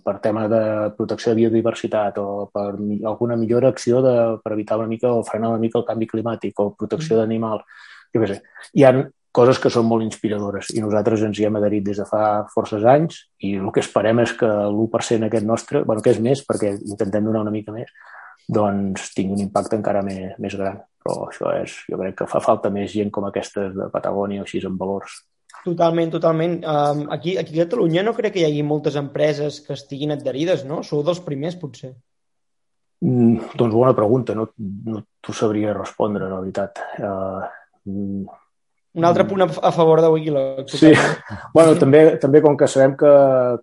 per 0.00 0.16
tema 0.24 0.46
de 0.48 0.62
protecció 0.96 1.34
de 1.34 1.42
biodiversitat 1.42 2.16
o 2.22 2.48
per 2.54 2.70
alguna 2.72 3.36
millor 3.36 3.68
acció 3.68 4.00
de, 4.00 4.16
per 4.40 4.54
evitar 4.56 4.80
una 4.80 4.88
mica 4.88 5.12
o 5.12 5.22
frenar 5.28 5.52
una 5.52 5.60
mica 5.60 5.76
el 5.82 5.88
canvi 5.92 6.08
climàtic 6.08 6.64
o 6.64 6.70
protecció 6.72 7.18
mm. 7.18 7.20
d'animal, 7.20 7.60
jo 8.16 8.24
què 8.24 8.32
sé. 8.32 8.40
Hi 8.80 8.88
ha 8.88 8.96
coses 9.36 9.60
que 9.60 9.70
són 9.70 9.84
molt 9.86 10.02
inspiradores 10.02 10.72
i 10.72 10.80
nosaltres 10.80 11.20
ens 11.28 11.38
hi 11.38 11.44
hem 11.46 11.60
adherit 11.60 11.84
des 11.86 12.00
de 12.00 12.06
fa 12.08 12.46
forces 12.54 12.86
anys 12.88 13.26
i 13.44 13.58
el 13.60 13.68
que 13.76 13.84
esperem 13.84 14.24
és 14.24 14.32
que 14.40 14.48
l'1% 14.48 15.28
aquest 15.28 15.46
nostre, 15.46 15.84
bueno, 15.84 16.00
que 16.00 16.16
és 16.16 16.24
més 16.24 16.40
perquè 16.48 16.72
intentem 16.80 17.28
donar 17.28 17.44
una 17.44 17.52
mica 17.54 17.76
més, 17.76 17.92
doncs 18.48 19.12
tingui 19.12 19.36
un 19.36 19.44
impacte 19.50 19.76
encara 19.76 20.00
més, 20.02 20.32
més 20.40 20.56
gran 20.56 20.80
però 21.10 21.26
això 21.26 21.50
és, 21.58 21.74
jo 21.90 21.98
crec 22.00 22.16
que 22.20 22.28
fa 22.30 22.40
falta 22.44 22.70
més 22.70 22.92
gent 22.94 23.10
com 23.14 23.26
aquestes 23.26 23.74
de 23.74 23.88
Patagònia 23.92 24.44
o 24.44 24.46
així 24.46 24.62
amb 24.66 24.80
valors. 24.80 25.20
Totalment, 25.64 26.12
totalment. 26.14 26.60
Um, 26.64 27.02
aquí, 27.12 27.36
aquí 27.36 27.58
a 27.58 27.66
Catalunya 27.66 28.04
no 28.06 28.14
crec 28.16 28.36
que 28.36 28.44
hi 28.44 28.46
hagi 28.48 28.62
moltes 28.64 28.96
empreses 28.96 29.60
que 29.66 29.74
estiguin 29.76 30.14
adherides, 30.14 30.64
no? 30.64 30.80
Sou 30.86 31.02
dels 31.04 31.20
primers, 31.24 31.58
potser. 31.60 31.92
Mm, 33.04 33.56
doncs 33.56 33.74
bona 33.74 33.92
pregunta, 33.96 34.36
no, 34.36 34.46
no 34.88 35.02
t'ho 35.20 35.34
sabria 35.36 35.74
respondre, 35.76 36.30
la 36.30 36.40
veritat. 36.40 36.80
Uh, 37.00 37.44
mm, 37.90 38.38
un 39.00 39.06
altre 39.06 39.26
punt 39.28 39.44
a 39.44 39.72
favor 39.72 40.00
de 40.02 40.08
Wikiloc. 40.14 40.72
Sí, 40.72 40.90
bueno, 41.56 41.76
també, 41.78 42.16
també 42.22 42.40
com 42.42 42.56
que 42.58 42.68
sabem 42.68 42.96
que, 42.98 43.12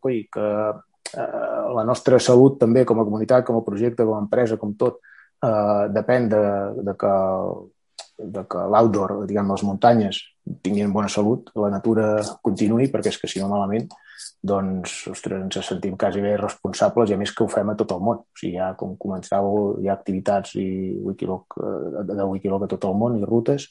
coi, 0.04 0.22
que 0.32 0.46
uh, 0.46 1.68
la 1.76 1.84
nostra 1.88 2.22
salut 2.24 2.60
també 2.62 2.86
com 2.86 3.02
a 3.02 3.08
comunitat, 3.08 3.46
com 3.48 3.58
a 3.58 3.66
projecte, 3.66 4.06
com 4.06 4.16
a 4.16 4.24
empresa, 4.24 4.60
com 4.62 4.78
tot, 4.80 5.02
eh, 5.02 5.17
depèn 5.93 6.30
de, 6.32 6.43
de 6.88 6.93
que, 6.97 7.13
de 8.17 8.43
que 8.50 8.65
l'outdoor, 8.73 9.19
diguem, 9.30 9.54
les 9.54 9.63
muntanyes 9.67 10.23
tinguin 10.63 10.93
bona 10.93 11.10
salut, 11.12 11.52
la 11.56 11.69
natura 11.69 12.08
continuï, 12.43 12.89
perquè 12.91 13.12
és 13.12 13.19
que 13.21 13.30
si 13.30 13.41
no 13.41 13.50
malament, 13.52 13.88
doncs, 14.47 14.93
ostres, 15.12 15.41
ens 15.43 15.65
sentim 15.65 15.97
quasi 16.00 16.21
bé 16.23 16.36
responsables 16.39 17.10
i 17.10 17.15
a 17.15 17.19
més 17.19 17.34
que 17.36 17.43
ho 17.43 17.50
fem 17.52 17.69
a 17.69 17.76
tot 17.80 17.93
el 17.95 18.04
món. 18.04 18.21
O 18.23 18.39
sigui, 18.39 18.56
ja, 18.58 18.71
com 18.80 18.95
començàveu, 19.00 19.78
hi 19.82 19.89
ha 19.89 19.97
activitats 19.97 20.56
i 20.62 20.67
Wikiloc, 21.04 21.58
eh, 21.60 22.06
de 22.08 22.30
Wikiloc 22.32 22.65
a 22.65 22.71
tot 22.76 22.88
el 22.89 22.95
món 23.02 23.19
i 23.19 23.28
rutes, 23.28 23.67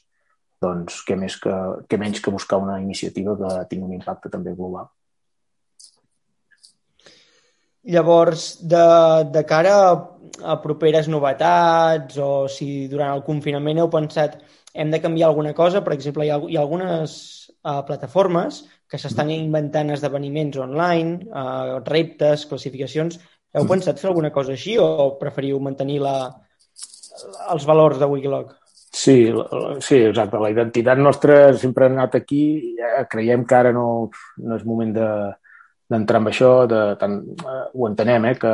doncs 0.61 1.01
què, 1.07 1.17
més 1.19 1.37
que, 1.41 1.55
què 1.89 1.99
menys 2.01 2.21
que 2.23 2.33
buscar 2.33 2.61
una 2.61 2.79
iniciativa 2.81 3.35
que 3.37 3.53
tingui 3.71 3.89
un 3.89 3.97
impacte 3.99 4.31
també 4.33 4.55
global. 4.57 4.89
Llavors, 7.87 8.47
de, 8.67 8.83
de 9.31 9.43
cara 9.47 9.73
a, 9.87 9.91
a 10.53 10.57
properes 10.63 11.07
novetats 11.07 12.17
o 12.19 12.47
si 12.51 12.87
durant 12.91 13.13
el 13.15 13.23
confinament 13.27 13.79
heu 13.79 13.91
pensat 13.93 14.41
hem 14.77 14.91
de 14.91 14.99
canviar 15.01 15.29
alguna 15.29 15.53
cosa, 15.57 15.83
per 15.85 15.93
exemple, 15.95 16.25
hi 16.27 16.33
ha, 16.33 16.37
hi 16.37 16.57
ha 16.57 16.65
algunes 16.65 17.13
uh, 17.63 17.79
plataformes 17.87 18.65
que 18.87 18.99
s'estan 19.01 19.31
inventant 19.33 19.89
esdeveniments 19.95 20.59
online, 20.61 21.25
uh, 21.31 21.79
reptes, 21.87 22.45
classificacions. 22.51 23.17
Heu 23.55 23.63
mm. 23.63 23.71
pensat 23.71 24.03
fer 24.03 24.11
alguna 24.11 24.31
cosa 24.35 24.53
així 24.53 24.77
o 24.79 25.15
preferiu 25.19 25.59
mantenir 25.63 25.97
la, 26.03 26.17
els 27.53 27.65
valors 27.67 27.99
de 27.99 28.09
Wikiloc? 28.11 28.53
Sí, 28.97 29.17
sí, 29.83 29.97
exacte. 30.07 30.39
La 30.41 30.51
identitat 30.53 30.99
nostra 30.99 31.51
sempre 31.59 31.85
ha 31.85 31.91
anat 31.91 32.15
aquí. 32.21 32.75
Creiem 33.11 33.43
que 33.45 33.57
ara 33.57 33.73
no, 33.75 33.87
no 34.43 34.55
és 34.57 34.63
moment 34.65 34.93
de, 34.95 35.09
d'entrar 35.89 36.21
en 36.21 36.31
això, 36.31 36.51
de, 36.69 36.81
tant, 37.01 37.19
eh, 37.23 37.61
ho 37.73 37.87
entenem, 37.87 38.25
eh, 38.31 38.35
que 38.39 38.53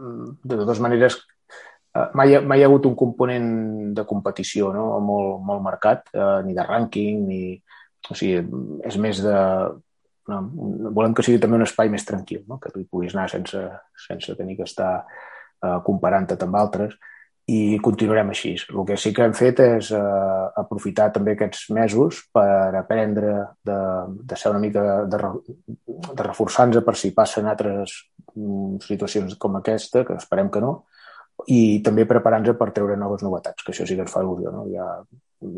mm, 0.00 0.34
de 0.44 0.58
totes 0.60 0.82
maneres 0.84 1.16
eh, 1.94 2.08
mai, 2.18 2.36
mai 2.44 2.60
hi 2.60 2.66
ha 2.66 2.68
hagut 2.70 2.88
un 2.90 2.96
component 2.98 3.48
de 3.96 4.04
competició 4.08 4.72
no? 4.74 4.90
molt, 5.00 5.40
molt 5.46 5.64
marcat, 5.64 6.10
eh, 6.12 6.40
ni 6.46 6.56
de 6.56 6.66
rànquing, 6.66 7.24
ni... 7.28 7.42
O 8.04 8.12
sigui, 8.12 8.42
és 8.84 8.96
més 9.00 9.22
de... 9.24 9.34
No, 10.28 10.38
volem 10.96 11.14
que 11.16 11.22
sigui 11.24 11.38
també 11.40 11.56
un 11.56 11.64
espai 11.64 11.88
més 11.92 12.04
tranquil, 12.04 12.42
no? 12.48 12.58
que 12.60 12.68
tu 12.72 12.80
hi 12.80 12.86
puguis 12.88 13.14
anar 13.14 13.30
sense, 13.32 13.60
sense 14.06 14.36
tenir 14.36 14.58
que 14.58 14.66
estar 14.68 14.92
eh, 15.00 15.78
comparant-te 15.84 16.36
amb 16.44 16.60
altres 16.60 16.96
i 17.50 17.78
continuarem 17.84 18.30
així. 18.32 18.54
El 18.72 18.86
que 18.88 18.96
sí 18.96 19.12
que 19.12 19.26
hem 19.26 19.34
fet 19.36 19.60
és 19.60 19.90
eh, 19.92 20.44
aprofitar 20.60 21.10
també 21.12 21.34
aquests 21.34 21.66
mesos 21.76 22.22
per 22.32 22.72
aprendre 22.78 23.34
de, 23.68 23.78
de 24.30 24.38
ser 24.40 24.54
una 24.54 24.62
mica 24.62 25.04
de, 25.12 25.20
de 25.84 26.24
reforçar-nos 26.24 26.84
per 26.86 26.96
si 26.96 27.12
passen 27.16 27.50
altres 27.50 27.98
mm, 28.32 28.80
situacions 28.86 29.36
com 29.36 29.60
aquesta, 29.60 30.06
que 30.08 30.16
esperem 30.16 30.48
que 30.54 30.64
no, 30.64 30.78
i 31.50 31.82
també 31.84 32.06
preparant-nos 32.08 32.56
per 32.56 32.70
treure 32.72 32.96
noves 32.96 33.26
novetats, 33.26 33.64
que 33.64 33.74
això 33.74 33.84
sí 33.84 33.98
que 33.98 34.06
ens 34.06 34.14
fa 34.14 34.24
il·lusió. 34.24 34.54
No? 34.54 34.64
Ja 34.72 34.88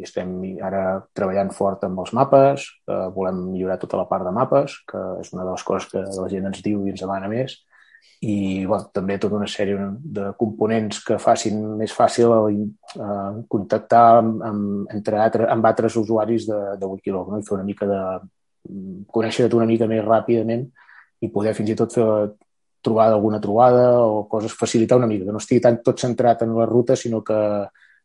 estem 0.03 0.33
ara 0.65 0.83
treballant 1.15 1.53
fort 1.55 1.85
amb 1.87 2.01
els 2.03 2.13
mapes, 2.17 2.67
eh, 2.91 3.07
volem 3.15 3.45
millorar 3.53 3.79
tota 3.79 4.01
la 4.01 4.09
part 4.11 4.27
de 4.27 4.35
mapes, 4.35 4.81
que 4.91 5.03
és 5.23 5.33
una 5.37 5.45
de 5.45 5.53
les 5.53 5.63
coses 5.63 5.87
que 5.93 6.03
la 6.03 6.29
gent 6.33 6.51
ens 6.51 6.63
diu 6.65 6.83
i 6.83 6.95
ens 6.95 7.05
demana 7.05 7.31
més, 7.31 7.61
i 8.27 8.65
bueno, 8.65 8.89
també 8.97 9.19
tota 9.21 9.37
una 9.37 9.49
sèrie 9.51 9.77
de 10.17 10.31
components 10.41 11.03
que 11.05 11.19
facin 11.21 11.59
més 11.77 11.93
fàcil 11.93 12.33
eh, 12.33 13.43
contactar 13.49 14.07
amb, 14.23 14.41
amb, 14.47 14.89
entre 14.95 15.21
altres, 15.21 15.51
amb 15.53 15.69
altres 15.69 15.99
usuaris 16.01 16.49
de, 16.49 16.61
de 16.81 16.89
Wikiloc 16.89 17.29
no? 17.31 17.41
i 17.41 17.47
fer 17.47 17.59
una 17.59 17.69
mica 17.69 17.89
de 17.91 18.01
conèixer-te 19.13 19.57
una 19.57 19.69
mica 19.69 19.87
més 19.91 20.05
ràpidament 20.05 20.65
i 21.23 21.31
poder 21.33 21.55
fins 21.57 21.71
i 21.71 21.79
tot 21.79 21.93
fer 21.95 22.09
trobar 22.87 23.09
alguna 23.11 23.41
trobada 23.43 24.01
o 24.01 24.25
coses, 24.31 24.55
facilitar 24.55 24.99
una 24.99 25.09
mica, 25.11 25.27
que 25.27 25.35
no 25.35 25.43
estigui 25.43 25.63
tant 25.65 25.81
tot 25.83 25.99
centrat 25.99 26.45
en 26.47 26.55
la 26.55 26.67
ruta, 26.71 26.95
sinó 26.97 27.23
que 27.27 27.37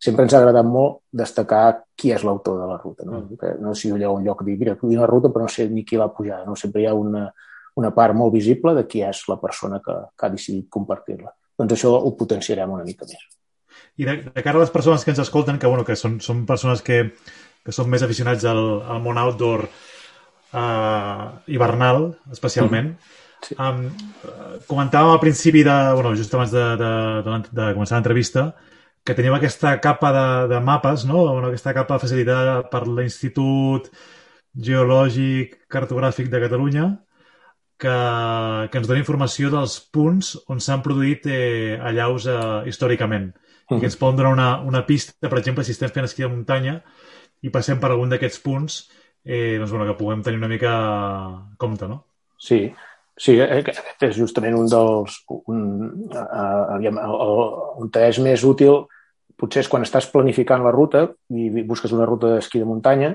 sempre 0.01 0.25
ens 0.25 0.33
ha 0.33 0.39
agradat 0.41 0.65
molt 0.65 1.03
destacar 1.13 1.83
qui 1.93 2.09
és 2.15 2.23
l'autor 2.25 2.57
de 2.57 2.69
la 2.69 2.79
ruta. 2.81 3.05
No, 3.05 3.19
mm. 3.19 3.37
que 3.37 3.51
no 3.61 3.75
sigui 3.77 3.99
allà 3.99 4.09
un 4.15 4.25
lloc 4.25 4.41
dir, 4.47 4.57
mira, 4.57 4.73
vull 4.81 4.97
una 4.97 5.09
ruta 5.09 5.29
però 5.29 5.45
no 5.45 5.53
sé 5.53 5.67
ni 5.69 5.85
qui 5.85 5.99
l'ha 6.01 6.09
pujat. 6.09 6.47
No? 6.47 6.57
Sempre 6.57 6.81
hi 6.81 6.87
ha 6.89 6.95
una, 6.97 7.27
una 7.79 7.93
part 7.95 8.17
molt 8.17 8.33
visible 8.33 8.73
de 8.75 8.87
qui 8.87 9.03
és 9.05 9.21
la 9.31 9.37
persona 9.41 9.79
que, 9.83 9.95
que 10.17 10.25
ha 10.27 10.33
decidit 10.33 10.67
compartir-la. 10.69 11.31
Doncs 11.59 11.77
això 11.77 11.93
ho 11.93 12.15
potenciarem 12.17 12.73
una 12.73 12.87
mica 12.87 13.07
més. 13.07 13.21
I 14.01 14.07
de, 14.07 14.17
de 14.27 14.43
cara 14.43 14.57
a 14.57 14.63
les 14.63 14.73
persones 14.73 15.03
que 15.05 15.11
ens 15.13 15.21
escolten, 15.23 15.59
que, 15.59 15.69
bueno, 15.69 15.85
que 15.87 15.95
són, 15.99 16.19
són 16.23 16.45
persones 16.49 16.83
que 16.83 17.05
que 17.65 17.73
són 17.75 17.89
més 17.91 18.03
aficionats 18.05 18.45
al, 18.49 18.61
al 18.89 19.01
món 19.03 19.19
outdoor 19.21 19.65
eh, 19.67 21.25
hivernal, 21.53 22.11
especialment. 22.33 22.93
Mm. 22.95 23.17
Sí. 23.41 23.55
Um, 23.57 23.87
comentàvem 24.69 25.15
al 25.15 25.21
principi 25.21 25.63
de, 25.65 25.75
bueno, 25.97 26.13
just 26.17 26.33
abans 26.37 26.51
de, 26.53 26.65
de, 26.77 26.91
de, 27.25 27.37
de 27.57 27.69
començar 27.73 27.97
l'entrevista, 27.97 28.51
que 29.01 29.15
tenim 29.17 29.33
aquesta 29.33 29.73
capa 29.81 30.11
de, 30.13 30.25
de 30.51 30.59
mapes, 30.61 31.07
no? 31.09 31.23
Bueno, 31.31 31.49
aquesta 31.49 31.73
capa 31.73 31.97
facilitada 32.01 32.59
per 32.69 32.83
l'Institut 32.85 33.89
Geològic 34.53 35.57
Cartogràfic 35.73 36.29
de 36.29 36.43
Catalunya, 36.43 36.85
que, 37.81 37.95
que 38.71 38.81
ens 38.81 38.89
dona 38.89 39.01
informació 39.01 39.49
dels 39.53 39.79
punts 39.93 40.35
on 40.51 40.61
s'han 40.61 40.83
produït 40.85 41.25
eh, 41.25 41.79
allaus 41.81 42.27
eh, 42.29 42.37
històricament. 42.69 43.31
Uh 43.31 43.41
-huh. 43.41 43.77
I 43.77 43.79
que 43.79 43.89
ens 43.89 43.97
poden 43.97 44.17
donar 44.17 44.33
una, 44.33 44.61
una 44.61 44.85
pista, 44.85 45.29
per 45.29 45.39
exemple, 45.39 45.63
si 45.63 45.71
estem 45.71 45.89
fent 45.89 46.05
esquí 46.05 46.21
de 46.23 46.29
muntanya 46.29 46.83
i 47.41 47.49
passem 47.49 47.79
per 47.79 47.91
algun 47.91 48.09
d'aquests 48.09 48.39
punts, 48.39 48.89
eh, 49.25 49.57
doncs, 49.57 49.71
bueno, 49.71 49.85
que 49.85 49.97
puguem 49.97 50.21
tenir 50.21 50.37
una 50.37 50.47
mica 50.47 50.73
compte, 51.57 51.87
no? 51.87 52.05
Sí, 52.37 52.73
Sí, 53.21 53.35
eh, 53.37 53.59
aquest 53.61 54.03
és 54.07 54.15
justament 54.15 54.55
un 54.57 54.67
dels... 54.69 55.17
Un, 55.45 55.59
uh, 56.09 56.75
aviam, 56.75 56.97
on 56.97 57.89
és 57.93 58.19
més 58.19 58.43
útil 58.43 58.87
potser 59.37 59.61
és 59.61 59.69
quan 59.69 59.83
estàs 59.85 60.07
planificant 60.09 60.63
la 60.63 60.71
ruta 60.73 61.03
i 61.29 61.63
busques 61.67 61.91
una 61.91 62.07
ruta 62.09 62.35
d'esquí 62.35 62.61
de 62.61 62.65
muntanya, 62.65 63.11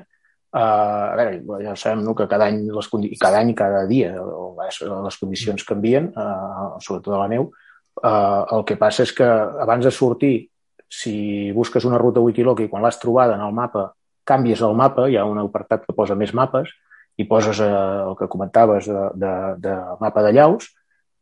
Uh, 0.54 1.12
a 1.12 1.16
veure, 1.18 1.60
ja 1.64 1.74
sabem 1.76 2.04
no, 2.06 2.14
que 2.16 2.24
cada 2.30 2.46
any, 2.48 2.62
les 2.72 2.88
cada 3.20 3.40
any 3.42 3.50
i 3.50 3.56
cada 3.58 3.82
dia 3.90 4.14
les 4.14 5.18
condicions 5.20 5.64
canvien, 5.66 6.08
uh, 6.14 6.78
sobretot 6.80 7.16
a 7.16 7.24
la 7.24 7.28
neu. 7.28 7.50
Uh, 7.96 8.44
el 8.56 8.64
que 8.68 8.76
passa 8.80 9.04
és 9.04 9.12
que 9.12 9.26
abans 9.26 9.84
de 9.84 9.92
sortir, 9.92 10.48
si 10.88 11.50
busques 11.52 11.84
una 11.84 11.98
ruta 11.98 12.22
Wikiloc 12.22 12.62
i 12.62 12.68
quan 12.70 12.84
l'has 12.84 13.00
trobada 13.02 13.34
en 13.34 13.42
el 13.42 13.52
mapa, 13.52 13.90
canvies 14.24 14.62
el 14.62 14.76
mapa, 14.78 15.08
hi 15.10 15.18
ha 15.18 15.26
un 15.26 15.42
apartat 15.42 15.84
que 15.84 15.96
posa 15.96 16.14
més 16.14 16.32
mapes, 16.32 16.70
i 17.18 17.26
poses 17.26 17.60
uh, 17.60 18.06
el 18.06 18.16
que 18.16 18.30
comentaves 18.30 18.86
de, 18.88 19.04
de, 19.18 19.34
de 19.60 19.74
mapa 20.00 20.22
de 20.24 20.32
llaus, 20.36 20.70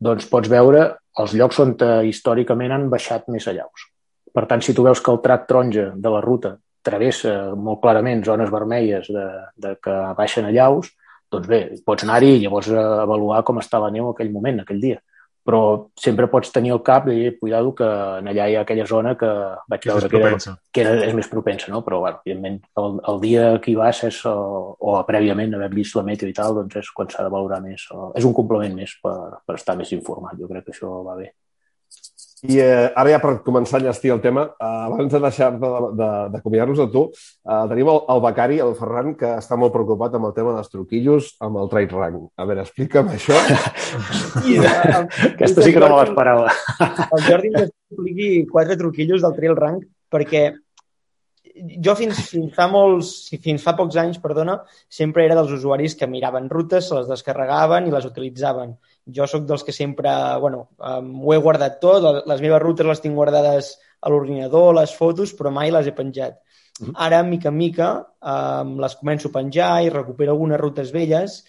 doncs 0.05 0.29
pots 0.29 0.51
veure 0.53 0.85
els 1.19 1.35
llocs 1.39 1.59
on 1.63 1.75
històricament 2.07 2.75
han 2.75 2.87
baixat 2.93 3.27
més 3.33 3.47
a 3.49 3.55
llaus. 3.57 3.89
Per 4.35 4.45
tant, 4.51 4.63
si 4.63 4.75
tu 4.75 4.83
veus 4.83 5.01
que 5.01 5.13
el 5.15 5.23
trac 5.23 5.47
taronja 5.47 5.93
de 5.95 6.11
la 6.11 6.21
ruta 6.21 6.57
travessa 6.85 7.33
molt 7.57 7.81
clarament 7.83 8.23
zones 8.27 8.53
vermelles 8.53 9.09
de, 9.13 9.25
de 9.57 9.75
que 9.83 9.97
baixen 10.19 10.47
a 10.49 10.53
llaus, 10.55 10.93
doncs 11.33 11.51
bé, 11.51 11.65
pots 11.87 12.07
anar-hi 12.07 12.37
i 12.37 12.45
llavors 12.45 12.71
avaluar 12.75 13.43
com 13.47 13.59
està 13.63 13.81
la 13.83 13.91
neu 13.95 14.09
en 14.09 14.15
aquell 14.15 14.33
moment, 14.35 14.63
aquell 14.63 14.81
dia. 14.83 15.01
Però 15.45 15.91
sempre 16.01 16.25
pots 16.33 16.49
tenir 16.55 16.71
al 16.73 16.81
cap 16.81 17.11
i 17.13 17.35
cuidado 17.37 17.75
que 17.77 17.85
en 17.85 18.31
allà 18.31 18.47
hi 18.49 18.55
ha 18.57 18.63
aquella 18.65 18.87
zona 18.89 19.13
que 19.21 19.29
vaig 19.69 19.83
que 19.83 19.91
veure 19.91 20.09
que, 20.09 20.23
era, 20.23 20.55
que 20.73 20.85
era, 20.85 20.95
és 21.05 21.13
més 21.19 21.29
propensa, 21.29 21.69
no? 21.69 21.83
Però, 21.85 21.99
bueno, 22.01 22.23
evidentment, 22.25 22.57
el, 22.81 22.97
el 23.13 23.21
dia 23.21 23.51
que 23.61 23.75
hi 23.75 23.77
vas 23.77 24.01
és, 24.09 24.23
o, 24.31 24.73
o 24.81 24.97
prèviament 25.05 25.53
haver 25.59 25.69
vist 25.75 25.99
la 26.01 26.07
meteo 26.07 26.33
i 26.33 26.37
tal, 26.39 26.57
doncs 26.63 26.81
és 26.81 26.89
quan 26.97 27.13
s'ha 27.13 27.27
de 27.27 27.35
valorar 27.35 27.61
més. 27.61 27.85
O, 27.93 28.09
és 28.17 28.25
un 28.25 28.33
complement 28.33 28.81
més 28.81 28.97
per, 29.05 29.19
per 29.45 29.59
estar 29.61 29.77
més 29.77 29.93
informat. 29.93 30.41
Jo 30.41 30.49
crec 30.49 30.65
que 30.71 30.79
això 30.79 30.97
va 31.05 31.21
bé. 31.21 31.35
I 32.45 32.59
eh, 32.61 32.91
ara 32.93 33.15
ja 33.15 33.19
per 33.23 33.39
començar 33.45 33.79
a 33.79 33.81
enllestir 33.81 34.11
el 34.13 34.21
tema, 34.21 34.43
eh, 34.61 34.73
abans 34.87 35.13
de 35.13 35.21
deixar 35.23 35.49
d'acomiadar-nos 35.57 36.81
de, 36.83 36.85
de, 36.85 36.91
de 36.91 36.93
tu, 36.93 37.05
eh, 37.49 37.61
tenim 37.71 37.89
el, 37.89 38.01
el 38.13 38.21
becari, 38.27 38.59
el 38.61 38.75
Ferran, 38.77 39.15
que 39.21 39.31
està 39.39 39.57
molt 39.61 39.73
preocupat 39.73 40.19
amb 40.19 40.29
el 40.29 40.35
tema 40.37 40.53
dels 40.57 40.69
truquillos 40.73 41.31
amb 41.45 41.63
el 41.63 41.71
trade 41.73 41.97
rank. 41.97 42.27
A 42.37 42.49
veure, 42.49 42.67
explica'm 42.67 43.09
això. 43.15 43.39
I, 44.51 44.59
uh, 44.61 45.01
Aquesta 45.31 45.65
sí 45.65 45.73
que 45.73 45.81
no 45.81 45.89
me 45.95 46.03
l'esperava. 46.03 46.53
El 47.07 47.25
Jordi 47.31 47.55
ens 47.55 47.73
expliqui 47.73 48.29
quatre 48.53 48.77
truquillos 48.81 49.25
del 49.25 49.39
trail 49.39 49.57
rank 49.57 49.89
perquè 50.13 50.51
jo 51.55 51.95
fins, 51.97 52.19
fins 52.29 52.53
fa 52.55 52.67
molts, 52.71 53.13
fins 53.43 53.63
fa 53.63 53.77
pocs 53.79 53.97
anys, 54.01 54.19
perdona, 54.23 54.59
sempre 54.91 55.25
era 55.25 55.37
dels 55.39 55.53
usuaris 55.55 55.95
que 55.99 56.09
miraven 56.11 56.49
rutes, 56.51 56.89
se 56.89 56.99
les 56.99 57.09
descarregaven 57.11 57.87
i 57.89 57.95
les 57.95 58.09
utilitzaven. 58.09 58.75
Jo 59.07 59.27
sóc 59.29 59.45
dels 59.45 59.65
que 59.65 59.73
sempre, 59.77 60.11
bueno, 60.41 60.69
um, 60.79 61.11
ho 61.27 61.35
he 61.35 61.41
guardat 61.43 61.77
tot, 61.83 62.25
les 62.25 62.41
meves 62.41 62.63
rutes 62.63 62.89
les 62.89 63.03
tinc 63.05 63.15
guardades 63.15 63.75
a 64.01 64.13
l'ordinador, 64.13 64.73
les 64.77 64.95
fotos, 64.97 65.35
però 65.37 65.53
mai 65.53 65.73
les 65.73 65.89
he 65.89 65.95
penjat. 65.97 66.39
Mm-hmm. 66.81 66.97
Ara, 67.07 67.23
mica 67.23 67.51
en 67.53 67.57
mica, 67.59 67.89
um, 68.35 68.77
les 68.83 68.97
començo 69.01 69.31
a 69.31 69.37
penjar 69.37 69.71
i 69.85 69.93
recupero 69.93 70.33
algunes 70.33 70.61
rutes 70.61 70.93
velles, 70.95 71.43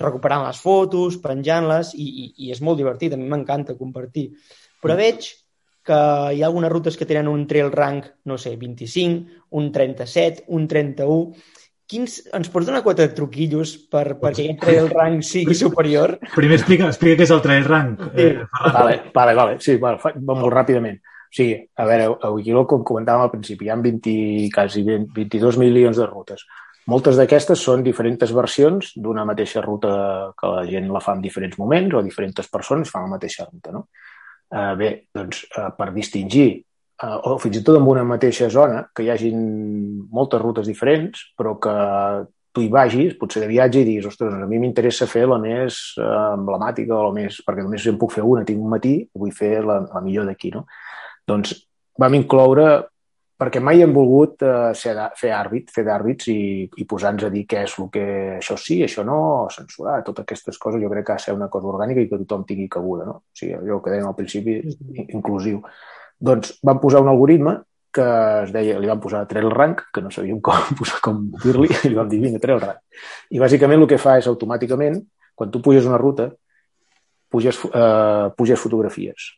recuperant 0.00 0.46
les 0.46 0.60
fotos, 0.60 1.18
penjant-les, 1.22 1.94
i, 1.94 2.06
i, 2.06 2.28
i 2.46 2.52
és 2.54 2.62
molt 2.64 2.80
divertit, 2.80 3.14
a 3.14 3.20
mi 3.20 3.28
m'encanta 3.30 3.76
compartir. 3.78 4.30
Però 4.82 4.94
mm. 4.94 5.02
veig 5.02 5.32
que 5.84 5.98
hi 6.32 6.40
ha 6.40 6.48
algunes 6.48 6.72
rutes 6.72 6.96
que 6.96 7.06
tenen 7.06 7.28
un 7.28 7.44
trail 7.46 7.70
rank, 7.72 8.08
no 8.30 8.38
sé, 8.40 8.54
25, 8.60 9.44
un 9.60 9.70
37, 9.72 10.46
un 10.56 10.66
31... 10.70 11.52
Quins, 11.84 12.14
ens 12.32 12.48
pots 12.48 12.64
donar 12.64 12.80
quatre 12.84 13.10
truquillos 13.12 13.74
per, 13.92 14.14
perquè 14.20 14.46
aquest 14.46 14.62
trail 14.62 14.86
rank 14.88 15.24
sigui 15.28 15.56
superior? 15.58 16.14
Primer 16.32 16.56
explica, 16.56 16.88
explica 16.88 17.18
què 17.20 17.26
és 17.26 17.32
el 17.34 17.42
trail 17.44 17.66
rank. 17.68 18.06
Sí. 18.14 18.28
Eh, 18.30 18.70
vale, 18.72 18.94
vale, 19.12 19.34
vale. 19.36 19.58
Sí, 19.60 19.76
vale, 19.82 20.00
va 20.00 20.38
molt 20.38 20.54
ràpidament. 20.54 21.02
Sí, 21.34 21.48
a 21.52 21.84
veure, 21.88 22.06
a 22.22 22.30
Wikiloc, 22.30 22.68
com 22.70 22.84
comentàvem 22.86 23.26
al 23.26 23.32
principi, 23.32 23.66
hi 23.66 23.72
ha 23.74 23.76
20, 23.82 24.14
quasi 24.54 24.84
20, 24.86 25.10
22 25.16 25.58
milions 25.60 25.98
de 25.98 26.06
rutes. 26.06 26.46
Moltes 26.92 27.16
d'aquestes 27.18 27.60
són 27.66 27.82
diferents 27.84 28.32
versions 28.36 28.92
d'una 28.96 29.24
mateixa 29.28 29.62
ruta 29.64 29.94
que 30.38 30.50
la 30.52 30.64
gent 30.68 30.90
la 30.92 31.00
fa 31.04 31.16
en 31.16 31.24
diferents 31.24 31.56
moments 31.60 31.96
o 31.96 32.02
diferents 32.04 32.52
persones 32.52 32.92
fan 32.92 33.08
la 33.08 33.16
mateixa 33.16 33.48
ruta. 33.48 33.72
No? 33.76 33.86
Eh, 34.52 34.72
bé, 34.78 34.90
doncs, 35.12 35.44
eh, 35.50 35.70
per 35.76 35.90
distingir, 35.92 36.48
eh, 37.02 37.18
o 37.30 37.36
fins 37.42 37.58
i 37.58 37.64
tot 37.66 37.80
en 37.80 37.90
una 37.90 38.04
mateixa 38.06 38.50
zona, 38.52 38.84
que 38.94 39.04
hi 39.04 39.10
hagin 39.10 39.42
moltes 40.14 40.42
rutes 40.42 40.70
diferents, 40.70 41.26
però 41.38 41.56
que 41.58 41.74
tu 42.54 42.62
hi 42.62 42.70
vagis, 42.70 43.16
potser 43.18 43.42
de 43.42 43.50
viatge, 43.50 43.82
i 43.82 43.88
diguis, 43.88 44.06
ostres, 44.06 44.30
a 44.30 44.46
mi 44.46 44.60
m'interessa 44.62 45.10
fer 45.10 45.24
la 45.26 45.40
més 45.42 45.80
eh, 45.98 46.08
emblemàtica, 46.38 46.94
o 46.94 47.08
la 47.08 47.14
més, 47.16 47.40
perquè 47.46 47.66
només 47.66 47.86
en 47.90 47.98
puc 47.98 48.14
fer 48.14 48.22
una, 48.22 48.46
tinc 48.46 48.62
un 48.62 48.70
matí, 48.70 48.96
vull 49.14 49.34
fer 49.34 49.56
la, 49.66 49.80
la 49.90 50.02
millor 50.04 50.28
d'aquí, 50.30 50.54
no? 50.54 50.66
Doncs 51.26 51.56
vam 51.98 52.14
incloure 52.14 52.68
perquè 53.40 53.60
mai 53.60 53.82
hem 53.82 53.92
volgut 53.94 54.42
eh, 54.46 54.70
ser, 54.78 54.94
fer 55.18 55.32
àrbit, 55.34 55.72
fer 55.74 55.84
d'àrbits 55.86 56.30
i, 56.30 56.38
i 56.78 56.86
posar-nos 56.88 57.26
a 57.26 57.32
dir 57.32 57.42
què 57.50 57.64
és 57.66 57.74
el 57.82 57.90
que 57.92 58.04
això 58.36 58.56
sí, 58.60 58.78
això 58.86 59.02
no, 59.06 59.18
censurar, 59.50 59.98
totes 60.06 60.22
aquestes 60.22 60.60
coses 60.62 60.82
jo 60.82 60.90
crec 60.92 61.08
que 61.08 61.16
ha 61.16 61.18
de 61.18 61.24
ser 61.26 61.34
una 61.34 61.50
cosa 61.50 61.72
orgànica 61.72 62.04
i 62.04 62.08
que 62.10 62.20
tothom 62.22 62.46
tingui 62.46 62.70
cabuda, 62.70 63.08
no? 63.08 63.18
O 63.18 63.38
sigui, 63.38 63.56
allò 63.58 63.80
que 63.82 63.92
dèiem 63.92 64.06
al 64.08 64.16
principi, 64.18 64.60
inclusiu. 65.08 65.60
Doncs 66.24 66.58
vam 66.64 66.80
posar 66.82 67.02
un 67.04 67.10
algoritme 67.12 67.58
que 67.94 68.04
es 68.42 68.52
deia, 68.54 68.78
li 68.82 68.90
vam 68.90 69.02
posar 69.02 69.22
trail 69.30 69.52
rank, 69.52 69.84
que 69.94 70.02
no 70.02 70.10
sabíem 70.10 70.40
com, 70.42 70.78
com 71.04 71.20
dir-li, 71.44 71.68
i 71.84 71.92
li 71.92 71.98
vam 71.98 72.08
dir, 72.10 72.22
vinga, 72.22 72.42
trail 72.42 72.62
rank. 72.62 72.80
I 73.30 73.42
bàsicament 73.42 73.84
el 73.84 73.90
que 73.90 74.00
fa 74.02 74.16
és 74.18 74.30
automàticament, 74.30 74.98
quan 75.38 75.52
tu 75.54 75.62
puges 75.62 75.86
una 75.86 76.00
ruta, 76.00 76.30
puges, 77.30 77.60
eh, 77.70 78.30
puges 78.38 78.60
fotografies. 78.60 79.34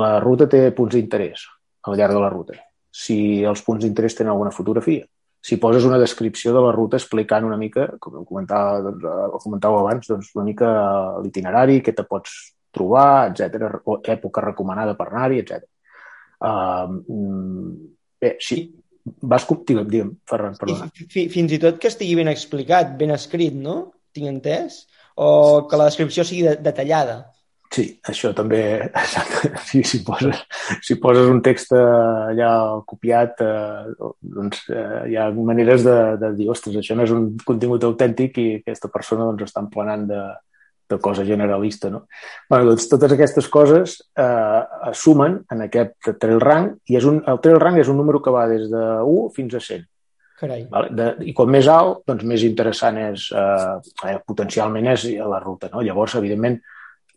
La 0.00 0.16
ruta 0.22 0.48
té 0.50 0.70
punts 0.76 0.96
d'interès 0.96 1.44
al 1.84 1.98
llarg 2.00 2.16
de 2.16 2.22
la 2.22 2.32
ruta 2.32 2.56
si 2.94 3.42
els 3.42 3.62
punts 3.66 3.82
d'interès 3.82 4.14
tenen 4.14 4.32
alguna 4.32 4.54
fotografia. 4.54 5.04
Si 5.44 5.58
poses 5.60 5.84
una 5.84 5.98
descripció 5.98 6.54
de 6.54 6.60
la 6.62 6.72
ruta 6.72 6.96
explicant 6.96 7.44
una 7.44 7.58
mica, 7.60 7.88
com 8.00 8.22
comentava, 8.24 8.78
doncs, 8.86 9.04
eh, 9.04 9.40
comentàveu 9.42 9.80
abans, 9.82 10.06
doncs 10.08 10.30
una 10.38 10.44
mica 10.46 10.68
l'itinerari, 11.24 11.82
què 11.82 11.92
te 11.92 12.06
pots 12.06 12.54
trobar, 12.74 13.32
etc, 13.32 13.82
època 14.14 14.44
recomanada 14.46 14.94
per 14.96 15.08
anar-hi, 15.10 15.42
etc. 15.42 15.66
Uh, 16.44 17.74
bé, 18.20 18.34
sí, 18.44 18.64
vas... 19.22 19.46
Digue'm, 19.48 19.86
digue'm, 19.88 20.14
Ferran, 20.28 20.56
perdona. 20.60 20.90
Fins 21.12 21.54
i 21.56 21.60
tot 21.62 21.78
que 21.80 21.92
estigui 21.92 22.18
ben 22.20 22.32
explicat, 22.32 22.96
ben 23.00 23.14
escrit, 23.16 23.56
no? 23.56 23.78
Tinc 24.14 24.30
entès? 24.30 24.84
O 25.16 25.64
que 25.70 25.78
la 25.78 25.88
descripció 25.90 26.26
sigui 26.26 26.56
detallada. 26.62 27.22
Sí, 27.74 27.88
això 28.06 28.30
també, 28.36 28.60
si, 29.68 29.80
si, 29.82 30.00
poses, 30.06 30.44
si 30.84 30.94
poses 31.02 31.26
un 31.30 31.40
text 31.42 31.72
eh, 31.74 31.80
allà 32.30 32.50
copiat, 32.86 33.40
eh, 33.42 34.10
doncs 34.36 34.68
eh, 34.70 35.00
hi 35.10 35.16
ha 35.18 35.30
maneres 35.34 35.82
de, 35.86 35.96
de 36.20 36.30
dir, 36.38 36.46
ostres, 36.52 36.76
això 36.78 36.94
no 36.94 37.06
és 37.06 37.14
un 37.14 37.32
contingut 37.42 37.86
autèntic 37.88 38.38
i 38.38 38.46
aquesta 38.60 38.92
persona 38.94 39.26
doncs, 39.26 39.48
està 39.48 39.64
emplenant 39.64 40.06
de, 40.10 40.20
de 40.90 40.98
cosa 40.98 41.24
generalista. 41.24 41.90
No? 41.90 42.04
Bueno, 42.50 42.72
doncs 42.72 42.88
totes 42.90 43.14
aquestes 43.14 43.48
coses 43.48 43.96
eh, 44.16 44.60
es 44.90 45.00
sumen 45.00 45.40
en 45.50 45.64
aquest 45.66 46.12
trail 46.20 46.42
rank 46.42 46.78
i 46.90 46.98
és 47.00 47.08
un, 47.08 47.22
el 47.30 47.40
trail 47.44 47.60
rank 47.62 47.80
és 47.82 47.90
un 47.90 47.98
número 48.00 48.20
que 48.22 48.34
va 48.34 48.46
des 48.50 48.68
de 48.72 48.84
1 49.00 49.32
fins 49.36 49.56
a 49.56 49.62
100. 49.64 49.88
Carai. 50.40 50.66
Vale? 50.70 50.90
De, 50.90 51.08
I 51.30 51.34
com 51.36 51.50
més 51.50 51.68
alt, 51.70 52.02
doncs 52.08 52.24
més 52.26 52.42
interessant 52.44 52.98
és, 53.00 53.28
eh, 53.32 54.16
potencialment 54.26 54.90
és 54.92 55.06
la 55.22 55.40
ruta. 55.42 55.70
No? 55.72 55.82
Llavors, 55.84 56.16
evidentment, 56.20 56.58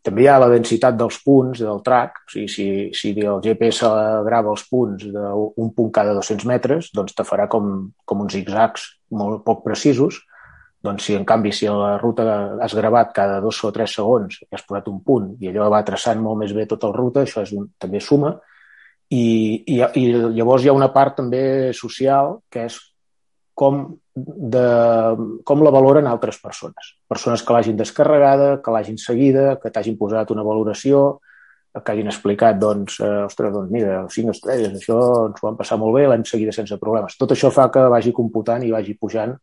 també 0.08 0.24
hi 0.24 0.30
ha 0.32 0.38
la 0.40 0.50
densitat 0.52 0.96
dels 0.96 1.18
punts 1.26 1.60
del 1.60 1.82
track, 1.84 2.22
o 2.24 2.32
sigui, 2.32 2.48
si, 2.48 2.68
si 2.96 3.12
el 3.18 3.42
GPS 3.44 3.90
grava 4.24 4.54
els 4.54 4.64
punts 4.70 5.04
d'un 5.12 5.74
punt 5.76 5.92
cada 5.92 6.14
200 6.16 6.48
metres, 6.48 6.92
doncs 6.96 7.18
te 7.18 7.26
farà 7.28 7.50
com, 7.52 7.90
com 8.08 8.24
uns 8.24 8.38
zigzags 8.38 8.88
molt 9.12 9.44
poc 9.48 9.66
precisos, 9.66 10.22
doncs 10.84 11.08
si 11.08 11.16
en 11.18 11.26
canvi 11.26 11.52
si 11.52 11.68
la 11.68 11.96
ruta 11.98 12.26
has 12.62 12.76
gravat 12.78 13.14
cada 13.16 13.40
dos 13.42 13.64
o 13.66 13.72
tres 13.74 13.96
segons 13.98 14.42
i 14.44 14.50
has 14.54 14.66
posat 14.68 14.88
un 14.92 15.02
punt 15.04 15.34
i 15.42 15.50
allò 15.50 15.72
va 15.74 15.86
traçant 15.86 16.22
molt 16.22 16.40
més 16.44 16.54
bé 16.54 16.68
tota 16.70 16.92
la 16.92 16.98
ruta, 16.98 17.24
això 17.26 17.42
és 17.46 17.54
un, 17.58 17.66
també 17.80 18.00
suma, 18.04 18.36
i, 19.10 19.64
i, 19.66 19.80
i 19.80 20.06
llavors 20.36 20.64
hi 20.64 20.70
ha 20.70 20.76
una 20.78 20.92
part 20.94 21.18
també 21.22 21.74
social 21.74 22.38
que 22.52 22.68
és 22.68 22.78
com, 23.58 23.86
de, 24.14 24.66
com 25.48 25.64
la 25.66 25.74
valoren 25.74 26.06
altres 26.06 26.38
persones. 26.44 26.92
Persones 27.10 27.42
que 27.42 27.56
l'hagin 27.56 27.80
descarregada, 27.80 28.58
que 28.62 28.74
l'hagin 28.74 29.00
seguida, 29.02 29.56
que 29.62 29.72
t'hagin 29.74 29.98
posat 29.98 30.30
una 30.36 30.46
valoració, 30.46 31.22
que 31.78 31.94
hagin 31.94 32.10
explicat, 32.12 32.58
doncs, 32.62 33.00
eh, 33.02 33.26
ostres, 33.26 33.54
doncs 33.54 33.74
mira, 33.74 34.04
cinc 34.14 34.34
estrelles, 34.34 34.78
això 34.78 35.00
ens 35.28 35.42
ho 35.42 35.48
vam 35.48 35.58
passar 35.58 35.78
molt 35.82 35.98
bé, 35.98 36.06
l'hem 36.10 36.26
seguida 36.26 36.54
sense 36.54 36.78
problemes. 36.82 37.18
Tot 37.18 37.34
això 37.34 37.50
fa 37.54 37.68
que 37.74 37.86
vagi 37.94 38.14
computant 38.14 38.66
i 38.66 38.74
vagi 38.74 38.98
pujant 38.98 39.34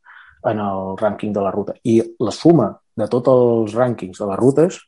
en 0.50 0.60
el 0.60 0.96
rànquing 1.00 1.32
de 1.34 1.44
la 1.44 1.52
ruta. 1.54 1.76
I 1.84 2.00
la 2.20 2.32
suma 2.34 2.72
de 2.96 3.06
tots 3.10 3.30
els 3.32 3.76
rànquings 3.76 4.20
de 4.20 4.28
les 4.30 4.40
rutes 4.40 4.80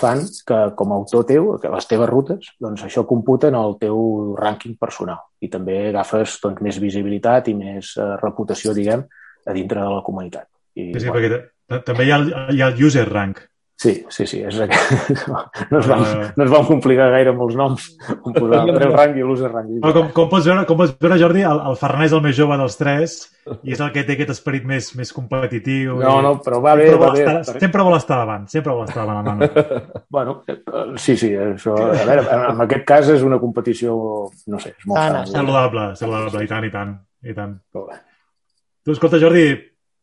fan 0.00 0.22
que, 0.46 0.58
com 0.78 0.92
a 0.92 0.98
autor 1.00 1.24
teu, 1.26 1.48
que 1.62 1.70
les 1.72 1.88
teves 1.90 2.08
rutes, 2.10 2.52
doncs 2.62 2.84
això 2.86 3.04
computa 3.08 3.50
en 3.50 3.58
el 3.58 3.76
teu 3.80 4.34
rànquing 4.38 4.76
personal. 4.80 5.24
I 5.42 5.50
també 5.50 5.88
agafes 5.90 6.38
doncs, 6.42 6.62
més 6.62 6.78
visibilitat 6.82 7.50
i 7.50 7.56
més 7.58 7.96
eh, 7.98 8.10
reputació, 8.22 8.74
diguem, 8.76 9.02
a 9.46 9.56
dintre 9.56 9.82
de 9.82 9.94
la 9.96 10.04
comunitat. 10.06 10.46
I, 10.76 10.92
sí, 10.94 11.00
sí, 11.02 11.08
bueno, 11.08 11.40
perquè 11.68 11.82
també 11.86 12.06
hi 12.06 12.12
ha, 12.12 12.20
el, 12.20 12.30
hi 12.54 12.62
ha 12.62 12.70
el 12.70 12.84
user 12.86 13.06
rank, 13.08 13.42
Sí, 13.80 14.04
sí, 14.12 14.26
sí. 14.28 14.42
És 14.44 14.58
no, 14.60 15.78
es 15.78 15.86
vam, 15.88 16.02
uh... 16.04 16.24
no 16.36 16.44
es 16.44 16.50
vam 16.52 16.66
complicar 16.68 17.06
gaire 17.14 17.30
amb 17.32 17.40
els 17.46 17.54
noms. 17.56 17.86
Com 18.20 18.34
posar 18.34 18.58
el 18.66 18.74
Treu 18.76 18.90
Rang 18.92 19.14
i 19.16 19.22
l'User 19.24 19.48
Rang. 19.48 19.70
Però 19.80 19.92
com, 19.94 20.10
com, 20.18 20.26
pots 20.28 20.48
veure, 20.50 20.64
com 20.68 20.76
pots 20.76 20.92
veure, 21.00 21.16
Jordi, 21.22 21.44
el, 21.48 21.60
el 21.70 21.78
Ferran 21.80 22.04
és 22.04 22.12
el 22.12 22.20
més 22.26 22.34
jove 22.36 22.58
dels 22.60 22.76
tres 22.76 23.14
i 23.64 23.72
és 23.72 23.80
el 23.80 23.88
que 23.94 24.02
té 24.04 24.18
aquest 24.18 24.34
esperit 24.34 24.66
més, 24.68 24.90
més 24.98 25.14
competitiu. 25.16 25.94
No, 25.96 26.18
i... 26.18 26.24
no, 26.26 26.32
però 26.44 26.58
va 26.60 26.74
bé, 26.76 26.90
va 27.00 27.08
bé. 27.14 27.22
Estar, 27.24 27.54
sempre 27.62 27.86
vol 27.86 27.96
estar 27.96 28.18
davant, 28.20 28.44
sempre 28.52 28.74
vol 28.76 28.84
estar 28.84 29.06
davant. 29.08 29.30
davant. 29.30 29.86
bueno, 30.18 30.34
eh, 30.44 30.58
sí, 31.00 31.14
sí, 31.16 31.30
això, 31.40 31.78
a 31.80 32.04
veure, 32.04 32.26
en 32.50 32.60
aquest 32.66 32.84
cas 32.90 33.08
és 33.14 33.24
una 33.24 33.38
competició, 33.40 33.94
no 34.52 34.60
sé, 34.60 34.74
és 34.76 34.90
molt 34.90 35.00
sana. 35.00 35.22
Saludable, 35.30 35.86
saludable, 36.02 36.44
i 36.44 36.50
tant, 36.52 36.66
i 36.68 36.74
tant, 36.74 36.92
i 37.24 37.38
tant. 37.38 37.56
Tu, 37.72 38.92
escolta, 38.92 39.22
Jordi, 39.24 39.46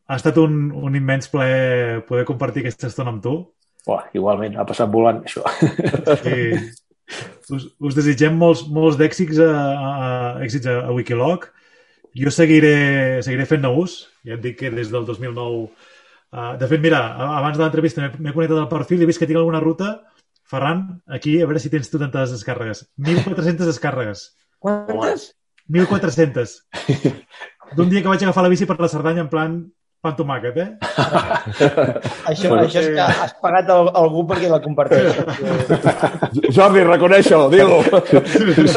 ha 0.08 0.18
estat 0.18 0.42
un, 0.42 0.58
un 0.74 0.98
immens 0.98 1.30
plaer 1.30 2.02
poder 2.10 2.26
compartir 2.26 2.66
aquesta 2.66 2.90
estona 2.90 3.14
amb 3.14 3.22
tu. 3.22 3.36
Oh, 3.88 4.00
igualment, 4.12 4.58
ha 4.60 4.66
passat 4.68 4.90
volant, 4.92 5.22
això. 5.24 5.44
Sí. 6.20 6.40
Us, 7.56 7.62
us 7.80 7.94
desitgem 7.96 8.34
molts, 8.36 8.66
molts 8.68 8.98
d'èxits 9.00 9.38
a, 9.40 9.48
a, 9.48 10.00
èxits 10.44 10.68
a, 10.68 10.74
a 10.90 10.92
Wikiloc. 10.92 11.46
Jo 12.18 12.32
seguiré, 12.34 13.22
seguiré 13.24 13.46
fent-ne 13.48 13.70
ús. 13.80 14.02
Ja 14.28 14.36
et 14.36 14.44
dic 14.44 14.58
que 14.60 14.72
des 14.74 14.92
del 14.92 15.08
2009... 15.08 15.70
Uh, 16.28 16.58
de 16.60 16.66
fet, 16.68 16.82
mira, 16.84 17.00
abans 17.38 17.56
de 17.56 17.62
l'entrevista 17.62 18.04
m'he 18.04 18.34
connectat 18.34 18.58
al 18.60 18.68
perfil 18.68 19.00
i 19.00 19.06
he 19.06 19.08
vist 19.08 19.22
que 19.22 19.28
tinc 19.30 19.40
alguna 19.40 19.62
ruta. 19.64 19.94
Ferran, 20.48 20.84
aquí, 21.08 21.38
a 21.40 21.48
veure 21.48 21.60
si 21.60 21.72
tens 21.72 21.88
tu 21.88 22.00
tantes 22.00 22.34
descàrregues. 22.36 22.84
1.400 23.00 23.64
descàrregues. 23.70 24.26
Quantes? 24.60 25.30
1.400. 25.72 26.54
D'un 27.76 27.88
dia 27.88 28.04
que 28.04 28.12
vaig 28.12 28.24
agafar 28.24 28.44
la 28.44 28.52
bici 28.52 28.68
per 28.68 28.76
la 28.80 28.92
Cerdanya 28.92 29.24
en 29.24 29.32
plan 29.32 29.58
pan 29.98 30.14
tomàquet, 30.14 30.56
eh? 30.62 30.68
això, 32.30 32.52
bueno, 32.52 32.66
això 32.68 32.82
és 32.84 32.90
que 32.94 33.06
has 33.24 33.32
pagat 33.42 33.70
el, 33.74 33.88
algú 33.98 34.22
perquè 34.28 34.50
la 34.50 34.60
comparteix. 34.62 35.16
Jordi, 36.54 36.84
reconeix-ho, 36.86 37.40
digue-ho. 37.50 37.80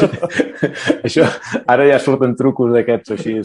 això, 1.06 1.28
ara 1.70 1.86
ja 1.86 2.00
surten 2.02 2.34
trucos 2.38 2.74
d'aquests 2.74 3.14
així 3.14 3.36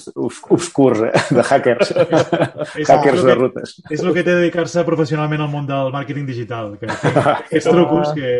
obscurs, 0.58 1.04
eh? 1.06 1.14
de 1.38 1.46
hackers. 1.52 1.94
hackers 2.90 3.22
de 3.28 3.38
rutes. 3.38 3.78
És 3.92 4.02
el 4.02 4.10
que 4.16 4.26
té 4.26 4.34
dedicar-se 4.34 4.86
professionalment 4.88 5.46
al 5.46 5.54
món 5.54 5.70
del 5.70 5.94
màrqueting 5.94 6.26
digital, 6.26 6.74
que, 6.82 6.90
que 6.90 7.14
aquests 7.38 7.70
trucos 7.70 8.16
que... 8.18 8.34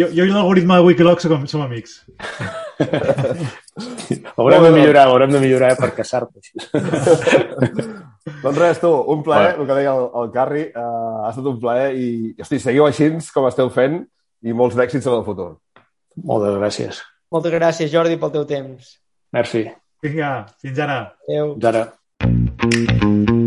Jo, 0.00 0.06
jo 0.16 0.24
i 0.24 0.30
l'algoritme 0.32 0.78
de 0.78 0.84
Wikiloc 0.86 1.20
som, 1.20 1.42
som 1.50 1.62
amics. 1.62 2.00
Haurem 4.36 4.66
de 4.66 4.70
millorar, 4.74 5.06
haurem 5.08 5.32
de 5.34 5.40
millorar 5.42 5.72
per 5.78 5.90
caçar-te. 5.96 6.42
doncs 8.44 8.60
res, 8.60 8.80
tu, 8.82 8.92
un 9.14 9.24
plaer, 9.26 9.56
el 9.56 9.66
que 9.68 9.78
deia 9.78 9.96
el, 9.96 10.06
el 10.22 10.30
Carri, 10.34 10.66
uh, 10.70 11.24
ha 11.24 11.32
estat 11.32 11.50
un 11.52 11.58
plaer 11.62 11.90
i, 11.98 12.08
hosti, 12.40 12.60
seguiu 12.62 12.86
així 12.88 13.10
com 13.34 13.48
esteu 13.50 13.72
fent 13.74 14.02
i 14.42 14.56
molts 14.56 14.78
d'èxits 14.78 15.08
en 15.10 15.18
el 15.18 15.26
futur. 15.26 15.50
Moltes 16.26 16.56
gràcies. 16.60 17.02
Moltes 17.30 17.54
gràcies, 17.54 17.92
Jordi, 17.92 18.18
pel 18.20 18.34
teu 18.34 18.48
temps. 18.48 18.96
Merci. 19.36 19.68
Vinga, 20.02 20.32
fins 20.62 20.80
ara. 20.86 21.02
Adéu. 21.28 21.54
Fins 21.54 21.70
ara. 21.74 23.38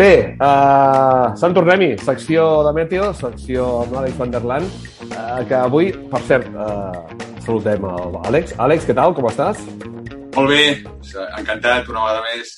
Bé, 0.00 0.34
uh, 0.40 1.34
Sant 1.36 1.52
Tornem-hi, 1.52 1.90
secció 2.00 2.44
de 2.64 2.70
Meteo, 2.72 3.10
secció 3.18 3.64
amb 3.82 3.90
l'Àlex 3.92 4.14
Van 4.16 4.30
der 4.32 4.40
Land, 4.48 4.76
uh, 5.10 5.42
que 5.44 5.58
avui, 5.58 5.90
per 6.08 6.20
cert, 6.24 6.46
uh, 6.54 7.26
saludem 7.44 7.84
l'Àlex. 7.84 8.54
Àlex, 8.64 8.86
què 8.88 8.94
tal, 8.96 9.12
com 9.12 9.28
estàs? 9.28 9.60
Molt 10.38 10.48
bé, 10.48 10.62
encantat 11.42 11.90
una 11.92 12.06
vegada 12.06 12.22
més. 12.30 12.54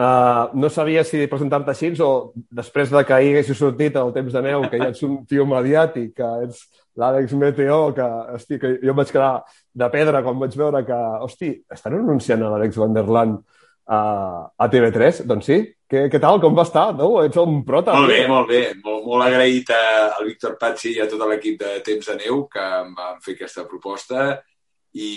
Uh, 0.00 0.56
no 0.56 0.70
sabia 0.72 1.02
si 1.04 1.20
presentar-te 1.28 1.74
així 1.74 1.90
o 2.00 2.08
després 2.62 2.88
de 2.94 3.02
que 3.04 3.16
ahir 3.18 3.34
haguessis 3.34 3.60
sortit 3.60 4.00
el 4.00 4.14
temps 4.16 4.32
de 4.32 4.44
neu, 4.48 4.64
que 4.64 4.80
ja 4.80 4.88
ets 4.94 5.04
un 5.04 5.18
tio 5.28 5.44
mediàtic, 5.52 6.14
que 6.16 6.30
ets 6.46 6.64
l'Àlex 6.96 7.36
Meteo, 7.36 7.92
que, 7.92 8.08
hosti, 8.38 8.62
que 8.62 8.72
jo 8.80 8.94
em 8.94 9.02
vaig 9.02 9.12
quedar 9.12 9.34
de 9.84 9.90
pedra 9.92 10.24
quan 10.24 10.40
vaig 10.40 10.56
veure 10.56 10.80
que, 10.88 11.02
hosti, 11.28 11.52
estan 11.76 12.00
anunciant 12.00 12.40
a 12.40 12.54
l'Àlex 12.54 12.80
Van 12.80 12.96
der 12.96 13.04
Land 13.04 13.44
a, 13.86 13.98
a 14.58 14.68
TV3, 14.70 15.22
doncs 15.28 15.48
sí. 15.48 15.58
Què, 15.86 16.06
què 16.10 16.18
tal? 16.22 16.40
Com 16.42 16.56
va 16.56 16.64
estar? 16.66 16.88
No? 16.98 17.12
Ets 17.22 17.38
un 17.38 17.60
prota. 17.66 17.94
Molt 17.94 18.10
bé, 18.10 18.22
molt 18.26 18.50
bé. 18.50 18.62
Molt, 18.82 19.04
molt 19.06 19.26
agraït 19.28 19.70
al 19.76 20.26
Víctor 20.26 20.56
Pazzi 20.58 20.96
i 20.96 21.02
a 21.02 21.06
tot 21.10 21.22
l'equip 21.30 21.60
de 21.62 21.76
Temps 21.86 22.10
de 22.10 22.16
Neu 22.24 22.44
que 22.50 22.64
em 22.80 22.90
van 22.98 23.20
fer 23.22 23.36
aquesta 23.36 23.66
proposta 23.70 24.32
i, 24.96 25.10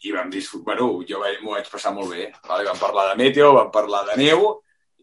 i 0.00 0.14
vam 0.14 0.32
disfrutar. 0.32 0.72
Bueno, 0.72 0.88
jo 1.08 1.20
m'ho 1.20 1.58
vaig 1.58 1.68
passar 1.72 1.92
molt 1.92 2.14
bé. 2.14 2.30
Vale? 2.48 2.64
Vam 2.70 2.80
parlar 2.80 3.10
de 3.10 3.20
meteo, 3.20 3.52
vam 3.58 3.70
parlar 3.74 4.06
de 4.08 4.18
neu 4.22 4.48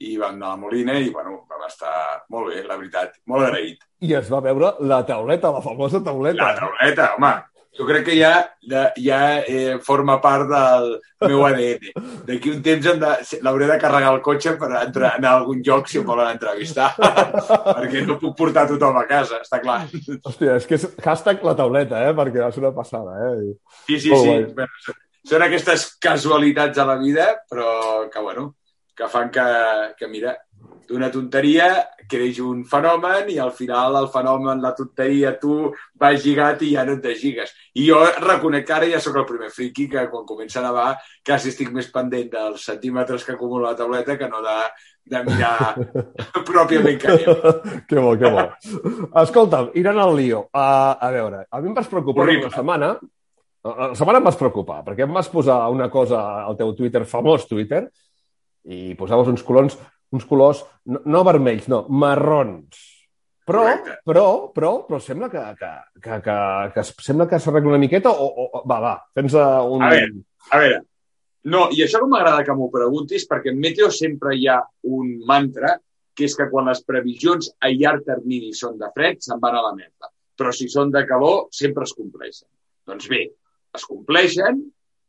i 0.03 0.18
vam 0.18 0.34
anar 0.34 0.49
a 0.49 0.55
la 0.55 0.59
Molina 0.59 0.97
i 0.99 1.14
bueno, 1.14 1.43
vam 1.47 1.68
estar 1.70 1.93
molt 2.34 2.49
bé, 2.49 2.66
la 2.66 2.80
veritat. 2.82 3.20
Molt 3.30 3.45
agraït. 3.45 3.86
I 4.03 4.18
es 4.18 4.34
va 4.34 4.41
veure 4.43 4.74
la 4.89 5.03
tauleta, 5.05 5.53
la 5.53 5.61
famosa 5.61 6.01
tauleta. 6.03 6.41
La 6.41 6.55
tauleta, 6.57 7.14
home 7.20 7.36
jo 7.78 7.86
crec 7.88 8.05
que 8.05 8.15
ja, 8.17 8.32
ja 9.01 9.19
eh, 9.41 9.80
forma 9.82 10.19
part 10.21 10.45
del 10.49 10.89
meu 11.26 11.45
ADN. 11.47 11.88
D'aquí 12.28 12.51
un 12.53 12.61
temps 12.65 12.89
l'hauré 13.41 13.69
de 13.71 13.78
carregar 13.82 14.11
el 14.13 14.21
cotxe 14.26 14.55
per 14.61 14.69
entrar, 14.82 15.15
anar 15.17 15.32
a 15.32 15.39
algun 15.41 15.63
lloc 15.65 15.89
si 15.89 15.97
em 16.01 16.05
volen 16.05 16.30
entrevistar, 16.36 16.91
perquè 17.80 18.03
no 18.05 18.19
puc 18.21 18.38
portar 18.38 18.67
tothom 18.69 18.99
a 19.01 19.05
casa, 19.09 19.41
està 19.41 19.61
clar. 19.63 19.82
Hòstia, 20.21 20.59
és 20.59 20.69
que 20.69 20.78
és 20.78 20.88
hashtag 21.01 21.41
la 21.47 21.57
tauleta, 21.57 22.03
eh? 22.05 22.13
perquè 22.17 22.43
va 22.43 22.51
ser 22.53 22.61
una 22.61 22.76
passada. 22.76 23.17
Eh? 23.30 23.55
Sí, 23.88 23.97
sí, 23.97 24.11
sí. 24.11 24.38
Bueno, 24.53 24.97
són 25.26 25.45
aquestes 25.45 25.88
casualitats 26.03 26.78
a 26.78 26.86
la 26.86 26.99
vida, 27.01 27.32
però 27.49 28.05
que, 28.11 28.21
bueno, 28.21 28.51
que 28.95 29.09
fan 29.09 29.32
que, 29.34 29.45
que 29.97 30.07
mira, 30.11 30.38
d'una 30.89 31.09
tonteria 31.11 31.67
creix 32.09 32.39
un 32.43 32.63
fenomen 32.67 33.29
i 33.31 33.38
al 33.39 33.51
final 33.55 33.95
el 33.99 34.09
fenomen, 34.11 34.61
la 34.61 34.73
tonteria, 34.75 35.34
tu 35.39 35.71
vas 35.99 36.25
lligat 36.25 36.61
i 36.65 36.73
ja 36.75 36.84
no 36.86 36.97
et 36.97 37.03
deslligues. 37.03 37.53
I 37.79 37.88
jo 37.88 38.01
reconec 38.23 38.67
que 38.67 38.75
ara 38.75 38.89
ja 38.91 38.99
sóc 39.03 39.17
el 39.21 39.27
primer 39.29 39.49
friki 39.53 39.88
que 39.91 40.05
quan 40.11 40.27
comença 40.29 40.59
a 40.61 40.65
nevar 40.67 40.88
quasi 41.25 41.53
estic 41.53 41.71
més 41.73 41.89
pendent 41.93 42.29
dels 42.34 42.67
centímetres 42.67 43.23
que 43.23 43.36
acumula 43.38 43.71
la 43.71 43.79
tauleta 43.79 44.17
que 44.19 44.29
no 44.29 44.43
de, 44.43 44.59
de 45.15 45.23
mirar 45.29 45.73
pròpiament 46.51 47.01
que 47.01 47.17
neu. 47.17 47.41
que 47.89 47.99
bo, 47.99 48.13
que 48.19 48.31
bo. 48.36 48.47
Escolta'm, 49.23 49.73
irant 49.79 50.03
al 50.03 50.15
lío. 50.19 50.45
Uh, 50.51 50.93
a 50.99 51.11
veure, 51.15 51.45
a 51.49 51.61
mi 51.61 51.71
em 51.71 51.75
vas 51.77 51.91
preocupar 51.91 52.27
Horrible. 52.27 52.51
una 52.51 52.57
setmana 52.57 52.95
la 53.63 53.93
setmana 53.95 54.19
em 54.19 54.25
vas 54.27 54.36
preocupar, 54.36 54.81
perquè 54.84 55.05
em 55.05 55.13
vas 55.15 55.29
posar 55.31 55.61
una 55.71 55.86
cosa 55.89 56.19
al 56.43 56.57
teu 56.59 56.73
Twitter, 56.75 57.05
famós 57.07 57.45
Twitter, 57.47 57.86
i 58.63 58.93
posaves 58.99 59.29
uns 59.31 59.43
colons 59.43 59.77
uns 60.14 60.26
colors 60.30 60.64
no, 60.86 61.01
no 61.05 61.24
vermells, 61.28 61.70
no, 61.72 61.84
marrons. 61.89 62.89
Però, 63.43 63.66
però, 64.07 64.26
però, 64.55 64.72
però 64.88 64.99
sembla 65.03 65.28
que, 65.32 65.41
que, 65.59 65.70
que, 65.99 66.20
que, 66.24 66.36
que 66.78 66.84
sembla 67.03 67.28
que 67.28 67.39
s'arregla 67.43 67.74
una 67.74 67.82
miqueta 67.82 68.14
o, 68.14 68.28
o, 68.45 68.61
va, 68.70 68.78
va, 68.80 68.93
tens 69.18 69.36
un... 69.36 69.84
A 69.84 69.89
veure, 69.91 70.22
a 70.47 70.61
veure, 70.61 70.78
no, 71.51 71.66
i 71.76 71.82
això 71.84 71.99
no 71.99 72.07
m'agrada 72.14 72.45
que 72.47 72.55
m'ho 72.55 72.70
preguntis 72.72 73.26
perquè 73.28 73.51
en 73.51 73.59
Meteo 73.59 73.89
sempre 73.91 74.38
hi 74.39 74.47
ha 74.47 74.61
un 74.88 75.18
mantra 75.28 75.74
que 76.16 76.30
és 76.30 76.38
que 76.39 76.47
quan 76.51 76.70
les 76.70 76.80
previsions 76.88 77.49
a 77.59 77.72
llarg 77.74 78.05
termini 78.07 78.53
són 78.55 78.78
de 78.80 78.88
fred, 78.95 79.20
se'n 79.26 79.41
van 79.43 79.57
a 79.59 79.66
la 79.66 79.74
merda. 79.76 80.11
Però 80.39 80.53
si 80.55 80.70
són 80.72 80.93
de 80.93 81.01
calor, 81.09 81.47
sempre 81.51 81.84
es 81.84 81.93
compleixen. 81.97 82.47
Doncs 82.88 83.09
bé, 83.11 83.26
es 83.76 83.86
compleixen, 83.89 84.61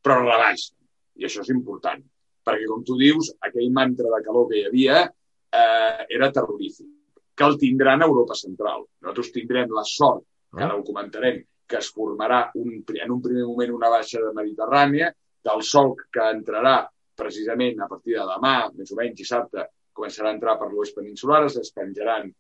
però 0.03 0.19
rebaixen. 0.25 0.75
I 1.21 1.29
això 1.29 1.45
és 1.45 1.53
important 1.55 2.03
perquè, 2.45 2.67
com 2.71 2.85
tu 2.87 2.99
dius, 3.01 3.33
aquell 3.49 3.73
mantra 3.73 4.11
de 4.13 4.21
calor 4.27 4.49
que 4.51 4.61
hi 4.61 4.67
havia 4.69 5.01
eh, 5.05 6.07
era 6.17 6.31
terrorífic, 6.33 6.89
que 7.35 7.49
el 7.49 7.59
tindran 7.59 8.03
a 8.03 8.09
Europa 8.11 8.37
Central. 8.39 8.87
Nosaltres 9.03 9.33
tindrem 9.35 9.73
la 9.75 9.85
sort, 9.89 10.25
que 10.55 10.63
ara 10.63 10.77
ho 10.77 10.85
comentarem, 10.87 11.43
que 11.67 11.81
es 11.81 11.89
formarà 11.91 12.45
un, 12.61 12.83
en 12.85 13.15
un 13.15 13.23
primer 13.25 13.47
moment 13.49 13.73
una 13.75 13.91
baixa 13.97 14.21
de 14.23 14.35
Mediterrània, 14.37 15.11
del 15.45 15.63
sol 15.67 15.95
que 16.13 16.29
entrarà 16.33 16.77
precisament 17.17 17.81
a 17.81 17.89
partir 17.89 18.17
de 18.19 18.27
demà, 18.29 18.55
més 18.77 18.93
o 18.93 18.99
menys 18.99 19.19
dissabte, 19.19 19.67
començarà 19.95 20.31
a 20.31 20.37
entrar 20.37 20.57
per 20.61 20.71
l'oest 20.71 20.97
peninsular, 20.97 21.45
es 21.47 21.59
despenjaran 21.59 22.31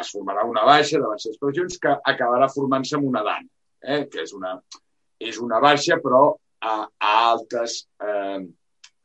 es 0.00 0.10
formarà 0.14 0.44
una 0.48 0.64
baixa 0.64 1.00
de 1.00 1.08
baixes 1.08 1.38
pressions 1.40 1.78
que 1.82 1.92
acabarà 2.12 2.48
formant-se 2.52 2.96
amb 2.96 3.08
una 3.10 3.22
dana, 3.26 3.48
eh? 3.82 4.04
que 4.12 4.22
és 4.24 4.32
una, 4.36 4.54
és 5.20 5.40
una 5.42 5.60
baixa 5.60 5.98
però 6.02 6.22
a, 6.32 6.76
a 6.86 7.10
altes 7.32 7.82
eh, 8.00 8.40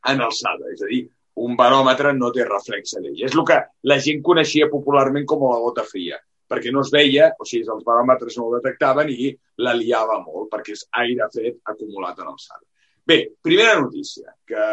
en 0.10 0.22
alçada, 0.26 0.72
és 0.74 0.82
a 0.82 0.90
dir, 0.90 1.04
un 1.42 1.56
baròmetre 1.60 2.12
no 2.18 2.32
té 2.36 2.46
reflexe 2.48 3.02
d'ell. 3.02 3.22
És 3.26 3.36
el 3.38 3.46
que 3.48 3.60
la 3.88 3.98
gent 4.04 4.22
coneixia 4.26 4.70
popularment 4.72 5.26
com 5.30 5.46
la 5.48 5.60
gota 5.64 5.86
fria, 5.88 6.20
perquè 6.52 6.74
no 6.74 6.84
es 6.86 6.92
veia, 6.92 7.32
o 7.40 7.48
sigui, 7.48 7.68
els 7.72 7.86
baròmetres 7.88 8.38
no 8.38 8.48
ho 8.48 8.56
detectaven 8.58 9.12
i 9.14 9.32
la 9.66 9.76
liava 9.78 10.20
molt, 10.26 10.50
perquè 10.52 10.76
és 10.76 10.84
aire 11.04 11.30
fet 11.34 11.62
acumulat 11.74 12.20
en 12.20 12.34
alçada. 12.34 12.66
Bé, 13.08 13.24
primera 13.42 13.80
notícia, 13.80 14.36
que 14.48 14.66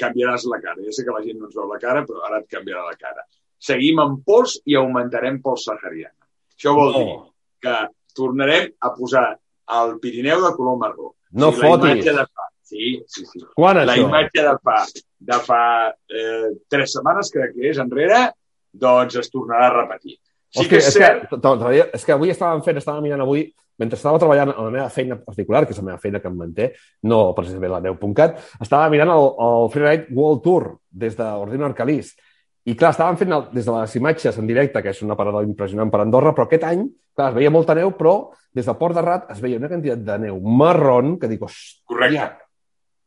canviaràs 0.00 0.46
la 0.50 0.60
cara. 0.62 0.80
Ja 0.84 0.94
sé 0.94 1.04
que 1.06 1.14
la 1.14 1.22
gent 1.24 1.38
no 1.40 1.48
ens 1.48 1.56
veu 1.56 1.68
la 1.68 1.78
cara, 1.82 2.02
però 2.08 2.24
ara 2.26 2.40
et 2.42 2.48
canviarà 2.52 2.86
la 2.88 2.98
cara. 2.98 3.24
Seguim 3.60 4.00
amb 4.00 4.24
pols 4.26 4.58
i 4.68 4.76
augmentarem 4.80 5.40
pols 5.44 5.66
sahariana. 5.68 6.16
Això 6.56 6.74
vol 6.76 6.92
dir 6.96 7.06
que 7.64 7.76
tornarem 8.16 8.70
a 8.80 8.92
posar 8.96 9.26
el 9.80 9.98
Pirineu 10.02 10.42
de 10.44 10.52
color 10.56 10.78
marró. 10.80 11.14
No 11.32 11.50
o 11.50 11.56
sigui, 11.56 11.66
fotis. 11.66 11.86
La 11.86 11.94
imatge 11.96 12.16
de 12.18 12.26
fa. 12.26 12.49
Sí, 12.70 12.90
sí, 13.10 13.24
sí. 13.26 13.40
Quan, 13.56 13.80
La 13.82 13.96
això? 13.96 14.06
imatge 14.06 14.42
de 14.46 14.56
fa, 14.62 14.76
de 15.30 15.38
fa 15.42 15.62
eh, 15.90 16.50
tres 16.70 16.92
setmanes, 16.94 17.32
crec 17.34 17.56
que 17.56 17.70
és, 17.72 17.80
enrere, 17.82 18.28
doncs 18.70 19.16
es 19.18 19.32
tornarà 19.32 19.70
a 19.70 19.78
repetir. 19.80 20.20
Sí 20.54 20.66
que 20.70 20.78
és 20.78 20.86
és, 20.86 20.94
cert... 20.94 21.26
que, 21.30 21.82
és 21.98 22.06
que 22.06 22.14
avui 22.14 22.30
estàvem 22.30 22.62
fent, 22.66 22.78
estàvem 22.78 23.08
mirant 23.08 23.24
avui, 23.26 23.48
mentre 23.80 23.98
estava 23.98 24.20
treballant 24.22 24.52
en 24.52 24.68
la 24.68 24.72
meva 24.76 24.88
feina 24.92 25.18
particular, 25.18 25.64
que 25.66 25.74
és 25.74 25.80
la 25.80 25.88
meva 25.88 25.98
feina 26.02 26.20
que 26.22 26.30
em 26.30 26.38
manté, 26.38 26.70
no 27.10 27.20
precisament 27.34 27.74
la 27.74 27.82
neu.cat, 27.88 28.38
estava 28.60 28.90
mirant 28.92 29.10
el, 29.14 29.30
el 29.46 29.70
Freeride 29.74 30.14
World 30.14 30.42
Tour 30.46 30.66
des 31.02 31.16
d'Ordino 31.18 31.66
Arcalís. 31.66 32.12
I 32.70 32.76
clar, 32.78 32.92
estàvem 32.94 33.16
fent 33.18 33.34
el, 33.34 33.46
des 33.54 33.66
de 33.66 33.74
les 33.74 33.96
imatges 33.98 34.38
en 34.38 34.50
directe, 34.50 34.82
que 34.84 34.92
és 34.94 35.02
una 35.02 35.16
parada 35.18 35.42
impressionant 35.46 35.90
per 35.90 36.04
Andorra, 36.04 36.34
però 36.36 36.46
aquest 36.46 36.66
any, 36.68 36.84
clar, 37.16 37.32
es 37.32 37.38
veia 37.40 37.54
molta 37.54 37.74
neu, 37.78 37.94
però 37.98 38.14
des 38.54 38.66
del 38.66 38.78
Port 38.78 38.98
de 38.98 39.06
Rat 39.06 39.30
es 39.32 39.40
veia 39.42 39.58
una 39.58 39.70
quantitat 39.70 40.04
de 40.06 40.18
neu 40.26 40.38
marron 40.60 41.16
que 41.18 41.30
dic, 41.30 41.42
hòstia, 41.46 41.80
Correcte. 41.88 42.39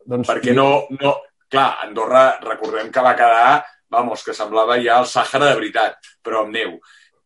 Doncs... 0.05 0.27
perquè 0.29 0.55
no, 0.57 0.87
no... 0.99 1.15
Clar, 1.53 1.83
Andorra, 1.85 2.39
recordem 2.41 2.87
que 2.89 3.01
va 3.05 3.13
quedar, 3.13 3.59
vamos, 3.93 4.23
que 4.25 4.33
semblava 4.33 4.79
ja 4.81 4.95
el 5.03 5.05
Sàhara 5.05 5.51
de 5.51 5.57
veritat, 5.59 6.07
però 6.25 6.41
amb 6.41 6.55
neu. 6.55 6.79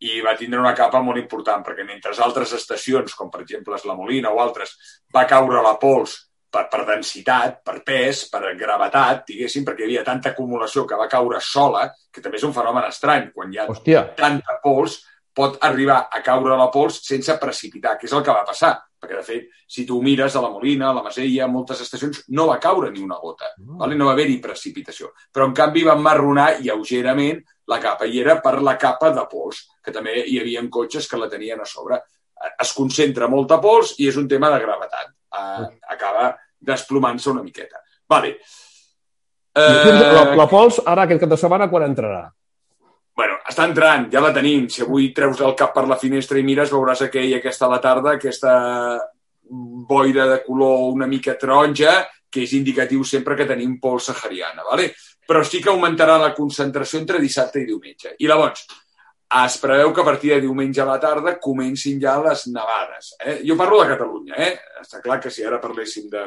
I 0.04 0.20
va 0.22 0.34
tindre 0.36 0.60
una 0.60 0.74
capa 0.76 1.00
molt 1.02 1.22
important, 1.22 1.64
perquè 1.64 1.86
mentre 1.88 2.12
altres 2.26 2.52
estacions, 2.58 3.16
com 3.16 3.32
per 3.32 3.46
exemple 3.46 3.80
la 3.88 3.96
Molina 3.96 4.34
o 4.36 4.42
altres, 4.44 4.76
va 5.16 5.24
caure 5.30 5.64
la 5.64 5.78
pols 5.80 6.18
per, 6.52 6.66
per 6.72 6.84
densitat, 6.88 7.62
per 7.64 7.82
pes, 7.88 8.26
per 8.32 8.54
gravetat, 8.60 9.24
diguéssim, 9.32 9.66
perquè 9.68 9.86
hi 9.86 9.90
havia 9.92 10.04
tanta 10.08 10.34
acumulació 10.34 10.86
que 10.88 11.00
va 11.00 11.10
caure 11.12 11.40
sola, 11.44 11.88
que 12.12 12.24
també 12.24 12.40
és 12.40 12.48
un 12.48 12.56
fenomen 12.56 12.88
estrany. 12.90 13.32
Quan 13.36 13.54
hi 13.54 13.62
ha 13.62 13.68
Hòstia, 13.72 14.04
tanta 14.18 14.58
pols, 14.64 15.00
pot 15.38 15.60
arribar 15.62 16.08
a 16.12 16.22
caure 16.26 16.58
la 16.58 16.70
pols 16.74 17.02
sense 17.06 17.36
precipitar, 17.42 17.98
que 17.98 18.10
és 18.10 18.16
el 18.16 18.24
que 18.26 18.36
va 18.36 18.46
passar. 18.48 18.74
Perquè, 19.08 19.22
de 19.22 19.24
fet, 19.24 19.46
si 19.72 19.86
tu 19.88 20.02
mires 20.04 20.36
a 20.36 20.42
la 20.44 20.50
Molina, 20.52 20.90
a 20.90 20.96
la 20.98 21.04
Masella, 21.06 21.46
a 21.46 21.52
moltes 21.52 21.80
estacions, 21.86 22.26
no 22.36 22.48
va 22.50 22.58
caure 22.60 22.92
ni 22.92 23.00
una 23.00 23.16
gota. 23.22 23.54
Vale? 23.80 23.96
No 23.96 24.10
va 24.10 24.16
haver-hi 24.18 24.42
precipitació. 24.44 25.14
Però, 25.32 25.48
en 25.48 25.56
canvi, 25.56 25.86
va 25.88 25.96
marronar 25.96 26.58
lleugerament 26.60 27.40
la 27.72 27.80
capa. 27.80 28.06
I 28.06 28.20
era 28.20 28.42
per 28.44 28.58
la 28.62 28.76
capa 28.76 29.14
de 29.16 29.24
pols, 29.32 29.64
que 29.84 29.96
també 29.96 30.20
hi 30.28 30.42
havia 30.42 30.66
cotxes 30.70 31.08
que 31.08 31.20
la 31.22 31.32
tenien 31.32 31.64
a 31.64 31.66
sobre. 31.66 32.02
Es 32.60 32.74
concentra 32.76 33.32
molta 33.32 33.62
pols 33.64 33.96
i 34.04 34.12
és 34.12 34.20
un 34.20 34.28
tema 34.28 34.52
de 34.52 34.60
gravetat. 34.62 35.14
Uh, 35.38 35.68
acaba 35.88 36.34
desplomant-se 36.60 37.32
una 37.32 37.44
miqueta. 37.44 37.80
Vale. 38.10 38.36
la, 40.14 40.36
la 40.36 40.48
Pols, 40.52 40.82
ara 40.86 41.08
aquest 41.08 41.24
cap 41.24 41.32
de 41.32 41.40
setmana, 41.40 41.70
quan 41.72 41.88
entrarà? 41.88 42.28
Bueno, 43.18 43.40
està 43.50 43.66
entrant, 43.66 44.08
ja 44.14 44.22
la 44.22 44.34
tenim. 44.34 44.68
Si 44.70 44.84
avui 44.86 45.10
treus 45.18 45.42
el 45.42 45.56
cap 45.58 45.74
per 45.74 45.88
la 45.90 45.98
finestra 45.98 46.38
i 46.38 46.46
mires, 46.46 46.70
veuràs 46.74 47.02
aquell, 47.08 47.34
aquesta 47.40 47.66
a 47.66 47.72
la 47.72 47.82
tarda, 47.82 48.14
aquesta 48.14 48.54
boira 49.90 50.28
de 50.30 50.42
color 50.46 50.92
una 50.94 51.08
mica 51.10 51.34
taronja, 51.40 52.04
que 52.30 52.44
és 52.44 52.54
indicatiu 52.54 53.06
sempre 53.08 53.38
que 53.40 53.48
tenim 53.50 53.78
pols 53.82 54.12
sahariana, 54.12 54.66
¿vale? 54.68 54.92
però 55.28 55.44
sí 55.44 55.60
que 55.62 55.70
augmentarà 55.70 56.16
la 56.22 56.34
concentració 56.34 57.02
entre 57.02 57.20
dissabte 57.20 57.60
i 57.60 57.68
diumenge. 57.68 58.14
I 58.24 58.30
llavors, 58.30 58.64
es 59.44 59.58
preveu 59.60 59.92
que 59.92 60.02
a 60.02 60.08
partir 60.08 60.32
de 60.32 60.42
diumenge 60.46 60.80
a 60.82 60.88
la 60.88 61.00
tarda 61.04 61.36
comencin 61.44 62.00
ja 62.00 62.16
les 62.24 62.46
nevades. 62.48 63.12
Eh? 63.20 63.42
Jo 63.44 63.58
parlo 63.60 63.82
de 63.82 63.90
Catalunya, 63.92 64.38
eh? 64.40 64.54
Està 64.80 65.02
clar 65.04 65.20
que 65.20 65.34
si 65.34 65.44
ara 65.44 65.60
parléssim 65.60 66.08
de, 66.14 66.24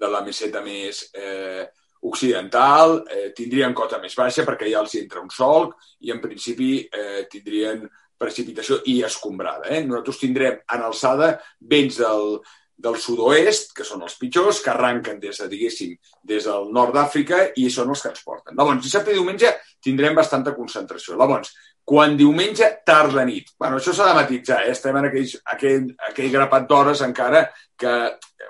de 0.00 0.08
la 0.08 0.22
meseta 0.24 0.64
més 0.64 1.02
eh, 1.12 1.66
occidental, 2.02 3.00
eh, 3.10 3.30
tindrien 3.36 3.74
cota 3.74 4.00
més 4.02 4.14
baixa 4.14 4.44
perquè 4.46 4.68
ja 4.70 4.82
els 4.84 4.94
entra 5.00 5.22
un 5.22 5.30
solc 5.32 5.74
i 6.06 6.12
en 6.14 6.20
principi 6.20 6.80
eh, 6.84 7.24
tindrien 7.30 7.86
precipitació 8.16 8.80
i 8.88 9.02
escombrada. 9.04 9.68
Eh? 9.68 9.82
Nosaltres 9.84 10.20
tindrem 10.20 10.60
en 10.72 10.84
alçada 10.86 11.34
vents 11.60 11.98
del, 12.00 12.38
del 12.76 12.96
sud-oest, 13.00 13.72
que 13.76 13.84
són 13.84 14.04
els 14.04 14.16
pitjors, 14.20 14.60
que 14.64 14.72
arranquen 14.72 15.20
des 15.20 15.40
de, 15.40 15.48
diguéssim, 15.52 15.94
des 16.24 16.48
del 16.48 16.68
nord 16.76 16.96
d'Àfrica 16.96 17.42
i 17.56 17.68
són 17.72 17.92
els 17.92 18.04
que 18.04 18.12
ens 18.12 18.24
porten. 18.24 18.56
Llavors, 18.56 18.82
dissabte 18.84 19.12
i 19.12 19.18
diumenge 19.18 19.52
tindrem 19.84 20.16
bastanta 20.16 20.54
concentració. 20.56 21.16
Llavors, 21.16 21.54
quan 21.86 22.16
diumenge, 22.18 22.68
tarda 22.86 23.24
nit. 23.24 23.52
Bueno, 23.58 23.78
això 23.78 23.94
s'ha 23.94 24.10
de 24.10 24.18
matitzar, 24.18 24.64
eh? 24.64 24.74
estem 24.74 24.96
en 25.00 25.08
aquell, 25.08 25.34
aquell, 25.54 25.90
aquell 26.10 26.32
grapat 26.32 26.68
d'hores 26.68 27.04
encara 27.06 27.46
que 27.78 27.92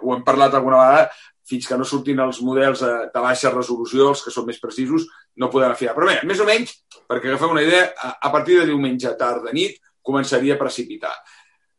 ho 0.01 0.15
hem 0.15 0.23
parlat 0.25 0.55
alguna 0.57 0.81
vegada, 0.81 1.11
fins 1.47 1.67
que 1.69 1.79
no 1.79 1.87
surtin 1.87 2.21
els 2.25 2.41
models 2.43 2.83
de, 2.83 2.93
de 3.13 3.23
baixa 3.23 3.53
resolució, 3.55 4.11
els 4.11 4.23
que 4.25 4.33
són 4.35 4.49
més 4.49 4.61
precisos, 4.63 5.07
no 5.39 5.51
podem 5.53 5.75
afiar. 5.75 5.95
Però 5.97 6.09
bé, 6.09 6.19
més 6.27 6.43
o 6.43 6.47
menys, 6.49 6.75
perquè 7.07 7.31
agafem 7.31 7.55
una 7.55 7.65
idea, 7.65 7.91
a, 7.97 8.17
a 8.29 8.33
partir 8.35 8.61
de 8.61 8.67
diumenge, 8.71 9.15
tarda 9.19 9.55
nit, 9.55 9.79
començaria 10.07 10.57
a 10.57 10.61
precipitar. 10.61 11.15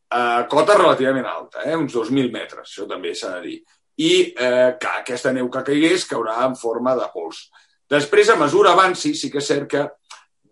Uh, 0.08 0.46
cota 0.48 0.78
relativament 0.80 1.28
alta, 1.28 1.66
eh? 1.68 1.76
uns 1.76 1.92
2.000 1.96 2.32
metres, 2.32 2.70
això 2.70 2.88
també 2.88 3.12
s'ha 3.16 3.36
de 3.38 3.44
dir. 3.50 3.58
I 3.98 4.12
eh, 4.30 4.76
que 4.78 4.90
aquesta 5.00 5.32
neu 5.34 5.48
que 5.50 5.64
caigués 5.66 6.04
caurà 6.06 6.36
en 6.46 6.54
forma 6.56 6.92
de 6.96 7.08
pols. 7.10 7.48
Després, 7.90 8.30
a 8.30 8.36
mesura 8.38 8.76
avanci, 8.76 9.16
sí 9.18 9.32
que 9.34 9.42
és 9.42 9.48
cert 9.50 9.66
que 9.72 9.82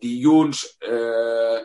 dilluns 0.01 0.63
eh, 0.82 1.59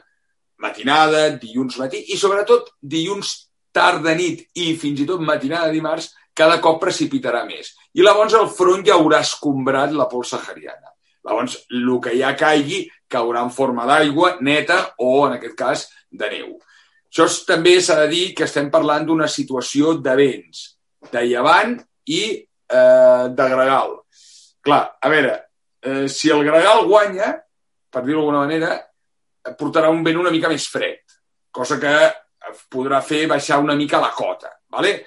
matinada, 0.60 1.30
dilluns 1.40 1.78
matí 1.80 2.02
i 2.12 2.18
sobretot 2.20 2.74
dilluns 2.82 3.32
tarda 3.72 4.12
nit 4.18 4.44
i 4.60 4.74
fins 4.78 5.00
i 5.00 5.06
tot 5.08 5.22
matinada 5.24 5.70
dimarts 5.72 6.10
cada 6.36 6.60
cop 6.62 6.80
precipitarà 6.82 7.44
més. 7.46 7.74
I 7.94 8.04
llavors 8.06 8.34
el 8.38 8.48
front 8.54 8.84
ja 8.86 8.96
haurà 8.96 9.20
escombrat 9.24 9.92
la 9.96 10.08
pols 10.10 10.32
sahariana. 10.34 10.94
Llavors, 11.26 11.56
el 11.76 11.90
que 12.02 12.16
ja 12.16 12.32
caigui 12.38 12.84
caurà 13.10 13.42
en 13.44 13.50
forma 13.52 13.86
d'aigua 13.88 14.36
neta 14.40 14.80
o, 14.98 15.26
en 15.26 15.36
aquest 15.36 15.56
cas, 15.58 15.86
de 16.10 16.30
neu. 16.32 16.54
Això 17.10 17.26
també 17.46 17.76
s'ha 17.82 17.98
de 18.04 18.08
dir 18.12 18.24
que 18.38 18.46
estem 18.46 18.70
parlant 18.70 19.06
d'una 19.06 19.28
situació 19.28 19.96
de 19.98 20.14
vents, 20.16 20.62
de 21.10 21.24
llevant 21.26 21.74
i 22.06 22.22
eh, 22.38 23.24
de 23.34 23.48
gregal. 23.54 23.96
Clar, 24.62 24.82
a 25.00 25.10
veure, 25.10 25.34
eh, 25.82 26.06
si 26.08 26.30
el 26.30 26.44
gregal 26.46 26.86
guanya, 26.86 27.34
per 27.90 28.04
dir-ho 28.06 28.20
d'alguna 28.22 28.44
manera, 28.46 28.76
portarà 29.58 29.90
un 29.90 30.04
vent 30.06 30.20
una 30.20 30.30
mica 30.30 30.48
més 30.52 30.68
fred, 30.70 31.02
cosa 31.50 31.80
que 31.82 31.94
podrà 32.70 33.00
fer 33.02 33.26
baixar 33.26 33.58
una 33.58 33.74
mica 33.74 34.00
la 34.00 34.12
cota. 34.14 34.52
¿vale? 34.70 35.06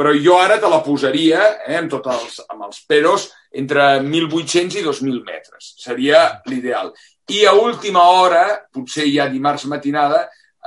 Però 0.00 0.14
jo 0.16 0.38
ara 0.40 0.56
te 0.56 0.68
la 0.72 0.80
posaria, 0.80 1.42
eh, 1.60 1.76
amb, 1.76 1.90
tots 1.92 2.08
els, 2.08 2.36
amb 2.48 2.64
els 2.64 2.78
peros, 2.88 3.26
entre 3.52 3.98
1.800 4.00 4.78
i 4.80 4.84
2.000 4.86 5.18
metres. 5.26 5.74
Seria 5.76 6.22
l'ideal. 6.48 6.88
I 7.28 7.42
a 7.44 7.52
última 7.52 8.06
hora, 8.08 8.44
potser 8.72 9.04
ja 9.12 9.26
dimarts 9.28 9.66
matinada, 9.68 10.22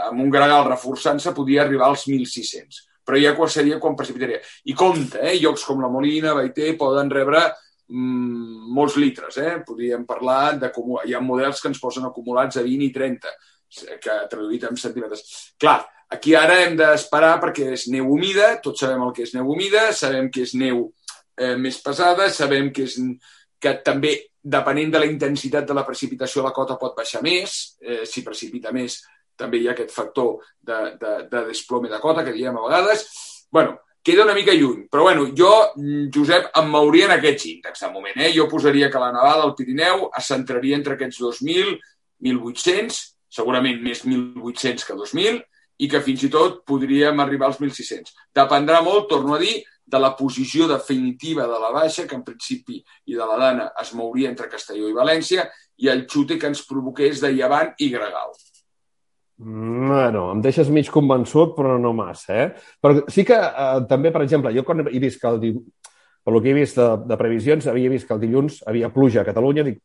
amb 0.06 0.22
un 0.22 0.30
gregal 0.30 0.68
reforçant-se, 0.68 1.34
podia 1.34 1.64
arribar 1.64 1.90
als 1.90 2.06
1.600. 2.06 2.84
Però 3.04 3.18
ja 3.18 3.34
quan 3.34 3.50
seria 3.50 3.80
quan 3.82 3.98
precipitaria. 3.98 4.38
I 4.70 4.78
compte, 4.78 5.18
eh? 5.18 5.34
llocs 5.42 5.66
com 5.66 5.82
la 5.82 5.90
Molina, 5.90 6.36
Baiter, 6.38 6.70
poden 6.78 7.10
rebre 7.10 7.42
mm, 7.90 8.70
molts 8.78 9.00
litres. 9.02 9.42
Eh? 9.42 9.56
Podríem 9.66 10.06
parlar 10.06 10.60
de... 10.62 10.70
Hi 11.10 11.18
ha 11.18 11.26
models 11.26 11.60
que 11.60 11.74
ens 11.74 11.82
posen 11.82 12.06
acumulats 12.06 12.62
a 12.62 12.68
20 12.70 12.86
i 12.86 12.94
30, 12.94 13.34
que 13.98 14.22
traduït 14.30 14.70
en 14.70 14.78
centímetres. 14.78 15.26
Clar, 15.58 15.82
aquí 16.14 16.36
ara 16.38 16.60
hem 16.64 16.76
d'esperar 16.80 17.38
perquè 17.42 17.72
és 17.76 17.88
neu 17.92 18.12
humida, 18.14 18.54
tots 18.64 18.86
sabem 18.86 19.02
el 19.06 19.14
que 19.16 19.26
és 19.26 19.34
neu 19.36 19.50
humida, 19.50 19.88
sabem 19.96 20.30
que 20.32 20.46
és 20.46 20.54
neu 20.60 20.86
eh, 21.38 21.56
més 21.60 21.80
pesada, 21.84 22.30
sabem 22.34 22.70
que, 22.74 22.86
és, 22.90 23.00
que 23.60 23.78
també, 23.86 24.16
depenent 24.44 24.92
de 24.94 25.00
la 25.00 25.08
intensitat 25.10 25.66
de 25.68 25.76
la 25.78 25.86
precipitació, 25.88 26.44
la 26.44 26.54
cota 26.56 26.78
pot 26.80 26.96
baixar 26.98 27.24
més. 27.24 27.78
Eh, 27.82 28.04
si 28.10 28.26
precipita 28.26 28.74
més, 28.76 29.00
també 29.40 29.62
hi 29.62 29.70
ha 29.70 29.74
aquest 29.74 29.94
factor 29.96 30.44
de, 30.60 30.80
de, 31.00 31.16
de 31.32 31.46
desplome 31.48 31.90
de 31.90 32.00
cota, 32.04 32.26
que 32.26 32.36
diem 32.36 32.58
a 32.58 32.68
vegades. 32.68 33.08
bueno, 33.54 33.80
queda 34.04 34.24
una 34.24 34.34
mica 34.34 34.54
lluny. 34.54 34.88
Però 34.92 35.04
bueno, 35.04 35.28
jo, 35.38 35.50
Josep, 36.14 36.50
em 36.60 36.70
mouria 36.70 37.06
en 37.08 37.16
aquests 37.16 37.46
índexs 37.54 37.86
de 37.86 37.90
moment. 37.94 38.20
Eh? 38.20 38.34
Jo 38.36 38.50
posaria 38.52 38.90
que 38.92 39.00
la 39.00 39.12
nevada 39.14 39.46
al 39.46 39.56
Pirineu 39.56 40.10
es 40.18 40.28
centraria 40.28 40.76
entre 40.76 40.98
aquests 40.98 41.22
2.000, 41.22 41.78
1.800, 42.26 43.00
segurament 43.30 43.80
més 43.86 44.04
1.800 44.04 44.88
que 44.90 44.98
2.000, 45.00 45.40
i 45.80 45.88
que 45.90 46.02
fins 46.06 46.24
i 46.24 46.30
tot 46.30 46.62
podríem 46.68 47.20
arribar 47.20 47.48
als 47.50 47.60
1.600. 47.60 48.14
Dependrà 48.36 48.82
molt, 48.86 49.08
torno 49.10 49.36
a 49.36 49.40
dir, 49.42 49.62
de 49.86 50.00
la 50.00 50.14
posició 50.16 50.68
definitiva 50.70 51.44
de 51.50 51.58
la 51.60 51.72
baixa, 51.74 52.06
que 52.08 52.16
en 52.16 52.24
principi 52.24 52.78
i 53.12 53.18
de 53.18 53.26
la 53.28 53.38
dana 53.38 53.66
es 53.82 53.92
mouria 53.94 54.30
entre 54.30 54.48
Castelló 54.50 54.88
i 54.90 54.96
València, 54.96 55.50
i 55.84 55.90
el 55.92 56.06
xute 56.08 56.38
que 56.40 56.48
ens 56.48 56.62
provoqués 56.70 57.20
de 57.22 57.34
llevant 57.34 57.74
i 57.84 57.90
gregal. 57.92 58.32
Bueno, 59.44 60.28
em 60.32 60.42
deixes 60.46 60.70
mig 60.72 60.88
convençut, 60.94 61.56
però 61.58 61.76
no 61.82 61.92
massa, 61.98 62.36
eh? 62.46 62.50
Però 62.80 63.02
sí 63.12 63.26
que 63.28 63.36
eh, 63.36 63.82
també, 63.90 64.12
per 64.14 64.22
exemple, 64.24 64.54
jo 64.56 64.64
quan 64.64 64.86
he 64.86 65.00
vist 65.02 65.20
que 65.20 65.28
el, 65.28 65.40
di- 65.42 65.56
per 66.24 66.32
lo 66.32 66.40
que 66.42 66.54
he 66.54 66.56
vist 66.56 66.78
de, 66.80 66.86
de 67.10 67.18
previsions, 67.20 67.68
havia 67.68 67.92
vist 67.92 68.08
que 68.08 68.14
el 68.16 68.22
dilluns 68.22 68.62
havia 68.70 68.92
pluja 68.94 69.22
a 69.24 69.28
Catalunya, 69.28 69.66
dic, 69.68 69.82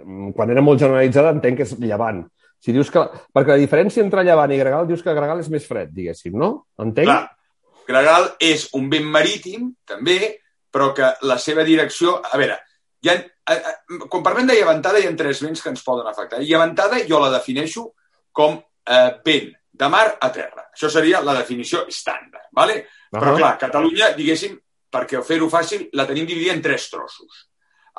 mm, 0.00 0.32
quan 0.34 0.50
era 0.50 0.64
molt 0.64 0.80
generalitzada 0.82 1.30
entenc 1.36 1.60
que 1.60 1.68
és 1.68 1.76
llevant. 1.78 2.24
Si 2.60 2.74
dius 2.76 2.90
que... 2.92 3.02
Perquè 3.32 3.56
la 3.56 3.60
diferència 3.60 4.04
entre 4.04 4.24
llevant 4.26 4.52
i 4.52 4.58
gregal, 4.60 4.88
dius 4.88 5.02
que 5.04 5.16
gregal 5.16 5.40
és 5.40 5.48
més 5.52 5.66
fred, 5.66 5.92
diguéssim, 5.96 6.36
no? 6.38 6.50
Entenc? 6.80 7.08
Clar, 7.08 7.22
Gregal 7.90 8.28
és 8.44 8.68
un 8.78 8.88
vent 8.90 9.06
marítim, 9.10 9.70
també, 9.88 10.18
però 10.70 10.92
que 10.96 11.08
la 11.26 11.38
seva 11.42 11.64
direcció... 11.66 12.18
A 12.22 12.38
veure, 12.38 12.58
hi 13.02 13.10
ha, 13.10 13.16
quan 14.06 14.22
parlem 14.26 14.50
de 14.50 14.58
llevantada 14.58 15.00
hi 15.00 15.08
ha 15.08 15.14
tres 15.18 15.40
vents 15.42 15.62
que 15.62 15.72
ens 15.72 15.82
poden 15.86 16.06
afectar. 16.06 16.42
Llevantada 16.44 17.00
jo 17.08 17.18
la 17.22 17.32
defineixo 17.32 17.88
com 18.36 18.58
eh, 18.60 19.08
vent 19.26 19.50
de 19.80 19.88
mar 19.90 20.06
a 20.20 20.30
terra. 20.34 20.68
Això 20.70 20.90
seria 20.92 21.22
la 21.24 21.34
definició 21.40 21.86
estàndard. 21.90 22.50
¿vale? 22.52 22.84
Però 23.10 23.32
Ahà. 23.32 23.38
clar, 23.38 23.52
Catalunya, 23.58 24.12
diguéssim, 24.16 24.56
perquè 24.90 25.22
fer-ho 25.26 25.48
fàcil, 25.50 25.88
la 25.94 26.06
tenim 26.06 26.26
dividida 26.28 26.54
en 26.54 26.62
tres 26.62 26.88
trossos. 26.90 27.46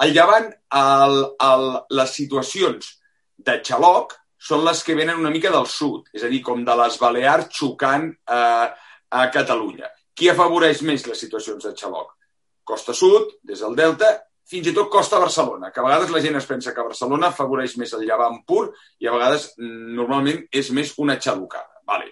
Al 0.04 0.14
llevant, 0.16 0.48
el, 0.78 1.18
el, 1.48 1.68
les 1.98 2.16
situacions 2.16 2.94
de 3.38 3.60
xaloc 3.66 4.16
són 4.42 4.64
les 4.66 4.82
que 4.84 4.96
venen 4.98 5.20
una 5.22 5.32
mica 5.34 5.52
del 5.54 5.68
sud, 5.70 6.10
és 6.16 6.26
a 6.26 6.32
dir, 6.32 6.42
com 6.46 6.64
de 6.66 6.76
les 6.80 6.98
Balears 7.02 7.52
xocant 7.60 8.10
eh, 8.10 8.68
a 9.12 9.28
Catalunya. 9.34 9.92
Qui 10.18 10.32
afavoreix 10.32 10.82
més 10.88 11.06
les 11.08 11.22
situacions 11.26 11.64
de 11.68 11.76
xaloc? 11.78 12.16
Costa 12.68 12.94
Sud, 12.98 13.38
des 13.48 13.62
del 13.62 13.78
Delta, 13.78 14.12
fins 14.52 14.68
i 14.68 14.74
tot 14.76 14.90
Costa 14.92 15.20
Barcelona, 15.22 15.72
que 15.72 15.80
a 15.82 15.86
vegades 15.86 16.12
la 16.12 16.22
gent 16.24 16.38
es 16.40 16.48
pensa 16.50 16.74
que 16.76 16.86
Barcelona 16.86 17.30
afavoreix 17.32 17.78
més 17.80 17.94
el 17.98 18.06
llevant 18.08 18.42
pur 18.48 18.66
i 19.00 19.08
a 19.08 19.14
vegades 19.16 19.52
mm, 19.58 19.94
normalment 19.98 20.42
és 20.52 20.72
més 20.76 20.94
una 21.00 21.18
xalocada. 21.22 21.82
Vale. 21.88 22.12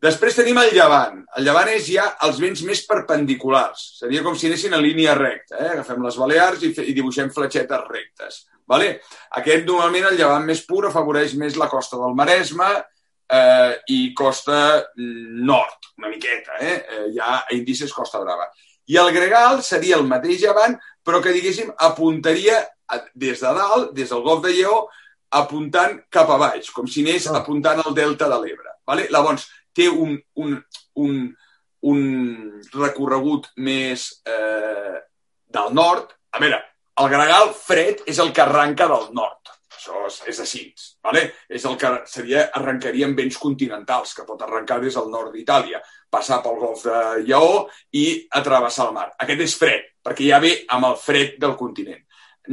Després 0.00 0.36
tenim 0.38 0.56
el 0.62 0.70
llevant. 0.72 1.18
El 1.36 1.44
llevant 1.44 1.68
és 1.68 1.84
ja 1.92 2.06
els 2.24 2.38
vents 2.40 2.62
més 2.64 2.80
perpendiculars. 2.88 3.82
Seria 4.00 4.22
com 4.24 4.36
si 4.38 4.48
anessin 4.48 4.72
en 4.72 4.80
línia 4.82 5.14
recta. 5.18 5.58
Eh? 5.60 5.72
Agafem 5.74 6.00
les 6.06 6.16
Balears 6.16 6.62
i, 6.64 6.70
i 6.88 6.94
dibuixem 6.96 7.28
fletxetes 7.34 7.84
rectes. 7.90 8.46
Vale? 8.70 9.00
Aquest, 9.36 9.66
normalment, 9.66 10.06
el 10.12 10.16
llevant 10.16 10.46
més 10.46 10.62
pur 10.64 10.86
afavoreix 10.88 11.34
més 11.36 11.56
la 11.60 11.68
costa 11.68 11.98
del 12.00 12.14
Maresme 12.16 12.70
eh, 12.78 13.74
i 13.92 14.00
costa 14.16 14.60
nord, 14.96 15.90
una 15.98 16.08
miqueta. 16.08 16.56
Eh? 16.64 16.76
Eh, 16.80 17.04
hi 17.12 17.20
ha 17.20 17.42
índices 17.58 17.92
Costa 17.92 18.22
Brava. 18.24 18.48
I 18.90 18.96
el 18.98 19.12
gregal 19.14 19.60
seria 19.62 19.98
el 20.00 20.06
mateix 20.08 20.40
llevant, 20.42 20.78
però 21.04 21.20
que, 21.22 21.34
diguéssim, 21.34 21.68
apuntaria 21.78 22.56
a- 22.90 23.04
des 23.14 23.38
de 23.42 23.52
dalt, 23.54 23.92
des 23.94 24.08
del 24.10 24.22
golf 24.24 24.42
de 24.46 24.54
Lleó, 24.56 24.80
apuntant 25.30 26.00
cap 26.10 26.30
a 26.30 26.38
baix, 26.40 26.70
com 26.74 26.88
si 26.90 27.04
anés 27.04 27.28
Ah. 27.28 27.36
apuntant 27.38 27.78
al 27.84 27.94
delta 27.94 28.28
de 28.28 28.38
l'Ebre. 28.40 28.70
Vale? 28.86 29.06
Llavors, 29.10 29.44
té 29.76 29.88
un, 29.88 30.16
un, 30.42 30.56
un, 31.04 31.20
un 31.92 32.02
recorregut 32.74 33.50
més 33.56 34.08
eh, 34.26 34.98
del 35.50 35.72
nord. 35.74 36.12
A 36.30 36.42
veure, 36.42 36.60
el 37.00 37.08
gregal 37.12 37.54
fred 37.56 38.04
és 38.10 38.20
el 38.22 38.32
que 38.36 38.44
arranca 38.44 38.88
del 38.90 39.10
nord. 39.16 39.38
Això 39.80 40.04
és, 40.06 40.18
és 40.28 40.40
així. 40.44 40.62
Vale? 41.02 41.22
És 41.48 41.64
el 41.64 41.78
que 41.80 41.90
seria, 42.10 42.44
arrencaria 42.58 43.06
amb 43.08 43.16
vents 43.16 43.38
continentals, 43.40 44.12
que 44.16 44.26
pot 44.28 44.42
arrencar 44.44 44.80
des 44.82 44.98
del 44.98 45.08
nord 45.12 45.32
d'Itàlia, 45.32 45.80
passar 46.12 46.42
pel 46.44 46.58
golf 46.60 46.84
de 46.84 47.00
Lleó 47.24 47.64
i 47.96 48.04
atravessar 48.36 48.90
el 48.90 48.96
mar. 48.98 49.08
Aquest 49.24 49.46
és 49.46 49.56
fred, 49.56 49.86
perquè 50.04 50.28
ja 50.28 50.40
ve 50.42 50.52
amb 50.76 50.90
el 50.90 50.98
fred 51.00 51.38
del 51.40 51.56
continent. 51.56 52.02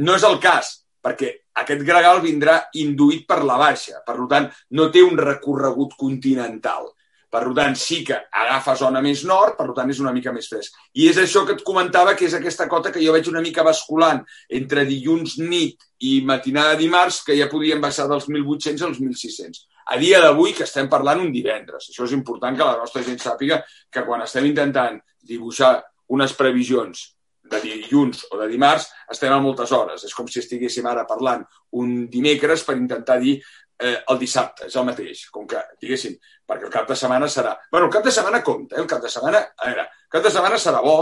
No 0.00 0.16
és 0.16 0.24
el 0.24 0.38
cas, 0.40 0.72
perquè 1.04 1.34
aquest 1.60 1.82
gregal 1.84 2.22
vindrà 2.24 2.58
induït 2.80 3.26
per 3.28 3.42
la 3.44 3.58
baixa. 3.60 4.00
Per 4.06 4.16
tant, 4.30 4.48
no 4.78 4.88
té 4.94 5.02
un 5.04 5.18
recorregut 5.18 5.96
continental. 6.00 6.88
Per 7.28 7.42
tant, 7.52 7.74
sí 7.76 7.98
que 8.08 8.16
agafa 8.40 8.74
zona 8.80 9.02
més 9.04 9.22
nord, 9.28 9.58
per 9.58 9.74
tant, 9.76 9.90
és 9.92 9.98
una 10.00 10.14
mica 10.16 10.32
més 10.32 10.46
fresc. 10.48 10.78
I 10.96 11.10
és 11.10 11.18
això 11.20 11.42
que 11.44 11.58
et 11.58 11.64
comentava, 11.64 12.14
que 12.16 12.24
és 12.24 12.36
aquesta 12.38 12.64
cota 12.72 12.92
que 12.94 13.02
jo 13.04 13.12
veig 13.12 13.28
una 13.28 13.42
mica 13.44 13.64
basculant 13.66 14.22
entre 14.60 14.86
dilluns 14.88 15.36
nit 15.42 15.84
i 16.08 16.22
matinada 16.24 16.78
dimarts, 16.80 17.20
que 17.26 17.36
ja 17.36 17.50
podien 17.52 17.82
baixar 17.84 18.08
dels 18.08 18.30
1.800 18.30 18.86
als 18.88 19.02
1.600. 19.02 19.60
A 19.92 20.00
dia 20.00 20.22
d'avui, 20.24 20.54
que 20.56 20.64
estem 20.64 20.88
parlant 20.88 21.20
un 21.20 21.30
divendres. 21.32 21.90
Això 21.92 22.08
és 22.08 22.16
important 22.16 22.56
que 22.56 22.64
la 22.64 22.80
nostra 22.80 23.04
gent 23.04 23.20
sàpiga 23.20 23.60
que 23.92 24.04
quan 24.08 24.24
estem 24.24 24.48
intentant 24.48 24.98
dibuixar 25.28 25.76
unes 26.08 26.32
previsions 26.36 27.10
de 27.48 27.60
dilluns 27.60 28.26
o 28.32 28.40
de 28.40 28.48
dimarts, 28.48 28.88
estem 29.12 29.32
a 29.32 29.40
moltes 29.40 29.72
hores. 29.72 30.04
És 30.04 30.16
com 30.16 30.28
si 30.28 30.40
estiguéssim 30.40 30.86
ara 30.88 31.06
parlant 31.08 31.44
un 31.80 32.06
dimecres 32.12 32.64
per 32.64 32.76
intentar 32.76 33.18
dir 33.20 33.38
eh, 33.80 33.96
el 34.12 34.18
dissabte, 34.18 34.66
és 34.68 34.76
el 34.76 34.86
mateix, 34.88 35.24
com 35.34 35.46
que, 35.48 35.60
diguéssim, 35.82 36.16
perquè 36.48 36.68
el 36.68 36.74
cap 36.74 36.88
de 36.88 36.96
setmana 36.98 37.28
serà... 37.32 37.54
bueno, 37.70 37.86
el 37.86 37.92
cap 37.94 38.06
de 38.06 38.14
setmana 38.14 38.42
compta, 38.44 38.76
eh? 38.76 38.82
el 38.82 38.88
cap 38.90 39.02
de 39.02 39.10
setmana... 39.12 39.44
A 39.56 39.70
veure, 39.70 39.84
el 40.06 40.14
cap 40.16 40.24
de 40.24 40.32
setmana 40.34 40.58
serà 40.62 40.82
bo 40.84 40.96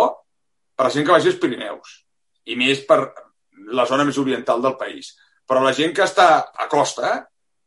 per 0.76 0.88
la 0.88 0.92
gent 0.92 1.06
que 1.06 1.14
vagi 1.14 1.32
als 1.32 1.40
Pirineus 1.42 1.94
i 2.52 2.58
més 2.58 2.82
per 2.86 3.00
la 3.72 3.86
zona 3.88 4.04
més 4.04 4.18
oriental 4.20 4.60
del 4.62 4.76
país. 4.78 5.14
Però 5.46 5.62
la 5.62 5.74
gent 5.74 5.94
que 5.96 6.04
està 6.04 6.28
a 6.52 6.68
costa 6.70 7.16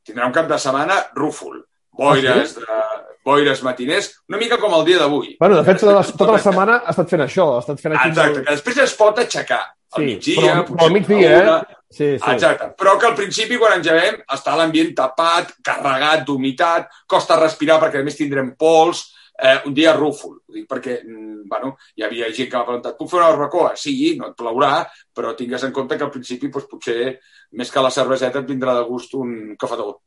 tindrà 0.06 0.28
un 0.30 0.36
cap 0.36 0.48
de 0.50 0.60
setmana 0.62 1.00
rúfol, 1.18 1.62
boires, 2.00 2.56
de, 2.56 2.80
boires 3.30 3.64
matiners, 3.66 4.12
una 4.30 4.42
mica 4.42 4.58
com 4.62 4.74
el 4.80 4.86
dia 4.90 5.00
d'avui. 5.02 5.36
Bueno, 5.40 5.58
de 5.60 5.66
fet, 5.70 5.82
tota 5.86 5.98
la, 6.00 6.06
tota 6.24 6.36
la 6.36 6.44
setmana 6.46 6.80
ha 6.84 6.96
estat 6.96 7.12
fent 7.14 7.26
això. 7.28 7.50
Ha 7.58 7.66
estat 7.66 7.84
fent 7.84 7.96
aquí... 7.98 8.10
Exacte, 8.14 8.44
que 8.48 8.56
després 8.58 8.82
es 8.88 8.96
pot 9.00 9.22
aixecar 9.26 9.62
al 9.66 10.02
Sí, 10.04 10.08
migdia, 10.12 10.56
però, 10.56 10.66
potser 10.70 10.88
al 10.90 10.96
migdia, 10.98 11.30
a 11.36 11.44
una. 11.44 11.60
eh? 11.62 11.76
Sí, 11.90 12.08
sí. 12.22 12.26
Exacte, 12.36 12.68
però 12.78 12.92
que 13.02 13.08
al 13.10 13.16
principi, 13.18 13.58
quan 13.58 13.80
engegem, 13.80 14.20
està 14.36 14.54
l'ambient 14.60 14.92
tapat, 14.98 15.56
carregat 15.66 16.28
d'humitat, 16.28 16.92
costa 17.10 17.40
respirar 17.40 17.80
perquè 17.82 18.04
a 18.04 18.06
més 18.06 18.20
tindrem 18.20 18.52
pols, 18.60 19.08
eh, 19.40 19.56
un 19.66 19.74
dia 19.74 19.96
rúfol. 19.98 20.36
Ho 20.46 20.54
dic 20.54 20.68
perquè, 20.70 21.00
mm, 21.02 21.48
bueno, 21.50 21.72
hi 21.98 22.06
havia 22.06 22.30
gent 22.36 22.52
que 22.52 22.58
m'ha 22.60 22.68
preguntat, 22.68 22.98
puc 23.00 23.10
fer 23.10 23.20
una 23.22 23.32
barbacoa? 23.32 23.72
Sí, 23.76 23.96
no 24.20 24.30
et 24.30 24.38
plaurà, 24.38 24.84
però 25.16 25.34
tingues 25.40 25.64
en 25.66 25.74
compte 25.74 25.98
que 25.98 26.06
al 26.06 26.12
principi 26.14 26.52
doncs, 26.54 26.68
potser, 26.70 27.16
més 27.58 27.72
que 27.74 27.82
la 27.82 27.90
cerveseta, 27.90 28.44
et 28.44 28.52
vindrà 28.54 28.76
de 28.78 28.86
gust 28.86 29.16
un 29.18 29.56
cafetó. 29.58 30.02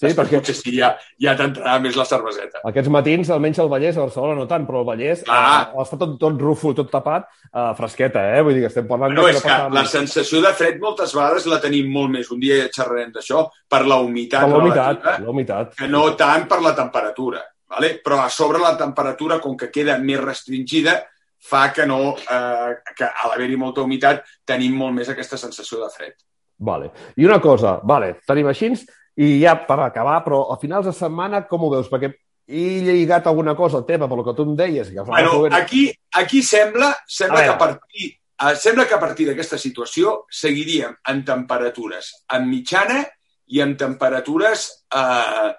Sí, 0.00 0.10
perquè 0.14 0.38
Potser 0.38 0.54
sí, 0.54 0.74
ja, 0.78 0.92
ja 1.22 1.34
t'entrarà 1.38 1.78
més 1.82 1.96
la 1.98 2.04
cerveseta. 2.06 2.60
aquests 2.70 2.90
matins, 2.92 3.30
almenys 3.34 3.58
al 3.62 3.70
Vallès, 3.72 3.96
a 3.96 4.04
Barcelona 4.04 4.36
no 4.38 4.46
tant, 4.50 4.66
però 4.68 4.82
al 4.82 4.86
Vallès 4.88 5.24
Clar. 5.26 5.40
eh, 5.72 5.80
està 5.82 5.98
tot, 5.98 6.14
tot 6.20 6.38
rúfol, 6.40 6.74
tot 6.78 6.90
tapat, 6.92 7.26
eh, 7.50 7.72
fresqueta, 7.78 8.22
eh? 8.36 8.42
Vull 8.46 8.54
dir 8.54 8.62
que 8.66 8.70
estem 8.70 8.86
parlant 8.86 9.14
No, 9.16 9.24
de 9.26 9.34
és 9.34 9.42
que 9.42 9.56
la 9.74 9.84
sensació 9.90 10.40
de 10.44 10.52
fred 10.54 10.78
moltes 10.82 11.14
vegades 11.16 11.48
la 11.50 11.58
tenim 11.62 11.90
molt 11.90 12.14
més, 12.14 12.30
un 12.30 12.40
dia 12.40 12.60
ja 12.62 12.68
xerrarem 12.78 13.10
d'això, 13.16 13.46
per 13.68 13.82
la 13.86 13.98
humitat 14.04 14.46
per 14.46 14.52
la 14.54 14.62
humitat, 14.62 15.04
la 15.24 15.30
humitat. 15.34 15.74
que 15.80 15.88
no 15.90 16.04
tant 16.16 16.46
per 16.48 16.60
la 16.62 16.74
temperatura. 16.78 17.42
Vale? 17.68 17.96
Però 18.04 18.20
a 18.22 18.28
sobre 18.30 18.60
la 18.62 18.76
temperatura, 18.78 19.40
com 19.42 19.56
que 19.58 19.72
queda 19.74 19.98
més 19.98 20.20
restringida, 20.22 21.00
fa 21.46 21.72
que, 21.72 21.84
no, 21.86 22.14
eh, 22.16 22.76
que 22.96 23.04
a 23.04 23.28
l'haver-hi 23.28 23.56
molta 23.58 23.82
humitat 23.82 24.22
tenim 24.46 24.76
molt 24.78 24.94
més 24.94 25.08
aquesta 25.10 25.36
sensació 25.36 25.82
de 25.82 25.90
fred. 25.90 26.14
Vale. 26.58 26.92
I 27.16 27.26
una 27.26 27.40
cosa, 27.40 27.80
vale, 27.84 28.14
tenim 28.26 28.46
així, 28.48 28.70
i 29.16 29.40
ja 29.40 29.56
per 29.66 29.80
acabar, 29.80 30.20
però 30.24 30.42
a 30.52 30.58
finals 30.60 30.90
de 30.90 30.94
setmana 30.96 31.46
com 31.48 31.64
ho 31.64 31.72
veus? 31.72 31.88
Perquè 31.88 32.12
he 32.46 32.66
lligat 32.84 33.26
alguna 33.26 33.56
cosa 33.58 33.80
al 33.80 33.86
tema, 33.86 34.08
per 34.08 34.18
lo 34.18 34.24
que 34.24 34.34
tu 34.36 34.44
em 34.46 34.54
deies. 34.56 34.92
Que 34.92 35.02
Bueno, 35.08 35.46
aquí, 35.50 35.90
aquí 36.12 36.42
sembla, 36.42 36.92
sembla 37.06 37.42
que 37.42 37.54
a 37.54 37.58
partir, 37.58 38.10
eh, 38.12 38.54
sembla 38.56 38.86
que 38.86 38.94
a 38.94 39.00
partir 39.00 39.26
d'aquesta 39.26 39.58
situació 39.58 40.26
seguiríem 40.30 40.94
en 41.08 41.24
temperatures 41.24 42.12
en 42.36 42.48
mitjana 42.48 43.02
i 43.46 43.60
en 43.60 43.76
temperatures 43.76 44.86
eh, 44.94 45.52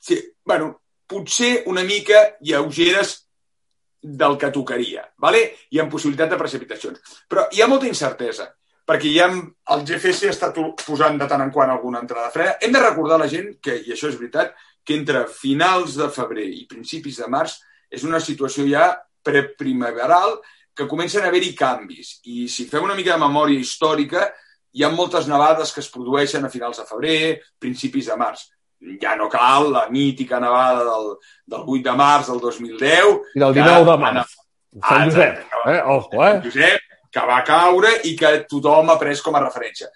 sí, 0.00 0.20
bueno, 0.44 0.82
potser 1.06 1.62
una 1.66 1.82
mica 1.82 2.36
lleugeres 2.40 3.24
del 4.04 4.36
que 4.36 4.50
tocaria, 4.52 5.06
¿vale? 5.16 5.46
i 5.72 5.80
amb 5.80 5.90
possibilitat 5.90 6.34
de 6.34 6.38
precipitacions. 6.38 7.00
Però 7.28 7.46
hi 7.50 7.62
ha 7.64 7.68
molta 7.70 7.88
incertesa, 7.88 8.50
perquè 8.84 9.10
ja 9.14 9.28
el 9.32 9.84
GFC 9.88 10.28
està 10.28 10.50
posant 10.84 11.16
de 11.20 11.28
tant 11.28 11.42
en 11.42 11.52
quant 11.52 11.72
alguna 11.72 12.02
entrada 12.04 12.32
freda. 12.34 12.58
Hem 12.60 12.72
de 12.74 12.82
recordar 12.82 13.16
a 13.16 13.24
la 13.24 13.30
gent 13.30 13.54
que, 13.62 13.78
i 13.80 13.94
això 13.94 14.10
és 14.10 14.18
veritat, 14.20 14.52
que 14.84 14.96
entre 14.98 15.24
finals 15.32 15.96
de 15.96 16.10
febrer 16.12 16.44
i 16.44 16.66
principis 16.68 17.22
de 17.22 17.28
març 17.32 17.56
és 17.90 18.04
una 18.04 18.20
situació 18.20 18.66
ja 18.68 18.90
preprimaveral 19.24 20.36
que 20.76 20.88
comencen 20.90 21.24
a 21.24 21.30
haver-hi 21.30 21.54
canvis. 21.56 22.18
I 22.28 22.48
si 22.50 22.66
fem 22.68 22.84
una 22.84 22.96
mica 22.98 23.14
de 23.14 23.22
memòria 23.22 23.62
històrica, 23.62 24.26
hi 24.74 24.84
ha 24.84 24.90
moltes 24.92 25.28
nevades 25.30 25.72
que 25.72 25.80
es 25.80 25.90
produeixen 25.92 26.44
a 26.44 26.50
finals 26.52 26.82
de 26.82 26.86
febrer, 26.88 27.18
principis 27.62 28.10
de 28.10 28.18
març. 28.20 28.48
Ja 29.00 29.14
no 29.16 29.30
cal 29.32 29.70
la 29.72 29.86
mítica 29.88 30.40
nevada 30.42 30.82
del, 30.84 31.12
del 31.48 31.62
8 31.62 31.84
de 31.86 31.94
març 31.96 32.32
del 32.32 32.40
2010. 32.42 33.20
I 33.38 33.44
del 33.44 33.54
que 33.54 33.62
19 33.62 33.90
de 33.92 33.98
març. 34.02 34.34
Sant 34.74 35.06
Josep, 35.06 35.38
eh? 35.70 35.80
Ojo, 35.86 36.24
eh? 36.26 36.40
Josep, 36.42 36.83
que 37.14 37.26
va 37.28 37.42
caure 37.46 37.92
i 38.10 38.16
que 38.18 38.32
tothom 38.50 38.90
ha 38.90 38.98
pres 38.98 39.22
com 39.22 39.36
a 39.38 39.42
referència. 39.44 39.90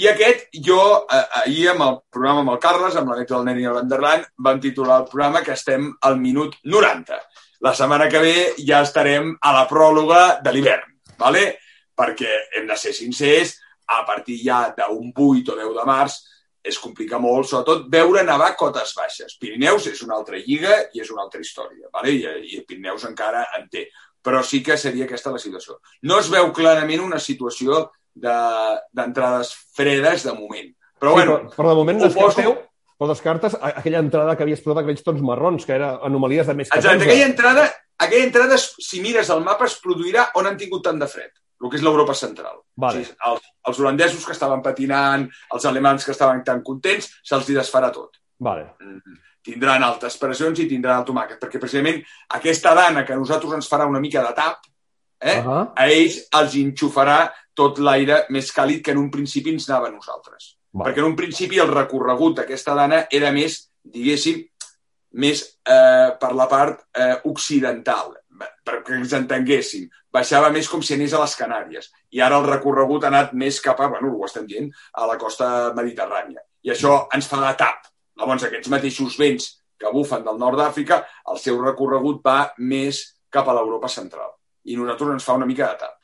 I 0.00 0.06
aquest, 0.08 0.46
jo, 0.66 0.80
eh, 1.12 1.24
ahir 1.42 1.70
amb 1.72 1.84
el 1.84 1.96
programa 2.14 2.44
amb 2.44 2.52
el 2.54 2.60
Carles, 2.62 2.96
amb 2.96 3.10
la 3.10 3.18
neta 3.18 3.34
del 3.34 3.48
nen 3.48 3.58
i 3.60 3.66
el 3.68 3.76
Vanderland, 3.76 4.28
vam 4.38 4.60
titular 4.62 5.00
el 5.02 5.08
programa 5.10 5.42
que 5.42 5.56
estem 5.58 5.90
al 6.08 6.16
minut 6.20 6.54
90. 6.64 7.18
La 7.66 7.74
setmana 7.74 8.06
que 8.08 8.22
ve 8.22 8.36
ja 8.56 8.80
estarem 8.86 9.34
a 9.40 9.52
la 9.52 9.66
pròloga 9.68 10.40
de 10.44 10.54
l'hivern, 10.54 10.94
¿vale? 11.18 11.58
perquè 12.00 12.30
hem 12.56 12.66
de 12.70 12.76
ser 12.80 12.94
sincers, 12.96 13.58
a 13.92 14.04
partir 14.08 14.38
ja 14.40 14.70
d'un 14.76 15.10
8 15.12 15.52
o 15.52 15.56
10 15.58 15.74
de 15.76 15.84
març, 15.84 16.20
es 16.62 16.78
complica 16.78 17.18
molt, 17.18 17.48
sobretot 17.48 17.88
veure 17.92 18.22
nevar 18.24 18.54
cotes 18.56 18.92
baixes. 18.96 19.36
Pirineus 19.40 19.88
és 19.90 20.00
una 20.04 20.16
altra 20.16 20.38
lliga 20.40 20.76
i 20.94 21.00
és 21.00 21.10
una 21.12 21.24
altra 21.24 21.40
història, 21.40 21.88
vale? 21.92 22.12
I, 22.12 22.56
i 22.56 22.62
Pirineus 22.68 23.06
encara 23.08 23.46
en 23.58 23.66
té. 23.72 23.86
Però 24.22 24.42
sí 24.44 24.62
que 24.62 24.76
seria 24.76 25.06
aquesta 25.06 25.32
la 25.32 25.40
situació. 25.40 25.78
No 26.02 26.18
es 26.20 26.28
veu 26.32 26.50
clarament 26.52 27.00
una 27.00 27.18
situació 27.18 27.86
d'entrades 28.14 29.52
de, 29.54 29.60
fredes 29.76 30.26
de 30.26 30.34
moment. 30.36 30.72
Però, 31.00 31.14
sí, 31.14 31.20
bueno, 31.22 31.36
però, 31.38 31.54
però 31.56 31.68
de 31.70 31.78
moment 31.78 32.02
ho 32.02 32.08
poso- 32.08 32.26
descarteu, 32.26 32.56
però 33.00 33.08
descartes 33.08 33.56
aquella 33.56 34.02
entrada 34.04 34.36
que 34.36 34.44
havia 34.44 34.58
explotat 34.58 34.84
aquells 34.84 35.04
tons 35.06 35.22
marrons, 35.24 35.64
que 35.64 35.72
era 35.72 35.94
anomalies 36.04 36.50
de 36.50 36.56
més 36.58 36.68
14. 36.68 36.84
Exacte, 36.84 37.06
aquella 37.08 37.30
entrada, 37.30 37.62
aquella 37.96 38.26
entrada, 38.26 38.58
si 38.60 39.00
mires 39.00 39.30
el 39.32 39.40
mapa, 39.46 39.64
es 39.70 39.78
produirà 39.80 40.26
on 40.36 40.50
han 40.50 40.58
tingut 40.60 40.84
tant 40.84 41.00
de 41.00 41.08
fred, 41.08 41.32
el 41.62 41.70
que 41.72 41.80
és 41.80 41.86
l'Europa 41.86 42.12
central. 42.18 42.60
Vale. 42.76 43.00
O 43.00 43.06
sigui, 43.06 43.16
els, 43.30 43.48
els 43.72 43.80
holandesos 43.80 44.26
que 44.26 44.36
estaven 44.36 44.60
patinant, 44.60 45.24
els 45.56 45.68
alemans 45.70 46.04
que 46.04 46.12
estaven 46.12 46.44
tan 46.44 46.60
contents, 46.66 47.08
se'ls 47.24 47.48
desfarà 47.56 47.88
tot. 47.94 48.20
Vale. 48.40 48.68
Mm, 48.84 49.16
Tindran 49.42 49.82
altes 49.82 50.18
pressions 50.20 50.58
i 50.60 50.68
tindran 50.68 51.00
el 51.00 51.06
tomàquet, 51.08 51.38
perquè 51.40 51.58
precisament 51.58 52.02
aquesta 52.36 52.74
dana 52.74 53.04
que 53.04 53.14
a 53.14 53.20
nosaltres 53.20 53.54
ens 53.56 53.68
farà 53.70 53.86
una 53.88 54.00
mica 54.00 54.22
de 54.26 54.34
tap, 54.36 54.66
eh, 55.20 55.38
Uh 55.40 55.44
-huh. 55.44 55.72
a 55.76 55.86
ells 55.88 56.28
els 56.32 56.54
enxufarà 56.54 57.32
tot 57.54 57.78
l'aire 57.78 58.26
més 58.30 58.52
càlid 58.52 58.82
que 58.82 58.92
en 58.92 58.98
un 58.98 59.10
principi 59.10 59.50
ens 59.50 59.68
anava 59.68 59.88
a 59.88 59.90
nosaltres. 59.90 60.56
Vale. 60.72 60.90
Perquè 60.90 60.98
en 60.98 61.10
un 61.10 61.16
principi 61.16 61.58
el 61.58 61.72
recorregut 61.72 62.36
d'aquesta 62.36 62.74
dana 62.74 63.06
era 63.10 63.32
més, 63.32 63.70
diguéssim, 63.82 64.44
més 65.12 65.42
eh, 65.66 66.10
per 66.20 66.32
la 66.34 66.46
part 66.46 66.86
eh, 66.94 67.16
occidental, 67.24 68.14
perquè 68.64 68.94
ens 68.94 69.12
entenguéssim. 69.12 69.88
Baixava 70.10 70.50
més 70.50 70.68
com 70.68 70.82
si 70.82 70.94
anés 70.94 71.12
a 71.12 71.20
les 71.20 71.36
Canàries. 71.36 71.90
I 72.10 72.20
ara 72.20 72.38
el 72.38 72.46
recorregut 72.46 73.04
ha 73.04 73.10
anat 73.10 73.32
més 73.32 73.60
cap 73.60 73.80
a, 73.80 73.88
bueno, 73.88 74.14
ho 74.14 74.24
estem 74.24 74.46
dient, 74.46 74.70
a 74.94 75.06
la 75.06 75.18
costa 75.18 75.72
mediterrània. 75.74 76.40
I 76.62 76.70
això 76.74 77.08
ens 77.14 77.28
fa 77.30 77.42
de 77.42 77.54
tap. 77.58 77.89
Llavors, 78.20 78.44
aquests 78.44 78.68
mateixos 78.72 79.16
vents 79.18 79.48
que 79.80 79.90
bufen 79.94 80.22
del 80.26 80.36
nord 80.38 80.60
d'Àfrica, 80.60 81.00
el 81.32 81.38
seu 81.40 81.56
recorregut 81.62 82.20
va 82.26 82.52
més 82.58 83.00
cap 83.32 83.48
a 83.48 83.54
l'Europa 83.56 83.88
central. 83.88 84.34
I 84.68 84.76
nosaltres 84.76 85.16
ens 85.16 85.24
fa 85.24 85.38
una 85.40 85.48
mica 85.48 85.70
de 85.70 85.78
tap. 85.80 85.96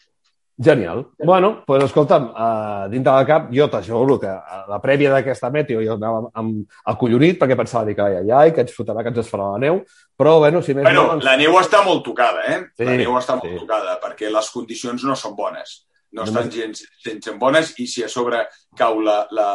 Genial. 0.57 1.03
Bueno, 1.21 1.51
doncs 1.69 1.85
escolta'm, 1.91 2.31
uh, 2.33 2.87
dintre 2.89 3.13
del 3.13 3.27
cap, 3.29 3.51
jo 3.53 3.67
t'asseguro 3.69 4.15
que 4.23 4.31
a 4.31 4.63
la 4.71 4.79
prèvia 4.81 5.11
d'aquesta 5.13 5.51
meteo 5.53 5.83
jo 5.85 5.99
anava 5.99 6.23
amb, 6.23 6.31
amb 6.41 6.79
acollonit 6.95 7.37
perquè 7.37 7.59
pensava 7.59 7.85
dir 7.85 7.93
que 7.99 8.07
ai, 8.07 8.23
ai, 8.23 8.31
ai, 8.39 8.53
que 8.57 8.65
ens 8.65 8.73
fotrà, 8.73 9.03
que 9.05 9.13
ens 9.13 9.21
es 9.21 9.29
farà 9.29 9.51
la 9.53 9.61
neu, 9.67 9.83
però 10.17 10.39
bueno, 10.41 10.63
si 10.65 10.73
més 10.73 10.87
Bueno, 10.89 11.03
no... 11.03 11.11
doncs- 11.11 11.29
la 11.29 11.37
neu 11.37 11.59
està 11.61 11.83
molt 11.85 12.01
tocada, 12.09 12.47
eh? 12.55 12.63
Sí, 12.73 12.89
la 12.89 12.97
neu 12.97 13.19
està 13.21 13.37
molt 13.37 13.53
sí. 13.53 13.59
tocada, 13.61 13.99
perquè 14.01 14.33
les 14.33 14.49
condicions 14.55 15.05
no 15.05 15.19
són 15.21 15.37
bones. 15.37 15.83
No 16.17 16.25
Només- 16.25 16.33
estan 16.33 16.51
gens, 16.55 16.87
gens 17.05 17.29
en 17.29 17.39
bones 17.39 17.75
i 17.77 17.85
si 17.93 18.07
a 18.07 18.09
sobre 18.09 18.47
cau 18.81 19.03
la, 19.05 19.27
la, 19.37 19.51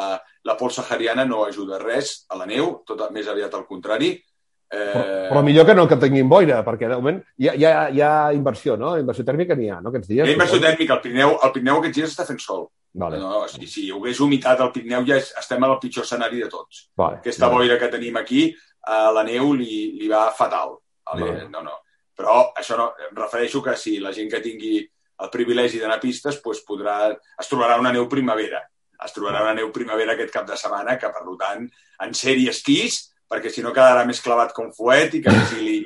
la 0.48 0.56
pols 0.58 0.76
sahariana 0.80 1.26
no 1.26 1.44
ajuda 1.46 1.80
res 1.80 2.26
a 2.30 2.38
la 2.40 2.46
neu, 2.50 2.82
tot 2.88 3.04
més 3.14 3.28
aviat 3.28 3.54
al 3.54 3.66
contrari. 3.70 4.12
Eh, 4.72 4.78
Però, 4.94 5.02
però 5.28 5.42
millor 5.44 5.66
que 5.68 5.74
no 5.76 5.84
que 5.88 5.98
tinguin 6.00 6.30
boira, 6.32 6.62
perquè 6.64 6.88
de 6.88 6.96
moment 6.96 7.18
hi 7.44 7.50
ha, 7.50 7.54
hi 7.60 7.66
ha, 7.68 7.72
hi 7.92 8.00
ha 8.02 8.12
inversió, 8.34 8.78
no? 8.80 8.94
Inversió 8.98 9.26
tèrmica 9.28 9.54
n'hi 9.60 9.68
ha, 9.70 9.82
no? 9.84 9.90
Aquests 9.92 10.08
dies. 10.08 10.24
hi 10.26 10.32
ha 10.32 10.36
inversió 10.38 10.62
tèrmica, 10.64 10.96
el 10.96 11.02
Pirineu, 11.04 11.34
el 11.44 11.52
Pirineu 11.52 11.82
aquests 11.82 11.98
dies 11.98 12.14
està 12.14 12.26
fent 12.30 12.40
sol. 12.40 12.70
Vale, 12.94 13.20
No, 13.20 13.42
si, 13.52 13.68
si 13.68 13.84
hi 13.88 13.92
hagués 13.92 14.20
humitat 14.24 14.62
al 14.64 14.72
Pirineu 14.72 15.04
ja 15.08 15.18
és, 15.20 15.34
estem 15.40 15.64
al 15.68 15.76
pitjor 15.80 16.04
escenari 16.08 16.40
de 16.40 16.48
tots. 16.52 16.86
vale. 16.96 17.20
Aquesta 17.20 17.48
vale. 17.50 17.58
boira 17.66 17.78
que 17.80 17.92
tenim 17.92 18.16
aquí, 18.18 18.46
a 18.88 19.12
la 19.12 19.24
neu 19.28 19.52
li, 19.60 19.98
li 20.00 20.08
va 20.08 20.32
fatal. 20.32 20.78
Vale? 21.12 21.28
Vale. 21.28 21.50
No, 21.52 21.62
no. 21.68 21.76
Però 22.16 22.40
això 22.56 22.78
no, 22.80 22.90
em 23.10 23.16
refereixo 23.16 23.62
que 23.62 23.76
si 23.76 24.00
la 24.00 24.12
gent 24.16 24.32
que 24.32 24.40
tingui 24.44 24.80
el 25.22 25.30
privilegi 25.30 25.80
d'anar 25.80 26.00
a 26.00 26.02
pistes 26.02 26.40
doncs 26.42 26.64
podrà, 26.68 27.12
es 27.12 27.48
trobarà 27.52 27.76
una 27.80 27.92
neu 27.92 28.08
primavera. 28.10 28.64
Es 29.06 29.16
trobarà 29.16 29.44
una 29.46 29.56
neu 29.58 29.72
primavera 29.74 30.16
aquest 30.16 30.34
cap 30.34 30.46
de 30.50 30.58
setmana 30.60 30.98
que, 31.02 31.10
per 31.14 31.38
tant, 31.40 31.66
en 32.06 32.14
sèrie 32.18 32.54
esquís, 32.54 33.00
perquè 33.32 33.50
si 33.50 33.64
no 33.64 33.72
quedarà 33.72 34.04
més 34.06 34.20
clavat 34.22 34.52
com 34.54 34.70
fuet 34.76 35.16
i 35.16 35.24
que 35.24 35.32
vigili, 35.32 35.80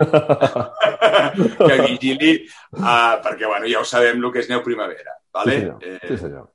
que 1.68 1.78
vigili 1.86 2.34
uh, 2.42 3.22
perquè, 3.24 3.46
bueno, 3.46 3.70
ja 3.70 3.84
ho 3.84 3.88
sabem 3.88 4.20
el 4.20 4.34
que 4.34 4.44
és 4.44 4.52
neu 4.52 4.66
primavera. 4.66 5.20
Vale? 5.36 5.56
Sí, 5.56 5.64
senyor. 5.64 5.82
Eh, 5.84 6.10
Sí, 6.10 6.20
senyor. 6.26 6.52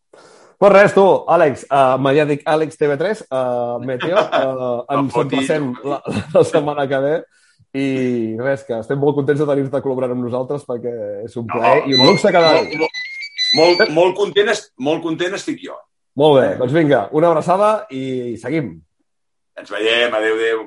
Pues 0.60 0.72
res, 0.74 0.92
tu, 0.92 1.02
Àlex, 1.32 1.62
uh, 1.72 1.96
mediàtic 2.04 2.42
Àlex 2.44 2.76
TV3, 2.76 3.22
uh, 3.32 3.78
Meteo, 3.80 4.20
uh, 4.20 4.82
ens 4.92 5.14
No 5.16 5.22
no 5.24 5.94
la, 5.94 6.02
la 6.34 6.42
setmana 6.44 6.84
que 6.86 6.98
ve 7.00 7.14
i 7.80 8.36
res, 8.36 8.66
que 8.66 8.76
estem 8.82 8.98
molt 9.00 9.16
contents 9.16 9.40
de 9.40 9.46
tenir-te 9.48 9.80
col·laborant 9.80 10.12
amb 10.12 10.26
nosaltres 10.26 10.66
perquè 10.68 10.92
és 11.24 11.36
un 11.40 11.46
plaer 11.48 11.86
i 11.86 11.94
un 11.94 12.02
luxe 12.04 12.32
cada 12.34 12.50
molt, 12.58 12.68
dia. 12.68 12.78
molt, 12.82 12.98
molt, 13.56 13.84
molt, 13.94 14.16
content, 14.18 14.52
molt 14.84 15.02
content 15.06 15.38
estic 15.38 15.62
jo. 15.64 15.78
Molt 16.20 16.34
bé, 16.36 16.48
doncs 16.60 16.74
vinga, 16.76 16.98
una 17.16 17.30
abraçada 17.30 17.68
i 17.96 18.36
seguim. 18.42 18.74
Ens 19.56 19.70
veiem, 19.72 20.12
adeu, 20.18 20.36
adeu. 20.36 20.66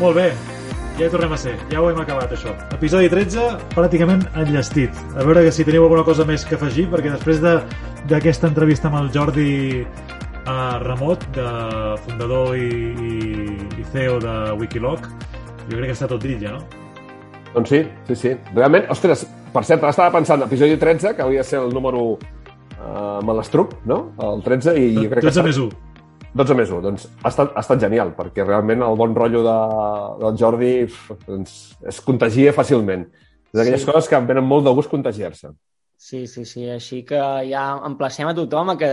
Molt 0.00 0.18
bé, 0.18 0.53
ja 0.98 1.06
hi 1.06 1.10
tornem 1.10 1.32
a 1.34 1.38
ser. 1.40 1.54
Ja 1.72 1.80
ho 1.82 1.88
hem 1.90 1.98
acabat, 2.00 2.30
això. 2.36 2.52
Episodi 2.76 3.08
13, 3.10 3.44
pràcticament 3.74 4.24
enllestit. 4.38 4.94
A 5.18 5.24
veure 5.26 5.42
que 5.46 5.52
si 5.52 5.64
teniu 5.66 5.84
alguna 5.88 6.04
cosa 6.06 6.24
més 6.28 6.44
que 6.46 6.54
afegir, 6.58 6.86
perquè 6.92 7.10
després 7.12 7.40
de- 7.42 7.60
d'aquesta 8.10 8.46
entrevista 8.50 8.88
amb 8.88 9.00
el 9.00 9.10
Jordi 9.14 9.82
uh, 9.82 10.78
Ramot, 10.84 11.24
de 11.34 11.46
fundador 12.06 12.56
i, 12.56 12.68
i, 12.94 13.58
i 13.80 13.84
CEO 13.92 14.18
de 14.22 14.34
Wikiloc, 14.60 15.06
jo 15.70 15.76
crec 15.78 15.86
que 15.90 15.96
està 15.96 16.08
tot 16.10 16.22
dit 16.22 16.38
ja, 16.42 16.52
no? 16.58 16.62
Doncs 17.54 17.70
sí, 17.70 17.82
sí, 18.08 18.14
sí. 18.18 18.34
Realment, 18.54 18.86
ostres, 18.90 19.24
per 19.54 19.62
cert, 19.64 19.82
estava 19.86 20.10
pensant, 20.14 20.42
episodi 20.42 20.76
13, 20.76 21.14
que 21.14 21.22
hauria 21.22 21.42
de 21.44 21.48
ser 21.48 21.60
el 21.62 21.72
número 21.74 22.00
uh, 22.18 23.18
malastruc, 23.22 23.76
no? 23.86 24.12
El 24.18 24.42
13, 24.42 24.74
i 24.78 24.94
jo 24.96 25.08
crec 25.10 25.22
que... 25.22 25.30
13 25.30 25.44
més 25.46 25.58
1. 25.62 25.70
12 26.34 26.54
més 26.58 26.70
1. 26.70 26.80
Doncs 26.82 27.04
ha 27.22 27.28
estat, 27.30 27.52
ha 27.54 27.60
estat 27.62 27.80
genial, 27.80 28.14
perquè 28.16 28.44
realment 28.46 28.82
el 28.82 28.96
bon 28.98 29.14
rotllo 29.14 29.42
de, 29.46 29.58
del 30.24 30.38
Jordi 30.40 30.72
doncs, 31.28 31.76
es 31.86 32.00
contagia 32.02 32.52
fàcilment. 32.56 33.06
És 33.52 33.60
d'aquelles 33.60 33.84
Sí. 33.84 33.86
coses 33.90 34.08
que 34.10 34.16
em 34.18 34.26
venen 34.26 34.44
molt 34.44 34.64
de 34.66 34.72
gust 34.74 34.90
contagiar-se. 34.90 35.52
Sí, 35.96 36.26
sí, 36.26 36.44
sí. 36.44 36.66
Així 36.68 37.04
que 37.06 37.20
ja 37.48 37.78
emplacem 37.86 38.26
a 38.28 38.34
tothom 38.34 38.70
a 38.74 38.76
que, 38.76 38.88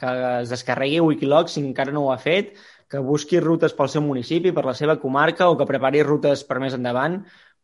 que 0.00 0.12
es 0.42 0.48
descarregui 0.54 1.00
Wikiloc 1.00 1.48
si 1.50 1.60
encara 1.60 1.92
no 1.92 2.06
ho 2.06 2.12
ha 2.12 2.16
fet, 2.18 2.54
que 2.88 2.98
busqui 3.02 3.40
rutes 3.42 3.74
pel 3.74 3.88
seu 3.90 4.00
municipi, 4.02 4.52
per 4.54 4.64
la 4.64 4.72
seva 4.74 4.94
comarca, 5.02 5.48
o 5.50 5.58
que 5.58 5.66
prepari 5.66 6.02
rutes 6.06 6.44
per 6.46 6.60
més 6.62 6.74
endavant, 6.78 7.18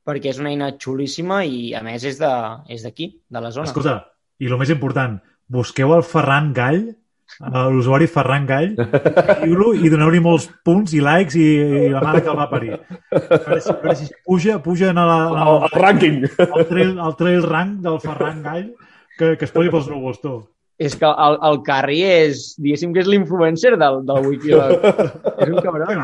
perquè 0.05 0.33
és 0.35 0.41
una 0.43 0.51
eina 0.51 0.73
xulíssima 0.77 1.45
i, 1.47 1.73
a 1.75 1.83
més, 1.87 2.03
és 2.05 2.19
de- 2.19 2.57
és 2.69 2.83
d'aquí, 2.83 3.07
de, 3.31 3.39
de 3.39 3.41
la 3.47 3.51
zona. 3.55 3.67
Escolta, 3.71 3.95
i 4.41 4.47
el 4.51 4.59
més 4.59 4.71
important, 4.75 5.21
busqueu 5.47 5.95
el 5.95 6.03
Ferran 6.03 6.53
Gall, 6.53 6.97
l'usuari 7.73 8.09
Ferran 8.11 8.47
Gall, 8.49 8.75
seguiu-lo 8.77 9.73
i 9.79 9.91
doneu-li 9.93 10.21
molts 10.21 10.49
punts 10.67 10.93
i 10.97 11.01
likes 11.05 11.39
i, 11.39 11.47
i 11.87 11.89
la 11.93 12.03
mare 12.05 12.23
que 12.25 12.33
el 12.33 12.39
va 12.39 12.49
parir. 12.51 12.77
A 12.77 13.21
veure 13.47 13.61
si, 13.61 13.73
a 13.73 13.79
veure 13.81 13.97
si 13.97 14.09
puja, 14.27 14.61
puja 14.63 14.91
en 14.93 15.01
el, 15.01 15.11
en 15.11 15.41
El, 15.41 15.53
el, 15.57 15.67
el 15.67 15.77
rànquing! 15.85 16.23
el, 16.47 16.65
trail, 16.69 16.95
el 16.99 17.19
trail 17.21 17.45
rank 17.49 17.83
del 17.87 18.01
Ferran 18.05 18.43
Gall 18.45 18.71
que, 19.21 19.37
que 19.37 19.45
es 19.45 19.53
posi 19.53 19.73
pels 19.73 19.89
núvols, 19.93 20.21
tu. 20.23 20.39
És 20.81 20.97
que 20.97 21.09
el, 21.09 21.37
el 21.45 21.61
Carri 21.67 22.01
és, 22.09 22.55
diguéssim 22.57 22.95
que 22.95 23.03
és 23.03 23.11
l'influencer 23.11 23.75
del, 23.77 24.01
del 24.09 24.29
Wikiloc. 24.31 24.87
és 25.45 25.51
un 25.51 25.61
cabron. 25.61 26.01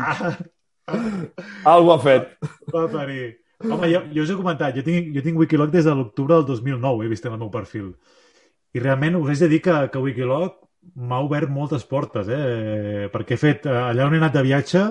Algo 1.65 1.95
ha 1.95 1.99
fet. 2.03 2.29
Va 2.73 2.85
parir. 2.91 3.31
Home, 3.65 3.89
jo, 3.89 4.03
jo 4.13 4.21
us 4.21 4.29
he 4.29 4.37
comentat, 4.37 4.75
jo 4.77 4.83
tinc, 4.85 5.09
jo 5.15 5.23
tinc 5.25 5.39
Wikiloc 5.41 5.73
des 5.73 5.87
de 5.87 5.95
l'octubre 5.97 6.35
del 6.35 6.45
2009, 6.45 7.07
he 7.07 7.09
vist 7.09 7.25
en 7.25 7.33
el 7.33 7.41
meu 7.41 7.49
perfil. 7.49 7.89
I 8.77 8.83
realment 8.83 9.17
us 9.17 9.31
haig 9.33 9.41
de 9.47 9.49
dir 9.55 9.63
que, 9.65 9.79
que 9.89 10.03
Wikiloc 10.03 10.59
m'ha 10.95 11.19
obert 11.25 11.49
moltes 11.49 11.83
portes, 11.85 12.27
eh? 12.29 13.09
perquè 13.13 13.35
he 13.35 13.41
fet, 13.41 13.67
allà 13.67 14.05
on 14.07 14.15
he 14.15 14.21
anat 14.21 14.33
de 14.33 14.43
viatge, 14.45 14.83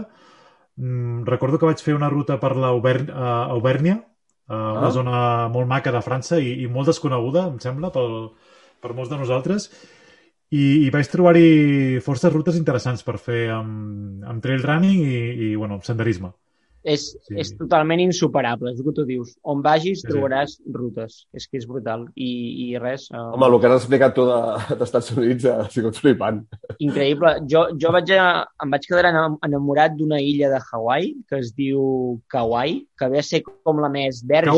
mm, 0.77 1.25
recordo 1.27 1.59
que 1.59 1.67
vaig 1.67 1.83
fer 1.83 1.95
una 1.97 2.11
ruta 2.13 2.39
per 2.43 2.55
la 2.57 2.73
uh, 4.49 4.55
una 4.79 4.89
Ah. 4.89 4.95
zona 4.95 5.49
molt 5.49 5.67
maca 5.69 5.93
de 5.93 6.03
França 6.03 6.39
i, 6.39 6.63
i 6.63 6.67
molt 6.69 6.87
desconeguda, 6.93 7.47
em 7.53 7.59
sembla, 7.59 7.91
pel, 7.91 8.31
per 8.81 8.93
molts 8.95 9.11
de 9.11 9.19
nosaltres, 9.19 9.71
i, 10.51 10.87
i 10.87 10.91
vaig 10.95 11.09
trobar-hi 11.11 11.99
forces 12.05 12.33
rutes 12.33 12.57
interessants 12.57 13.03
per 13.03 13.19
fer 13.19 13.49
amb, 13.51 14.23
amb 14.25 14.43
trail 14.43 14.63
running 14.63 15.01
i, 15.03 15.51
i 15.51 15.55
bueno, 15.57 15.75
amb 15.81 15.85
senderisme. 15.85 16.31
És, 16.87 17.17
Sí. 17.27 17.35
és 17.43 17.49
totalment 17.59 17.99
insuperable, 17.99 18.71
és 18.71 18.79
el 18.79 18.85
que 18.87 18.93
tu 18.95 19.05
dius. 19.05 19.33
On 19.43 19.59
vagis 19.61 20.05
Sí, 20.05 20.07
trobaràs 20.07 20.53
rutes. 20.73 21.27
És 21.35 21.49
que 21.51 21.59
és 21.59 21.67
brutal. 21.67 22.05
I, 22.15 22.29
i 22.71 22.79
res, 22.79 23.09
uh, 23.11 23.33
Home, 23.35 23.47
el 23.49 23.57
que 23.61 23.67
has 23.67 23.81
explicat 23.83 24.15
tu 24.15 24.23
de- 24.29 24.77
d'Estats 24.79 25.11
Units 25.17 25.45
ha 25.51 25.69
sigut 25.69 25.97
flipant. 25.99 26.45
increïble. 26.79 27.41
Jo, 27.51 27.67
jo 27.77 27.91
vaig 27.91 28.11
a, 28.15 28.47
em 28.63 28.71
vaig 28.71 28.87
quedar 28.87 29.11
enam- 29.11 29.39
enamorat 29.43 29.97
d'una 29.99 30.21
illa 30.23 30.49
de 30.53 30.61
Hawaii 30.71 31.17
que 31.29 31.41
es 31.43 31.53
diu 31.57 32.21
Kauai, 32.29 32.87
que 32.97 33.09
ve 33.09 33.19
a 33.19 33.23
ser 33.23 33.43
com 33.43 33.81
la 33.83 33.89
més 33.89 34.23
verge. 34.25 34.53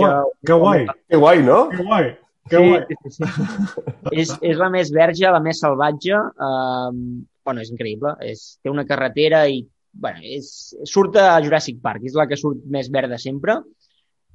Que 0.44 0.52
guai, 0.52 0.86
Que 1.08 1.16
guai, 1.16 1.42
no? 1.42 1.70
guai, 1.80 2.16
que 2.50 2.56
Sí, 2.58 2.96
sí, 3.10 3.24
sí, 3.24 3.32
sí. 3.32 3.80
és, 4.12 4.38
és 4.42 4.56
la 4.56 4.68
més 4.70 4.90
verge, 4.92 5.24
la 5.30 5.40
més 5.40 5.60
salvatge. 5.60 6.12
Um, 6.40 7.24
bueno, 7.44 7.60
és 7.62 7.70
increïble. 7.72 8.14
És, 8.20 8.58
té 8.62 8.68
una 8.70 8.84
carretera 8.84 9.46
i 9.48 9.66
bueno, 9.98 10.20
és, 10.22 10.74
surt 10.86 11.16
a 11.18 11.40
Jurassic 11.42 11.80
Park, 11.82 12.04
és 12.06 12.14
la 12.14 12.26
que 12.30 12.38
surt 12.38 12.62
més 12.70 12.88
verda 12.94 13.18
sempre 13.18 13.58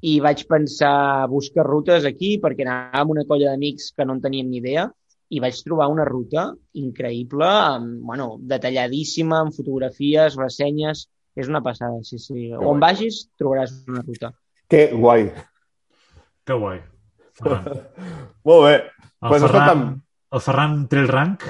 i 0.03 0.18
vaig 0.20 0.41
pensar 0.49 1.28
buscar 1.32 1.64
rutes 1.64 2.03
aquí 2.05 2.36
perquè 2.43 2.66
anàvem 2.66 2.99
amb 3.05 3.14
una 3.16 3.24
colla 3.30 3.53
d'amics 3.53 3.93
que 3.95 4.03
no 4.05 4.18
en 4.18 4.22
teníem 4.26 4.49
ni 4.51 4.59
idea 4.59 4.89
i 5.34 5.39
vaig 5.39 5.55
trobar 5.66 5.88
una 5.89 6.03
ruta 6.05 6.49
increïble, 6.78 7.47
amb, 7.47 8.01
bueno, 8.05 8.36
detalladíssima, 8.51 9.39
amb 9.45 9.55
fotografies, 9.55 10.36
ressenyes, 10.38 11.07
és 11.34 11.47
una 11.49 11.64
passada, 11.66 12.03
sí, 12.05 12.20
sí. 12.22 12.49
Que 12.51 12.59
On 12.59 12.76
guai. 12.78 12.82
vagis 12.84 13.24
trobaràs 13.39 13.72
una 13.88 14.03
ruta. 14.05 14.30
Que 14.70 14.84
guai. 14.93 15.32
Que 16.45 16.53
guai. 16.59 16.82
Ferran. 17.39 17.66
Molt 18.45 18.68
bé. 18.68 18.76
El, 18.76 19.30
Pues, 19.32 19.41
Ferran, 19.41 19.47
escolta'm. 19.47 19.84
el 20.36 20.41
Ferran 20.43 20.76
Trail 20.91 21.07
Rank, 21.07 21.47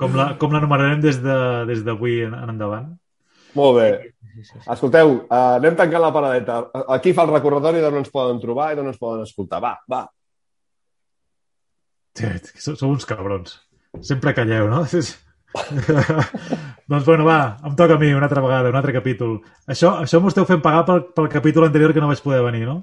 com 0.00 0.16
la, 0.18 0.26
com 0.40 0.52
l'anomenarem 0.54 1.00
des 1.04 1.20
de- 1.22 1.64
des 1.70 1.84
d'avui 1.86 2.18
de, 2.20 2.26
en, 2.28 2.34
en 2.34 2.52
endavant. 2.54 2.90
Molt 3.54 3.76
bé. 3.78 3.88
Escolteu, 4.66 5.12
uh, 5.28 5.54
anem 5.60 5.76
tancant 5.78 6.02
la 6.02 6.12
paradeta. 6.14 6.56
Aquí 6.96 7.12
fa 7.14 7.22
el 7.22 7.30
recordatori 7.36 7.80
d'on 7.84 8.00
ens 8.00 8.10
poden 8.10 8.40
trobar 8.42 8.72
i 8.72 8.76
d'on 8.78 8.90
ens 8.90 8.98
poden 8.98 9.22
escoltar. 9.22 9.60
Va, 9.62 9.76
va. 9.90 10.02
Sou, 12.58 12.74
sou 12.74 12.90
uns 12.90 13.06
cabrons. 13.06 13.60
Sempre 14.02 14.34
calleu, 14.34 14.66
no? 14.70 14.82
Doncs 16.90 17.06
bueno, 17.06 17.24
va, 17.24 17.56
em 17.64 17.76
toca 17.78 17.94
a 17.94 17.98
mi 18.00 18.10
una 18.12 18.26
altra 18.26 18.42
vegada, 18.42 18.70
un 18.70 18.76
altre 18.78 18.92
capítol. 18.92 19.38
Això, 19.70 19.94
això 20.02 20.18
m'ho 20.20 20.30
esteu 20.32 20.46
fent 20.48 20.62
pagar 20.62 20.82
pel, 20.88 21.04
pel 21.14 21.30
capítol 21.32 21.68
anterior 21.68 21.94
que 21.94 22.02
no 22.02 22.10
vaig 22.10 22.22
poder 22.22 22.42
venir, 22.44 22.66
no? 22.66 22.80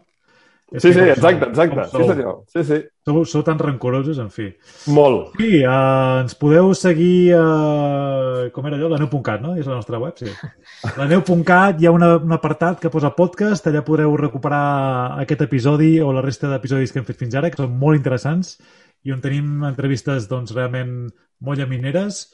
Sí, 0.72 0.94
sí, 0.94 1.00
exacte, 1.02 1.44
sou- 1.44 1.50
exacte. 1.50 1.84
Sí, 1.92 2.04
senyor. 2.08 2.36
Sí, 2.48 2.64
sí. 2.64 2.78
sou, 3.04 3.26
sou 3.28 3.44
tan 3.44 3.60
rancorosos, 3.60 4.20
en 4.24 4.30
fi. 4.32 4.46
Molt. 4.88 5.34
Sí, 5.36 5.58
uh, 5.66 6.22
ens 6.22 6.38
podeu 6.40 6.72
seguir 6.78 7.34
a... 7.36 8.48
com 8.56 8.70
era 8.70 8.78
allò? 8.80 8.88
La 8.94 9.00
neu.cat, 9.02 9.42
no? 9.44 9.58
És 9.60 9.68
la 9.68 9.76
nostra 9.76 10.00
web, 10.00 10.16
sí. 10.16 10.32
La 11.00 11.10
neu.cat 11.12 11.82
hi 11.82 11.90
ha 11.90 11.92
una, 11.92 12.14
un 12.24 12.32
apartat 12.32 12.80
que 12.80 12.94
posa 12.94 13.12
podcast, 13.18 13.68
allà 13.68 13.84
podreu 13.84 14.16
recuperar 14.16 15.20
aquest 15.26 15.44
episodi 15.44 15.98
o 16.00 16.14
la 16.16 16.24
resta 16.24 16.48
d'episodis 16.54 16.96
que 16.96 17.04
hem 17.04 17.10
fet 17.10 17.20
fins 17.20 17.36
ara, 17.36 17.52
que 17.52 17.60
són 17.60 17.76
molt 17.76 18.00
interessants 18.00 18.56
i 19.04 19.12
on 19.12 19.20
tenim 19.20 19.66
entrevistes 19.68 20.30
doncs, 20.32 20.56
realment 20.56 21.10
molt 21.44 21.60
llamineres 21.60 22.30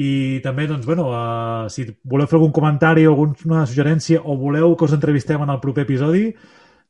i 0.00 0.40
també, 0.44 0.68
doncs, 0.68 0.84
bueno, 0.88 1.08
uh, 1.12 1.66
si 1.72 1.88
voleu 2.04 2.28
fer 2.28 2.38
algun 2.38 2.52
comentari 2.52 3.08
o 3.08 3.12
alguna 3.14 3.64
suggerència 3.64 4.20
o 4.20 4.36
voleu 4.36 4.76
que 4.76 4.84
us 4.84 4.94
entrevistem 4.96 5.42
en 5.44 5.52
el 5.52 5.60
proper 5.64 5.84
episodi, 5.88 6.28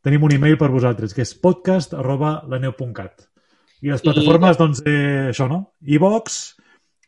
tenim 0.05 0.23
un 0.25 0.33
e-mail 0.37 0.57
per 0.61 0.71
vosaltres, 0.73 1.13
que 1.15 1.23
és 1.27 1.35
podcast 1.37 1.93
arroba 1.95 2.41
laneu.cat. 2.49 3.27
I 3.81 3.91
les 3.93 4.01
I- 4.03 4.09
plataformes, 4.11 4.59
doncs, 4.61 4.83
eh, 4.87 5.29
això, 5.33 5.49
no? 5.49 5.75
iVox, 5.83 6.41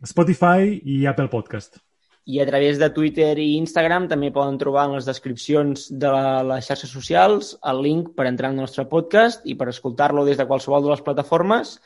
Spotify 0.04 0.80
i 0.84 1.04
Apple 1.06 1.28
Podcast. 1.28 1.78
I 2.24 2.38
a 2.38 2.46
través 2.46 2.78
de 2.78 2.86
Twitter 2.94 3.32
i 3.42 3.56
Instagram 3.58 4.04
també 4.08 4.30
poden 4.30 4.54
trobar 4.58 4.84
en 4.86 4.92
les 4.94 5.06
descripcions 5.08 5.88
de 5.90 6.06
la, 6.12 6.42
les 6.46 6.68
xarxes 6.68 6.90
socials 6.94 7.56
el 7.66 7.80
link 7.82 8.12
per 8.14 8.28
entrar 8.30 8.52
al 8.52 8.56
nostre 8.60 8.84
podcast 8.86 9.42
i 9.44 9.56
per 9.58 9.66
escoltar-lo 9.72 10.22
des 10.24 10.38
de 10.38 10.46
qualsevol 10.46 10.84
de 10.84 10.92
les 10.92 11.02
plataformes. 11.02 11.80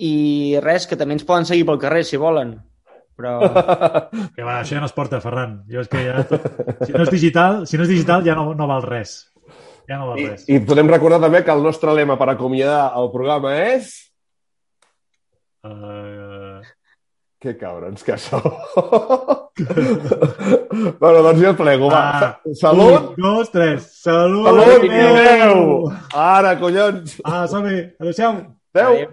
I 0.00 0.56
res, 0.64 0.86
que 0.88 0.96
també 0.96 1.14
ens 1.18 1.26
poden 1.28 1.44
seguir 1.46 1.66
pel 1.68 1.78
carrer 1.82 2.04
si 2.08 2.16
volen. 2.16 2.56
Però 3.14 3.36
Que 4.34 4.42
va, 4.42 4.56
això 4.62 4.74
ja 4.74 4.80
no 4.82 4.88
es 4.88 4.96
porta, 4.96 5.20
Ferran. 5.22 5.60
Jo 5.70 5.84
és 5.84 5.92
que 5.92 6.02
ja 6.08 6.24
tot... 6.26 6.48
Si 6.82 6.92
no 6.96 7.04
és 7.04 7.12
digital, 7.12 7.66
si 7.68 7.76
no 7.78 7.84
és 7.84 7.92
digital 7.92 8.24
ja 8.26 8.34
no, 8.34 8.54
no 8.56 8.66
val 8.70 8.82
res. 8.82 9.14
Ja 9.88 10.00
no 10.00 10.14
I, 10.16 10.28
res. 10.30 10.46
I 10.48 10.60
podem 10.64 10.88
recordar 10.90 11.20
també 11.22 11.42
que 11.44 11.52
el 11.52 11.62
nostre 11.64 11.92
lema 11.96 12.16
per 12.20 12.30
acomiadar 12.32 12.86
el 13.00 13.10
programa 13.12 13.52
és... 13.60 13.92
Uh... 15.64 16.62
Que 17.44 17.52
cabrons 17.60 18.00
que 18.00 18.14
sou. 18.16 18.40
bueno, 21.00 21.18
doncs 21.26 21.42
jo 21.42 21.50
plego, 21.58 21.90
va. 21.92 21.98
Ah, 22.00 22.30
Salut! 22.56 23.10
Un, 23.10 23.18
dos, 23.20 23.50
tres. 23.52 23.90
Salut! 24.00 24.48
Salut! 24.48 24.86
Adéu! 24.88 25.18
Adéu! 25.18 25.92
Ara, 26.16 26.54
collons! 26.56 27.18
Ah, 27.20 27.42
som-hi! 27.44 27.82
Adéu-siau! 28.00 28.32
Adéu! 28.72 28.94
Adéu. 28.94 29.12